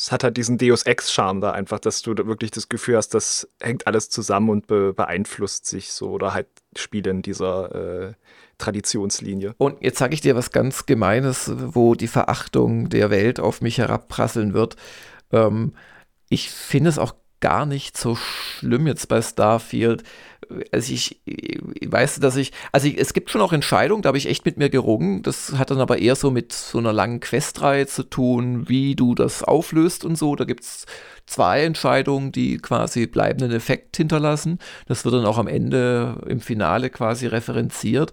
es 0.00 0.10
hat 0.10 0.24
halt 0.24 0.38
diesen 0.38 0.56
Deus 0.56 0.84
Ex-Charme 0.84 1.42
da 1.42 1.50
einfach, 1.50 1.78
dass 1.78 2.00
du 2.00 2.14
da 2.14 2.26
wirklich 2.26 2.50
das 2.50 2.70
Gefühl 2.70 2.96
hast, 2.96 3.10
das 3.10 3.48
hängt 3.60 3.86
alles 3.86 4.08
zusammen 4.08 4.48
und 4.48 4.66
be 4.66 4.94
beeinflusst 4.94 5.66
sich 5.66 5.92
so 5.92 6.10
oder 6.10 6.32
halt 6.32 6.46
Spiele 6.74 7.10
in 7.10 7.20
dieser 7.20 7.74
äh, 8.08 8.12
Traditionslinie. 8.56 9.54
Und 9.58 9.82
jetzt 9.82 9.98
sage 9.98 10.14
ich 10.14 10.22
dir 10.22 10.34
was 10.36 10.52
ganz 10.52 10.86
Gemeines, 10.86 11.52
wo 11.54 11.94
die 11.94 12.06
Verachtung 12.06 12.88
der 12.88 13.10
Welt 13.10 13.40
auf 13.40 13.60
mich 13.60 13.76
herabprasseln 13.76 14.54
wird. 14.54 14.76
Ähm, 15.32 15.74
ich 16.30 16.50
finde 16.50 16.88
es 16.88 16.98
auch 16.98 17.14
gar 17.40 17.66
nicht 17.66 17.98
so 17.98 18.16
schlimm 18.16 18.86
jetzt 18.86 19.06
bei 19.08 19.20
Starfield. 19.20 20.02
Also 20.72 20.92
ich, 20.92 21.20
ich 21.24 21.60
weiß, 21.92 22.20
dass 22.20 22.36
ich, 22.36 22.52
also 22.72 22.88
ich, 22.88 22.98
es 22.98 23.12
gibt 23.12 23.30
schon 23.30 23.40
auch 23.40 23.52
Entscheidungen, 23.52 24.02
da 24.02 24.08
habe 24.08 24.18
ich 24.18 24.26
echt 24.26 24.44
mit 24.44 24.56
mir 24.56 24.70
gerungen. 24.70 25.22
Das 25.22 25.52
hat 25.52 25.70
dann 25.70 25.80
aber 25.80 25.98
eher 25.98 26.16
so 26.16 26.30
mit 26.30 26.52
so 26.52 26.78
einer 26.78 26.92
langen 26.92 27.20
Questreihe 27.20 27.86
zu 27.86 28.02
tun, 28.02 28.68
wie 28.68 28.94
du 28.94 29.14
das 29.14 29.42
auflöst 29.42 30.04
und 30.04 30.16
so. 30.16 30.36
Da 30.36 30.44
gibt 30.44 30.64
es 30.64 30.86
zwei 31.26 31.62
Entscheidungen, 31.62 32.32
die 32.32 32.58
quasi 32.58 33.06
bleibenden 33.06 33.52
Effekt 33.52 33.96
hinterlassen. 33.96 34.58
Das 34.86 35.04
wird 35.04 35.14
dann 35.14 35.26
auch 35.26 35.38
am 35.38 35.48
Ende 35.48 36.20
im 36.26 36.40
Finale 36.40 36.90
quasi 36.90 37.26
referenziert. 37.26 38.12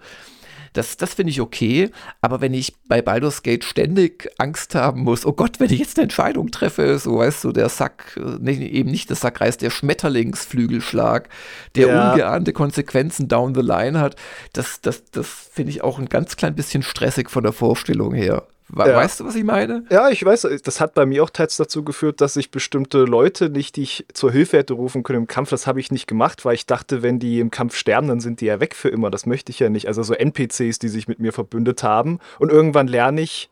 Das, 0.78 0.96
das 0.96 1.16
finde 1.16 1.32
ich 1.32 1.42
okay, 1.42 1.90
aber 2.22 2.40
wenn 2.40 2.54
ich 2.54 2.76
bei 2.88 3.02
Baldur's 3.02 3.42
Gate 3.42 3.64
ständig 3.64 4.30
Angst 4.38 4.76
haben 4.76 5.02
muss, 5.02 5.26
oh 5.26 5.34
Gott, 5.34 5.60
wenn 5.60 5.72
ich 5.72 5.80
jetzt 5.80 5.98
eine 5.98 6.04
Entscheidung 6.04 6.52
treffe, 6.52 7.00
so 7.00 7.18
weißt 7.18 7.46
du, 7.46 7.52
der 7.52 7.70
Sack, 7.70 8.20
nee, 8.40 8.64
eben 8.68 8.92
nicht 8.92 9.10
der 9.10 9.16
Sack 9.16 9.42
reißt, 9.42 9.64
der 9.64 9.72
Schmetterlingsflügelschlag, 9.72 11.30
der 11.76 11.88
ja. 11.88 12.12
ungeahnte 12.12 12.54
Konsequenzen 12.54 13.28
down 13.28 13.56
the 13.56 13.62
line 13.62 14.00
hat, 14.00 14.18
das, 14.54 14.80
das, 14.80 15.04
das 15.06 15.28
finde 15.28 15.72
ich 15.72 15.84
auch 15.84 15.98
ein 15.98 16.10
ganz 16.10 16.36
klein 16.36 16.54
bisschen 16.54 16.84
stressig 16.84 17.32
von 17.32 17.42
der 17.42 17.54
Vorstellung 17.54 18.14
her. 18.14 18.46
We 18.70 18.88
ja. 18.88 18.98
Weißt 18.98 19.20
du, 19.20 19.26
was 19.26 19.36
ich 19.36 19.46
meine? 19.46 19.86
Ja, 19.90 20.10
ich 20.10 20.24
weiß, 20.24 20.48
das 20.64 20.82
hat 20.82 20.94
bei 20.94 21.06
mir 21.06 21.24
auch 21.24 21.30
teils 21.30 21.56
dazu 21.56 21.84
geführt, 21.84 22.20
dass 22.20 22.36
ich 22.36 22.52
bestimmte 22.52 23.06
Leute 23.06 23.50
nicht, 23.50 23.78
die 23.78 23.84
ich 23.84 24.06
zur 24.14 24.32
Hilfe 24.32 24.58
hätte 24.58 24.74
rufen 24.74 25.04
können 25.04 25.20
im 25.20 25.28
Kampf, 25.28 25.50
das 25.50 25.68
habe 25.68 25.80
ich 25.80 25.90
nicht 25.92 26.08
gemacht, 26.08 26.44
weil 26.44 26.56
ich 26.56 26.66
dachte, 26.66 27.02
wenn 27.02 27.18
die 27.20 27.40
im 27.40 27.50
Kampf 27.50 27.76
sterben, 27.76 28.08
dann 28.08 28.20
sind 28.20 28.42
die 28.42 28.46
ja 28.46 28.60
weg 28.60 28.76
für 28.76 28.90
immer. 28.90 29.10
Das 29.10 29.26
möchte 29.26 29.52
ich 29.52 29.60
ja 29.60 29.70
nicht. 29.70 29.88
Also 29.88 30.04
so 30.04 30.14
NPCs, 30.14 30.80
die 30.80 30.90
sich 30.90 31.08
mit 31.08 31.20
mir 31.20 31.32
verbündet 31.32 31.84
haben. 31.84 32.20
Und 32.40 32.52
irgendwann 32.52 32.88
lerne 32.88 33.22
ich 33.22 33.50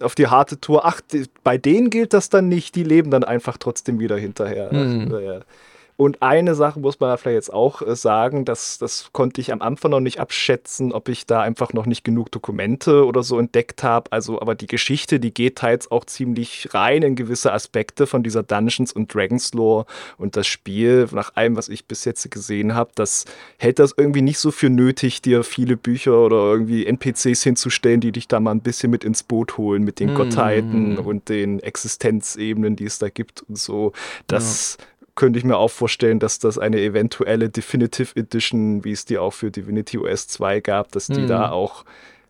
auf 0.00 0.14
die 0.14 0.26
harte 0.26 0.60
Tour, 0.60 0.84
ach, 0.84 1.00
bei 1.44 1.58
denen 1.58 1.90
gilt 1.90 2.12
das 2.12 2.28
dann 2.28 2.48
nicht, 2.48 2.74
die 2.74 2.82
leben 2.82 3.10
dann 3.10 3.24
einfach 3.24 3.56
trotzdem 3.56 4.00
wieder 4.00 4.16
hinterher. 4.16 4.72
Mhm. 4.72 5.10
Ja. 5.20 5.40
Und 5.96 6.20
eine 6.20 6.54
Sache 6.54 6.78
muss 6.78 7.00
man 7.00 7.16
vielleicht 7.16 7.34
jetzt 7.34 7.52
auch 7.52 7.80
äh, 7.80 7.96
sagen, 7.96 8.44
dass 8.44 8.76
das 8.78 9.10
konnte 9.12 9.40
ich 9.40 9.50
am 9.52 9.62
Anfang 9.62 9.90
noch 9.90 10.00
nicht 10.00 10.20
abschätzen, 10.20 10.92
ob 10.92 11.08
ich 11.08 11.24
da 11.26 11.40
einfach 11.40 11.72
noch 11.72 11.86
nicht 11.86 12.04
genug 12.04 12.30
Dokumente 12.30 13.06
oder 13.06 13.22
so 13.22 13.38
entdeckt 13.38 13.82
habe. 13.82 14.12
Also, 14.12 14.40
aber 14.40 14.54
die 14.54 14.66
Geschichte, 14.66 15.18
die 15.18 15.32
geht 15.32 15.56
teils 15.56 15.90
auch 15.90 16.04
ziemlich 16.04 16.74
rein 16.74 17.02
in 17.02 17.16
gewisse 17.16 17.52
Aspekte 17.52 18.06
von 18.06 18.22
dieser 18.22 18.42
Dungeons 18.42 18.92
und 18.92 19.14
Dragons 19.14 19.54
Lore 19.54 19.86
und 20.18 20.36
das 20.36 20.46
Spiel, 20.46 21.08
nach 21.12 21.34
allem, 21.34 21.56
was 21.56 21.70
ich 21.70 21.86
bis 21.86 22.04
jetzt 22.04 22.30
gesehen 22.30 22.74
habe, 22.74 22.90
das 22.94 23.24
hält 23.56 23.78
das 23.78 23.94
irgendwie 23.96 24.22
nicht 24.22 24.38
so 24.38 24.50
für 24.50 24.68
nötig, 24.68 25.22
dir 25.22 25.44
viele 25.44 25.78
Bücher 25.78 26.18
oder 26.18 26.36
irgendwie 26.36 26.84
NPCs 26.84 27.42
hinzustellen, 27.42 28.00
die 28.00 28.12
dich 28.12 28.28
da 28.28 28.38
mal 28.38 28.50
ein 28.50 28.60
bisschen 28.60 28.90
mit 28.90 29.02
ins 29.02 29.22
Boot 29.22 29.56
holen 29.56 29.82
mit 29.82 30.00
den 30.00 30.12
mm. 30.12 30.16
Gottheiten 30.16 30.98
und 30.98 31.28
den 31.28 31.60
Existenzebenen, 31.60 32.76
die 32.76 32.84
es 32.84 32.98
da 32.98 33.08
gibt 33.08 33.42
und 33.48 33.56
so. 33.56 33.92
Das 34.26 34.76
ja 34.78 34.95
könnte 35.16 35.38
ich 35.38 35.44
mir 35.44 35.56
auch 35.56 35.70
vorstellen, 35.70 36.18
dass 36.20 36.38
das 36.38 36.58
eine 36.58 36.80
eventuelle 36.80 37.48
Definitive 37.48 38.14
Edition, 38.14 38.84
wie 38.84 38.92
es 38.92 39.04
die 39.04 39.18
auch 39.18 39.32
für 39.32 39.50
Divinity 39.50 39.98
OS 39.98 40.28
2 40.28 40.60
gab, 40.60 40.92
dass 40.92 41.08
die 41.08 41.22
mhm. 41.22 41.26
da 41.26 41.50
auch 41.50 41.84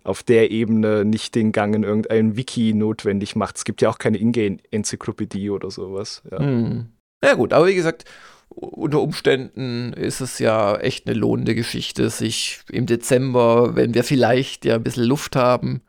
auf 0.04 0.22
der 0.22 0.52
Ebene 0.52 1.04
nicht 1.04 1.34
den 1.34 1.50
Gang 1.50 1.74
in 1.74 1.82
irgendein 1.82 2.36
Wiki 2.36 2.72
notwendig 2.72 3.34
macht. 3.34 3.56
Es 3.56 3.64
gibt 3.64 3.82
ja 3.82 3.90
auch 3.90 3.98
keine 3.98 4.18
Ingame-Enzyklopädie 4.18 5.50
oder 5.50 5.70
sowas. 5.70 6.22
Ja. 6.30 6.40
Mhm. 6.40 6.86
ja 7.22 7.34
gut, 7.34 7.52
aber 7.52 7.66
wie 7.66 7.74
gesagt, 7.74 8.04
unter 8.48 9.00
Umständen 9.00 9.92
ist 9.92 10.20
es 10.20 10.38
ja 10.38 10.76
echt 10.76 11.08
eine 11.08 11.18
lohnende 11.18 11.56
Geschichte, 11.56 12.08
sich 12.08 12.60
im 12.70 12.86
Dezember, 12.86 13.74
wenn 13.74 13.94
wir 13.94 14.04
vielleicht 14.04 14.64
ja 14.64 14.76
ein 14.76 14.84
bisschen 14.84 15.04
Luft 15.04 15.34
haben, 15.34 15.82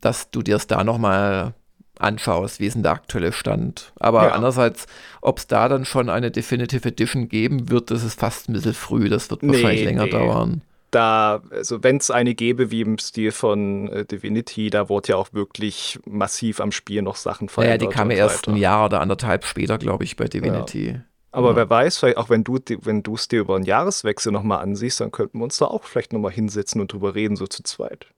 dass 0.00 0.30
du 0.30 0.42
dir 0.42 0.56
es 0.56 0.68
da 0.68 0.84
nochmal 0.84 1.54
anschaust, 2.00 2.60
wie 2.60 2.66
ist 2.66 2.74
denn 2.74 2.82
der 2.82 2.92
aktuelle 2.92 3.32
Stand. 3.32 3.92
Aber 3.98 4.24
ja. 4.24 4.32
andererseits, 4.32 4.86
ob 5.20 5.38
es 5.38 5.46
da 5.46 5.68
dann 5.68 5.84
schon 5.84 6.08
eine 6.08 6.30
Definitive 6.30 6.88
Edition 6.88 7.28
geben 7.28 7.70
wird, 7.70 7.90
das 7.90 8.04
ist 8.04 8.18
fast 8.18 8.48
ein 8.48 8.54
bisschen 8.54 8.74
früh, 8.74 9.08
das 9.08 9.30
wird 9.30 9.46
wahrscheinlich 9.46 9.84
länger 9.84 10.04
nee. 10.04 10.10
dauern. 10.10 10.62
Da, 10.90 11.42
also 11.50 11.84
wenn 11.84 11.98
es 11.98 12.10
eine 12.10 12.34
gäbe, 12.34 12.72
wie 12.72 12.80
im 12.80 12.98
Stil 12.98 13.30
von 13.30 13.88
äh, 13.88 14.04
Divinity, 14.04 14.70
da 14.70 14.88
wurde 14.88 15.10
ja 15.10 15.16
auch 15.16 15.32
wirklich 15.32 16.00
massiv 16.04 16.60
am 16.60 16.72
Spiel 16.72 17.02
noch 17.02 17.14
Sachen 17.14 17.48
verändert. 17.48 17.82
Ja, 17.82 17.88
die 17.88 17.94
kam 17.94 18.10
erst 18.10 18.48
weiter. 18.48 18.56
ein 18.56 18.60
Jahr 18.60 18.86
oder 18.86 19.00
anderthalb 19.00 19.44
später, 19.44 19.78
glaube 19.78 20.02
ich, 20.02 20.16
bei 20.16 20.26
Divinity. 20.26 20.90
Ja. 20.90 21.00
Aber 21.32 21.50
ja. 21.50 21.56
wer 21.56 21.70
weiß, 21.70 21.98
vielleicht 21.98 22.16
auch 22.16 22.28
wenn 22.28 22.42
du 22.42 22.58
wenn 22.82 23.04
du 23.04 23.14
es 23.14 23.28
dir 23.28 23.40
über 23.40 23.54
einen 23.54 23.64
Jahreswechsel 23.64 24.32
nochmal 24.32 24.62
ansiehst, 24.62 25.00
dann 25.00 25.12
könnten 25.12 25.38
wir 25.38 25.44
uns 25.44 25.58
da 25.58 25.66
auch 25.66 25.84
vielleicht 25.84 26.12
nochmal 26.12 26.32
hinsetzen 26.32 26.80
und 26.80 26.92
drüber 26.92 27.14
reden, 27.14 27.36
so 27.36 27.46
zu 27.46 27.62
zweit. 27.62 28.08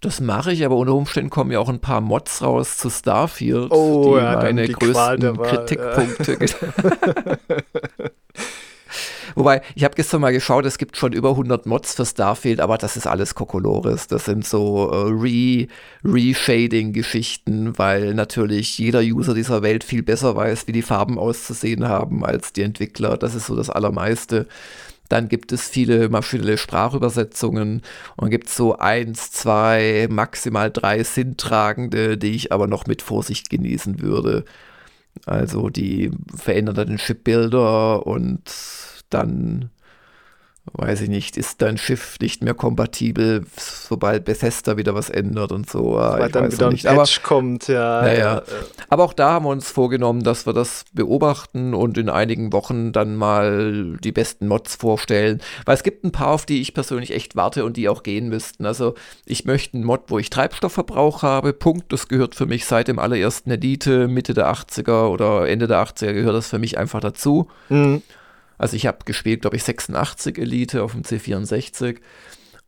Das 0.00 0.20
mache 0.20 0.52
ich, 0.52 0.64
aber 0.64 0.76
unter 0.76 0.94
Umständen 0.94 1.30
kommen 1.30 1.50
ja 1.50 1.58
auch 1.58 1.68
ein 1.70 1.80
paar 1.80 2.00
Mods 2.00 2.42
raus 2.42 2.76
zu 2.76 2.90
Starfield, 2.90 3.70
oh, 3.70 4.16
die 4.16 4.22
ja, 4.22 4.36
meine 4.36 4.66
die 4.66 4.72
größten 4.74 4.94
Wahl, 4.94 5.36
Kritikpunkte. 5.36 6.38
Ja. 6.40 7.36
Wobei, 9.36 9.60
ich 9.74 9.84
habe 9.84 9.94
gestern 9.94 10.22
mal 10.22 10.32
geschaut, 10.32 10.64
es 10.64 10.78
gibt 10.78 10.96
schon 10.96 11.12
über 11.12 11.30
100 11.30 11.66
Mods 11.66 11.94
für 11.94 12.06
Starfield, 12.06 12.58
aber 12.58 12.78
das 12.78 12.96
ist 12.96 13.06
alles 13.06 13.34
Kokolores. 13.34 14.06
Das 14.06 14.24
sind 14.24 14.46
so 14.46 14.90
äh, 14.90 15.10
Re 15.10 15.66
Reshading-Geschichten, 16.04 17.78
weil 17.78 18.14
natürlich 18.14 18.78
jeder 18.78 19.00
User 19.00 19.34
dieser 19.34 19.62
Welt 19.62 19.84
viel 19.84 20.02
besser 20.02 20.36
weiß, 20.36 20.68
wie 20.68 20.72
die 20.72 20.80
Farben 20.80 21.18
auszusehen 21.18 21.86
haben 21.86 22.24
als 22.24 22.54
die 22.54 22.62
Entwickler. 22.62 23.18
Das 23.18 23.34
ist 23.34 23.46
so 23.46 23.54
das 23.54 23.68
Allermeiste. 23.68 24.46
Dann 25.08 25.28
gibt 25.28 25.52
es 25.52 25.68
viele 25.68 26.08
maschinelle 26.08 26.58
Sprachübersetzungen 26.58 27.82
und 28.16 28.30
gibt 28.30 28.48
es 28.48 28.56
so 28.56 28.78
eins, 28.78 29.30
zwei, 29.30 30.08
maximal 30.10 30.70
drei 30.70 31.02
Sinntragende, 31.04 32.18
die 32.18 32.34
ich 32.34 32.52
aber 32.52 32.66
noch 32.66 32.86
mit 32.86 33.02
Vorsicht 33.02 33.50
genießen 33.50 34.00
würde. 34.00 34.44
Also 35.24 35.70
die 35.70 36.10
verändern 36.34 36.74
dann 36.74 36.88
den 36.88 36.98
Shipbuilder 36.98 38.06
und 38.06 38.42
dann 39.10 39.70
weiß 40.72 41.02
ich 41.02 41.08
nicht, 41.08 41.36
ist 41.36 41.62
dein 41.62 41.78
Schiff 41.78 42.18
nicht 42.20 42.42
mehr 42.42 42.54
kompatibel, 42.54 43.44
sobald 43.56 44.24
Bethesda 44.24 44.76
wieder 44.76 44.94
was 44.94 45.10
ändert 45.10 45.52
und 45.52 45.70
so. 45.70 45.98
Ah, 45.98 46.18
Weil 46.18 46.30
dann 46.30 46.52
wieder 46.52 46.68
ein 46.68 46.76
Patch 46.76 46.86
Aber, 46.86 47.06
kommt, 47.22 47.68
ja, 47.68 48.06
ja, 48.06 48.18
ja. 48.18 48.42
Aber 48.88 49.04
auch 49.04 49.12
da 49.12 49.30
haben 49.30 49.44
wir 49.44 49.50
uns 49.50 49.70
vorgenommen, 49.70 50.22
dass 50.22 50.46
wir 50.46 50.52
das 50.52 50.84
beobachten 50.92 51.74
und 51.74 51.98
in 51.98 52.08
einigen 52.08 52.52
Wochen 52.52 52.92
dann 52.92 53.16
mal 53.16 53.96
die 54.02 54.12
besten 54.12 54.48
Mods 54.48 54.76
vorstellen. 54.76 55.40
Weil 55.64 55.76
es 55.76 55.82
gibt 55.82 56.04
ein 56.04 56.12
paar, 56.12 56.28
auf 56.28 56.46
die 56.46 56.60
ich 56.60 56.74
persönlich 56.74 57.12
echt 57.12 57.36
warte 57.36 57.64
und 57.64 57.76
die 57.76 57.88
auch 57.88 58.02
gehen 58.02 58.28
müssten. 58.28 58.66
Also 58.66 58.94
ich 59.24 59.44
möchte 59.44 59.74
einen 59.74 59.84
Mod, 59.84 60.02
wo 60.08 60.18
ich 60.18 60.30
Treibstoffverbrauch 60.30 61.22
habe. 61.22 61.52
Punkt. 61.52 61.92
Das 61.92 62.08
gehört 62.08 62.34
für 62.34 62.46
mich 62.46 62.66
seit 62.66 62.88
dem 62.88 62.98
allerersten 62.98 63.50
Elite, 63.50 64.08
Mitte 64.08 64.34
der 64.34 64.52
80er 64.52 65.08
oder 65.08 65.48
Ende 65.48 65.66
der 65.66 65.82
80er 65.82 66.12
gehört 66.12 66.34
das 66.34 66.48
für 66.48 66.58
mich 66.58 66.78
einfach 66.78 67.00
dazu. 67.00 67.48
Mhm. 67.68 68.02
Also 68.58 68.76
ich 68.76 68.86
habe 68.86 68.98
gespielt, 69.04 69.42
glaube 69.42 69.56
ich, 69.56 69.64
86 69.64 70.38
Elite 70.38 70.82
auf 70.82 70.92
dem 70.92 71.02
C64. 71.02 71.98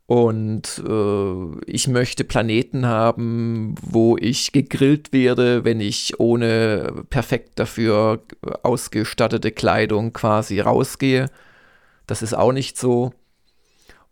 Und 0.05 0.81
äh, 0.87 1.71
ich 1.71 1.87
möchte 1.87 2.23
Planeten 2.23 2.87
haben, 2.87 3.75
wo 3.81 4.17
ich 4.17 4.51
gegrillt 4.51 5.13
werde, 5.13 5.65
wenn 5.65 5.79
ich 5.79 6.19
ohne 6.19 7.03
perfekt 7.11 7.59
dafür 7.59 8.23
ausgestattete 8.63 9.51
Kleidung 9.51 10.11
quasi 10.11 10.61
rausgehe. 10.61 11.29
Das 12.07 12.23
ist 12.23 12.33
auch 12.33 12.53
nicht 12.53 12.75
so. 12.75 13.13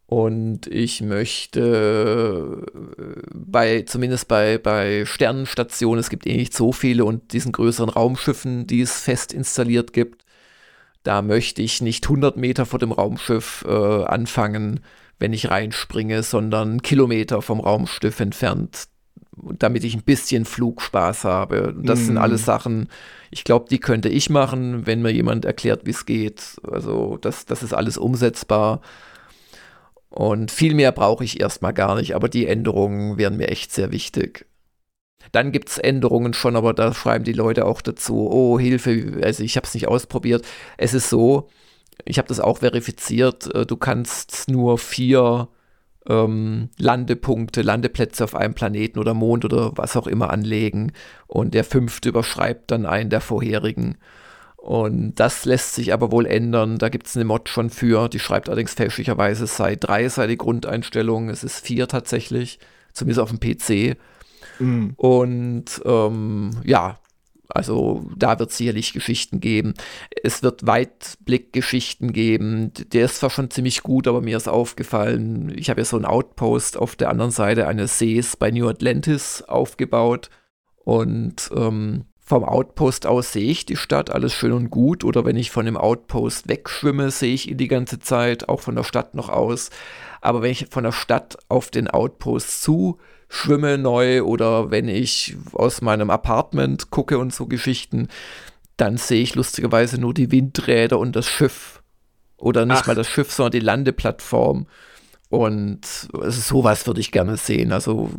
Und 0.06 0.68
ich 0.68 1.02
möchte 1.02 2.64
äh, 2.66 3.22
bei, 3.34 3.82
zumindest 3.82 4.28
bei, 4.28 4.58
bei 4.58 5.04
Sternenstationen, 5.04 6.00
es 6.00 6.10
gibt 6.10 6.28
eh 6.28 6.38
nicht 6.38 6.56
so 6.56 6.72
viele 6.72 7.06
und 7.06 7.34
diesen 7.34 7.52
größeren 7.52 7.90
Raumschiffen, 7.90 8.68
die 8.68 8.82
es 8.82 9.02
fest 9.02 9.34
installiert 9.34 9.92
gibt, 9.92 10.24
da 11.08 11.22
möchte 11.22 11.62
ich 11.62 11.82
nicht 11.82 12.04
100 12.04 12.36
Meter 12.36 12.66
vor 12.66 12.80
dem 12.80 12.92
Raumschiff 12.92 13.64
äh, 13.66 14.04
anfangen, 14.04 14.82
wenn 15.20 15.32
ich 15.32 15.50
reinspringe, 15.50 16.22
sondern 16.22 16.82
Kilometer 16.82 17.42
vom 17.42 17.62
Raumschiff 17.62 18.20
entfernt, 18.20 18.90
damit 19.38 19.86
ich 19.86 19.96
ein 19.96 20.04
bisschen 20.04 20.44
Flugspaß 20.44 21.24
habe. 21.24 21.74
Das 21.82 22.02
mm. 22.02 22.04
sind 22.04 22.18
alles 22.18 22.42
mhm. 22.42 22.46
Sachen, 22.46 22.90
ich 23.32 23.46
glaube, 23.46 23.68
die 23.70 23.80
könnte 23.80 24.10
ich 24.10 24.30
machen, 24.30 24.86
wenn 24.86 25.02
mir 25.02 25.12
jemand 25.12 25.46
erklärt, 25.46 25.86
wie 25.86 25.92
es 25.92 26.06
geht. 26.06 26.58
Also 26.70 27.18
das, 27.22 27.46
das 27.46 27.64
ist 27.64 27.74
alles 27.74 27.98
umsetzbar. 27.98 28.82
Und 30.10 30.52
viel 30.52 30.74
mehr 30.74 30.92
brauche 30.92 31.24
ich 31.24 31.40
erstmal 31.40 31.74
gar 31.74 31.96
nicht, 31.96 32.16
aber 32.16 32.28
die 32.28 32.48
Änderungen 32.48 33.18
wären 33.18 33.38
mir 33.38 33.48
echt 33.48 33.72
sehr 33.72 33.94
wichtig. 33.94 34.46
Dann 35.32 35.52
gibt 35.52 35.70
es 35.70 35.78
Änderungen 35.78 36.34
schon, 36.34 36.56
aber 36.56 36.74
da 36.74 36.94
schreiben 36.94 37.24
die 37.24 37.34
Leute 37.34 37.66
auch 37.66 37.82
dazu, 37.82 38.30
oh 38.32 38.60
Hilfe, 38.60 39.20
also 39.24 39.44
ich 39.44 39.58
habe 39.58 39.68
es 39.68 39.74
nicht 39.74 39.88
ausprobiert. 39.88 40.46
Es 40.78 40.94
ist 40.94 41.10
so, 41.10 41.50
ich 42.06 42.18
habe 42.18 42.28
das 42.28 42.40
auch 42.40 42.60
verifiziert, 42.60 43.54
äh, 43.54 43.66
du 43.66 43.78
kannst 43.78 44.50
nur 44.50 44.78
vier 44.78 45.50
ähm, 46.08 46.70
Landepunkte, 46.78 47.62
Landeplätze 47.62 48.24
auf 48.24 48.36
einem 48.36 48.54
Planeten 48.54 49.00
oder 49.00 49.14
Mond 49.14 49.46
oder 49.46 49.72
was 49.76 49.98
auch 49.98 50.08
immer 50.08 50.30
anlegen. 50.30 50.94
Und 51.28 51.54
der 51.54 51.64
fünfte 51.64 52.10
überschreibt 52.10 52.72
dann 52.72 52.86
einen 52.86 53.10
der 53.10 53.22
vorherigen. 53.22 53.98
Und 54.56 55.16
das 55.16 55.46
lässt 55.46 55.76
sich 55.76 55.94
aber 55.94 56.12
wohl 56.12 56.26
ändern. 56.26 56.78
Da 56.78 56.90
gibt 56.90 57.08
es 57.08 57.16
eine 57.16 57.26
Mod 57.26 57.50
schon 57.50 57.70
für. 57.70 58.10
Die 58.10 58.20
schreibt 58.20 58.50
allerdings 58.50 58.74
fälschlicherweise, 58.74 59.46
es 59.46 59.58
sei 59.58 59.76
drei 59.76 60.10
sei 60.10 60.28
die 60.28 60.38
Grundeinstellung. 60.38 61.30
Es 61.30 61.44
ist 61.44 61.66
vier 61.66 61.88
tatsächlich, 61.88 62.60
zumindest 62.94 63.20
auf 63.22 63.32
dem 63.32 63.40
PC. 63.40 63.98
Mhm. 64.60 64.94
Und 64.96 65.82
ähm, 65.86 66.52
ja, 66.64 67.00
also 67.50 68.06
da 68.16 68.40
wird 68.40 68.50
es 68.50 68.58
sicherlich 68.58 68.94
Geschichten 68.94 69.40
geben. 69.40 69.74
Es 70.24 70.44
wird 70.44 70.68
Weitblickgeschichten 70.68 72.12
geben. 72.12 72.72
Der 72.92 73.06
ist 73.06 73.18
zwar 73.18 73.30
schon 73.30 73.50
ziemlich 73.50 73.84
gut, 73.84 74.08
aber 74.08 74.22
mir 74.22 74.38
ist 74.38 74.50
aufgefallen, 74.50 75.54
ich 75.58 75.70
habe 75.70 75.82
ja 75.82 75.86
so 75.86 75.96
einen 75.96 76.06
Outpost 76.06 76.78
auf 76.78 76.96
der 76.96 77.10
anderen 77.10 77.32
Seite 77.32 77.68
eines 77.68 77.98
Sees 78.00 78.36
bei 78.36 78.52
New 78.52 78.68
Atlantis 78.68 79.42
aufgebaut. 79.44 80.30
Und 80.84 81.50
ähm, 81.56 82.06
vom 82.28 82.44
Outpost 82.44 83.06
aus 83.06 83.32
sehe 83.32 83.50
ich 83.50 83.66
die 83.66 83.78
Stadt, 83.78 84.10
alles 84.10 84.34
schön 84.34 84.52
und 84.52 84.70
gut. 84.70 85.06
Oder 85.06 85.24
wenn 85.24 85.38
ich 85.38 85.50
von 85.50 85.66
dem 85.66 85.78
Outpost 85.78 86.50
wegschwimme, 86.50 87.10
sehe 87.10 87.34
ich 87.34 87.50
ihn 87.50 87.56
die 87.56 87.70
ganze 87.70 88.00
Zeit, 88.00 88.50
auch 88.50 88.60
von 88.60 88.76
der 88.76 88.84
Stadt 88.84 89.16
noch 89.16 89.30
aus. 89.30 89.70
Aber 90.20 90.42
wenn 90.42 90.52
ich 90.52 90.68
von 90.70 90.84
der 90.84 90.92
Stadt 90.92 91.38
auf 91.48 91.72
den 91.72 91.88
Outpost 91.88 92.62
zu 92.62 92.98
schwimme 93.30 93.78
neu 93.78 94.24
oder 94.24 94.72
wenn 94.72 94.90
ich 94.90 95.38
aus 95.54 95.82
meinem 95.82 96.10
Apartment 96.10 96.92
gucke 96.92 97.18
und 97.18 97.34
so 97.34 97.46
Geschichten, 97.46 98.10
dann 98.76 98.98
sehe 98.98 99.24
ich 99.24 99.36
lustigerweise 99.36 99.98
nur 99.98 100.14
die 100.14 100.30
Windräder 100.30 101.00
und 101.00 101.16
das 101.16 101.28
Schiff. 101.28 101.82
Oder 102.36 102.66
nicht 102.66 102.82
Ach. 102.82 102.88
mal 102.88 102.96
das 102.96 103.08
Schiff, 103.08 103.32
sondern 103.32 103.54
die 103.54 103.66
Landeplattform. 103.66 104.68
Und 105.30 105.86
sowas 105.86 106.88
würde 106.88 107.02
ich 107.02 107.12
gerne 107.12 107.36
sehen. 107.36 107.74
Also 107.74 108.10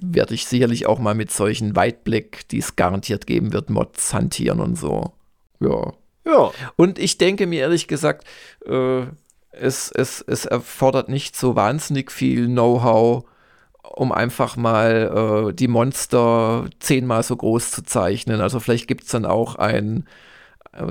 werde 0.00 0.34
ich 0.34 0.46
sicherlich 0.46 0.86
auch 0.86 1.00
mal 1.00 1.14
mit 1.14 1.32
solchen 1.32 1.74
Weitblick, 1.74 2.48
die 2.48 2.58
es 2.58 2.76
garantiert 2.76 3.26
geben 3.26 3.52
wird, 3.52 3.70
Mods 3.70 4.14
hantieren 4.14 4.60
und 4.60 4.78
so. 4.78 5.12
Ja. 5.60 5.92
Ja. 6.24 6.52
Und 6.76 6.98
ich 6.98 7.18
denke 7.18 7.46
mir 7.46 7.60
ehrlich 7.60 7.88
gesagt, 7.88 8.24
äh, 8.66 9.02
es, 9.50 9.90
es, 9.90 10.20
es 10.26 10.46
erfordert 10.46 11.08
nicht 11.08 11.36
so 11.36 11.56
wahnsinnig 11.56 12.10
viel 12.10 12.46
Know-how, 12.46 13.24
um 13.82 14.12
einfach 14.12 14.56
mal 14.56 15.48
äh, 15.50 15.52
die 15.52 15.68
Monster 15.68 16.66
zehnmal 16.80 17.22
so 17.22 17.36
groß 17.36 17.72
zu 17.72 17.82
zeichnen. 17.82 18.40
Also 18.40 18.60
vielleicht 18.60 18.88
gibt 18.88 19.04
es 19.04 19.10
dann 19.10 19.26
auch 19.26 19.56
ein, 19.56 20.06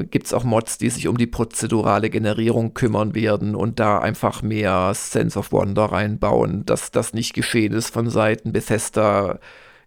gibt 0.10 0.28
es 0.28 0.34
auch 0.34 0.44
Mods, 0.44 0.78
die 0.78 0.90
sich 0.90 1.08
um 1.08 1.18
die 1.18 1.28
prozedurale 1.28 2.10
Generierung 2.10 2.74
kümmern 2.74 3.16
werden 3.16 3.56
und 3.56 3.80
da 3.80 4.00
einfach 4.00 4.42
mehr 4.42 4.94
Sense 4.94 5.38
of 5.38 5.52
Wonder 5.52 5.86
reinbauen. 5.86 6.66
Dass 6.66 6.92
das 6.92 7.14
nicht 7.14 7.34
geschehen 7.34 7.74
ist 7.74 7.94
von 7.94 8.10
Seiten 8.10 8.54
Bethesda, 8.54 9.40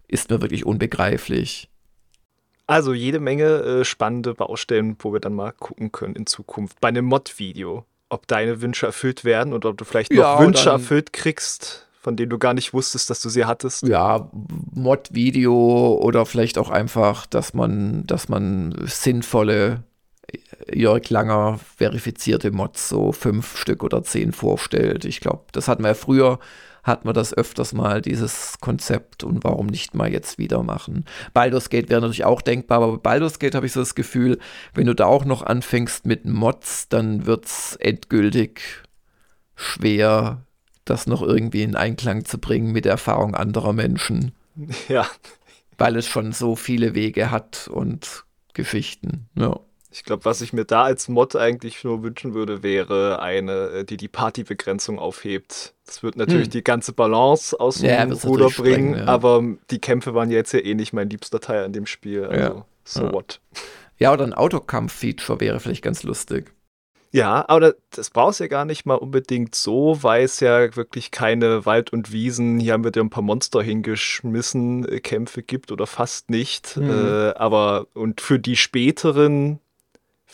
ist 0.07 0.29
mir 0.29 0.41
wirklich 0.41 0.65
unbegreiflich. 0.65 1.69
Also 2.67 2.93
jede 2.93 3.19
Menge 3.19 3.45
äh, 3.45 3.85
spannende 3.85 4.33
Baustellen, 4.33 4.97
wo 4.99 5.13
wir 5.13 5.19
dann 5.19 5.33
mal 5.33 5.51
gucken 5.51 5.91
können 5.91 6.15
in 6.15 6.25
Zukunft. 6.25 6.79
Bei 6.81 6.89
einem 6.89 7.05
Mod-Video, 7.05 7.85
ob 8.09 8.27
deine 8.27 8.61
Wünsche 8.61 8.85
erfüllt 8.85 9.23
werden 9.23 9.53
und 9.53 9.65
ob 9.65 9.77
du 9.77 9.85
vielleicht 9.85 10.11
noch 10.11 10.17
ja, 10.17 10.39
Wünsche 10.39 10.69
erfüllt 10.69 11.13
kriegst 11.13 11.87
von 12.07 12.15
denen 12.15 12.29
du 12.29 12.37
gar 12.37 12.53
nicht 12.53 12.73
wusstest, 12.73 13.09
dass 13.09 13.19
du 13.19 13.27
sie 13.27 13.43
hattest? 13.43 13.85
Ja, 13.85 14.31
Mod-Video 14.31 15.99
oder 16.01 16.25
vielleicht 16.25 16.57
auch 16.57 16.69
einfach, 16.69 17.25
dass 17.25 17.53
man, 17.53 18.07
dass 18.07 18.29
man 18.29 18.73
sinnvolle 18.85 19.83
Jörg 20.73 21.09
Langer 21.09 21.59
verifizierte 21.77 22.51
Mods, 22.51 22.89
so 22.89 23.11
fünf 23.11 23.57
Stück 23.57 23.83
oder 23.83 24.03
zehn 24.03 24.31
vorstellt. 24.33 25.05
Ich 25.05 25.19
glaube, 25.21 25.45
das 25.51 25.67
hatten 25.67 25.83
wir 25.83 25.89
ja 25.89 25.93
früher, 25.93 26.39
hatten 26.83 27.07
wir 27.07 27.13
das 27.13 27.33
öfters 27.33 27.73
mal, 27.73 28.01
dieses 28.01 28.57
Konzept 28.59 29.23
und 29.23 29.43
warum 29.43 29.67
nicht 29.67 29.93
mal 29.93 30.11
jetzt 30.11 30.37
wieder 30.37 30.63
machen. 30.63 31.05
Baldur's 31.33 31.69
Gate 31.69 31.89
wäre 31.89 32.01
natürlich 32.01 32.25
auch 32.25 32.41
denkbar, 32.41 32.81
aber 32.81 32.93
bei 32.93 33.11
Baldur's 33.11 33.39
Gate 33.39 33.55
habe 33.55 33.65
ich 33.65 33.73
so 33.73 33.79
das 33.79 33.95
Gefühl, 33.95 34.39
wenn 34.73 34.87
du 34.87 34.95
da 34.95 35.05
auch 35.05 35.25
noch 35.25 35.43
anfängst 35.43 36.05
mit 36.05 36.25
Mods, 36.25 36.89
dann 36.89 37.25
wird 37.25 37.45
es 37.45 37.77
endgültig 37.79 38.61
schwer, 39.55 40.43
das 40.85 41.07
noch 41.07 41.21
irgendwie 41.21 41.63
in 41.63 41.75
Einklang 41.75 42.25
zu 42.25 42.37
bringen 42.37 42.71
mit 42.71 42.85
der 42.85 42.93
Erfahrung 42.93 43.35
anderer 43.35 43.73
Menschen. 43.73 44.33
Ja. 44.87 45.07
Weil 45.77 45.95
es 45.95 46.07
schon 46.07 46.31
so 46.31 46.55
viele 46.55 46.95
Wege 46.95 47.29
hat 47.29 47.67
und 47.67 48.23
Geschichten. 48.53 49.29
Ja. 49.35 49.59
Ich 49.97 50.03
glaube, 50.03 50.25
was 50.25 50.41
ich 50.41 50.53
mir 50.53 50.63
da 50.63 50.83
als 50.83 51.07
Mod 51.07 51.35
eigentlich 51.35 51.83
nur 51.83 52.03
wünschen 52.03 52.35
würde, 52.35 52.61
wäre 52.61 53.19
eine, 53.19 53.69
äh, 53.69 53.83
die 53.83 53.97
die 53.97 54.07
Partybegrenzung 54.07 54.99
aufhebt. 54.99 55.73
Das 55.87 56.03
wird 56.03 56.17
natürlich 56.17 56.45
hm. 56.45 56.51
die 56.51 56.63
ganze 56.63 56.93
Balance 56.93 57.59
aus 57.59 57.79
dem 57.79 57.89
ja, 57.89 58.03
Ruder 58.03 58.49
bringen, 58.49 58.95
ja. 58.95 59.05
aber 59.05 59.43
die 59.71 59.79
Kämpfe 59.79 60.13
waren 60.13 60.29
jetzt 60.29 60.53
ja 60.53 60.59
eh 60.59 60.75
nicht 60.75 60.93
mein 60.93 61.09
liebster 61.09 61.39
Teil 61.39 61.63
an 61.63 61.73
dem 61.73 61.87
Spiel. 61.87 62.25
Also, 62.25 62.55
ja. 62.55 62.65
so 62.83 63.11
what. 63.11 63.41
Ja, 63.97 64.13
oder 64.13 64.23
ein 64.23 64.33
Autokampf-Feature 64.33 65.39
wäre 65.39 65.59
vielleicht 65.59 65.83
ganz 65.83 66.03
lustig. 66.03 66.53
Ja, 67.11 67.45
aber 67.47 67.73
das 67.89 68.09
brauchst 68.11 68.39
du 68.39 68.43
ja 68.43 68.47
gar 68.49 68.65
nicht 68.65 68.85
mal 68.85 68.95
unbedingt 68.95 69.55
so, 69.55 69.97
weil 70.01 70.25
es 70.25 70.39
ja 70.39 70.75
wirklich 70.75 71.09
keine 71.09 71.65
Wald- 71.65 71.91
und 71.91 72.11
Wiesen, 72.11 72.59
hier 72.59 72.73
haben 72.73 72.83
wir 72.83 72.91
dir 72.91 73.01
ein 73.01 73.09
paar 73.09 73.23
Monster 73.23 73.63
hingeschmissen, 73.63 74.87
äh, 74.87 74.99
Kämpfe 74.99 75.41
gibt 75.41 75.71
oder 75.71 75.87
fast 75.87 76.29
nicht. 76.29 76.77
Mhm. 76.77 76.89
Äh, 76.89 77.29
aber 77.35 77.87
und 77.93 78.21
für 78.21 78.39
die 78.39 78.57
späteren, 78.57 79.59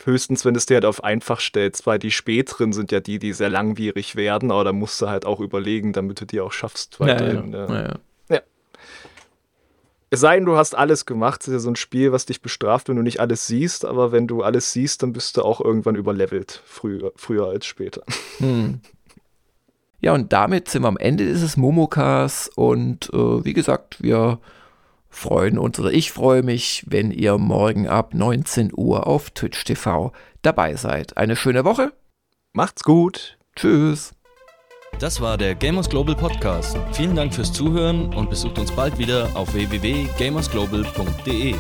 höchstens 0.06 0.44
wenn 0.44 0.54
du 0.54 0.58
es 0.58 0.66
dir 0.66 0.76
halt 0.76 0.86
auf 0.86 1.04
einfach 1.04 1.40
stellst, 1.40 1.86
weil 1.86 2.00
die 2.00 2.12
späteren 2.12 2.74
sind 2.74 2.92
ja 2.92 3.00
die, 3.00 3.20
die 3.20 3.34
sehr 3.34 3.50
langwierig 3.50 4.16
werden, 4.16 4.52
aber 4.52 4.64
da 4.64 4.74
musst 4.74 5.02
du 5.02 5.08
halt 5.08 5.26
auch 5.26 5.40
überlegen, 5.40 5.94
damit 5.94 6.20
du 6.22 6.26
die 6.26 6.42
auch 6.42 6.52
schaffst 6.52 7.00
weiterhin. 7.00 7.54
Ja, 7.54 7.68
ja. 7.68 7.82
ja. 7.84 7.98
Es 10.14 10.20
sei 10.20 10.36
denn, 10.36 10.46
du 10.46 10.56
hast 10.56 10.76
alles 10.76 11.08
gemacht. 11.08 11.40
Das 11.40 11.48
ist 11.48 11.54
ja 11.54 11.60
so 11.60 11.72
ein 11.72 11.76
Spiel, 11.76 12.12
was 12.12 12.28
dich 12.28 12.44
bestraft, 12.44 12.88
wenn 12.88 12.98
du 12.98 13.02
nicht 13.02 13.20
alles 13.20 13.48
siehst. 13.48 13.84
Aber 13.84 14.12
wenn 14.12 14.28
du 14.28 14.44
alles 14.44 14.72
siehst, 14.72 15.02
dann 15.02 15.12
bist 15.12 15.38
du 15.38 15.42
auch 15.42 15.60
irgendwann 15.60 15.96
überlevelt. 15.96 16.62
Früher, 16.66 17.12
früher 17.16 17.48
als 17.48 17.66
später. 17.66 18.04
Hm. 18.38 18.80
Ja, 20.02 20.14
und 20.14 20.32
damit 20.32 20.70
sind 20.70 20.84
wir 20.84 20.88
am 20.88 20.98
Ende 20.98 21.26
dieses 21.26 21.58
Momokas. 21.58 22.52
Und 22.54 23.10
äh, 23.12 23.44
wie 23.44 23.54
gesagt, 23.54 24.04
wir 24.04 24.38
freuen 25.14 25.58
uns 25.58 25.80
oder 25.80 25.92
ich 25.92 26.12
freue 26.12 26.44
mich, 26.44 26.84
wenn 26.88 27.12
ihr 27.12 27.38
morgen 27.38 27.88
ab 27.88 28.14
19 28.14 28.72
Uhr 28.76 29.08
auf 29.08 29.32
Twitch 29.32 29.64
TV 29.64 30.12
dabei 30.42 30.76
seid. 30.76 31.18
Eine 31.18 31.36
schöne 31.36 31.64
Woche. 31.64 31.94
Macht's 32.52 32.84
gut. 32.84 33.38
Tschüss. 33.56 34.14
Das 35.00 35.22
war 35.22 35.38
der 35.38 35.56
Gamers 35.56 35.90
Global 35.90 36.16
Podcast. 36.16 36.78
Vielen 36.92 37.16
Dank 37.16 37.34
fürs 37.34 37.52
Zuhören 37.52 38.14
und 38.14 38.30
besucht 38.30 38.60
uns 38.60 38.72
bald 38.72 38.98
wieder 38.98 39.30
auf 39.36 39.54
www.gamersglobal.de. 39.54 41.56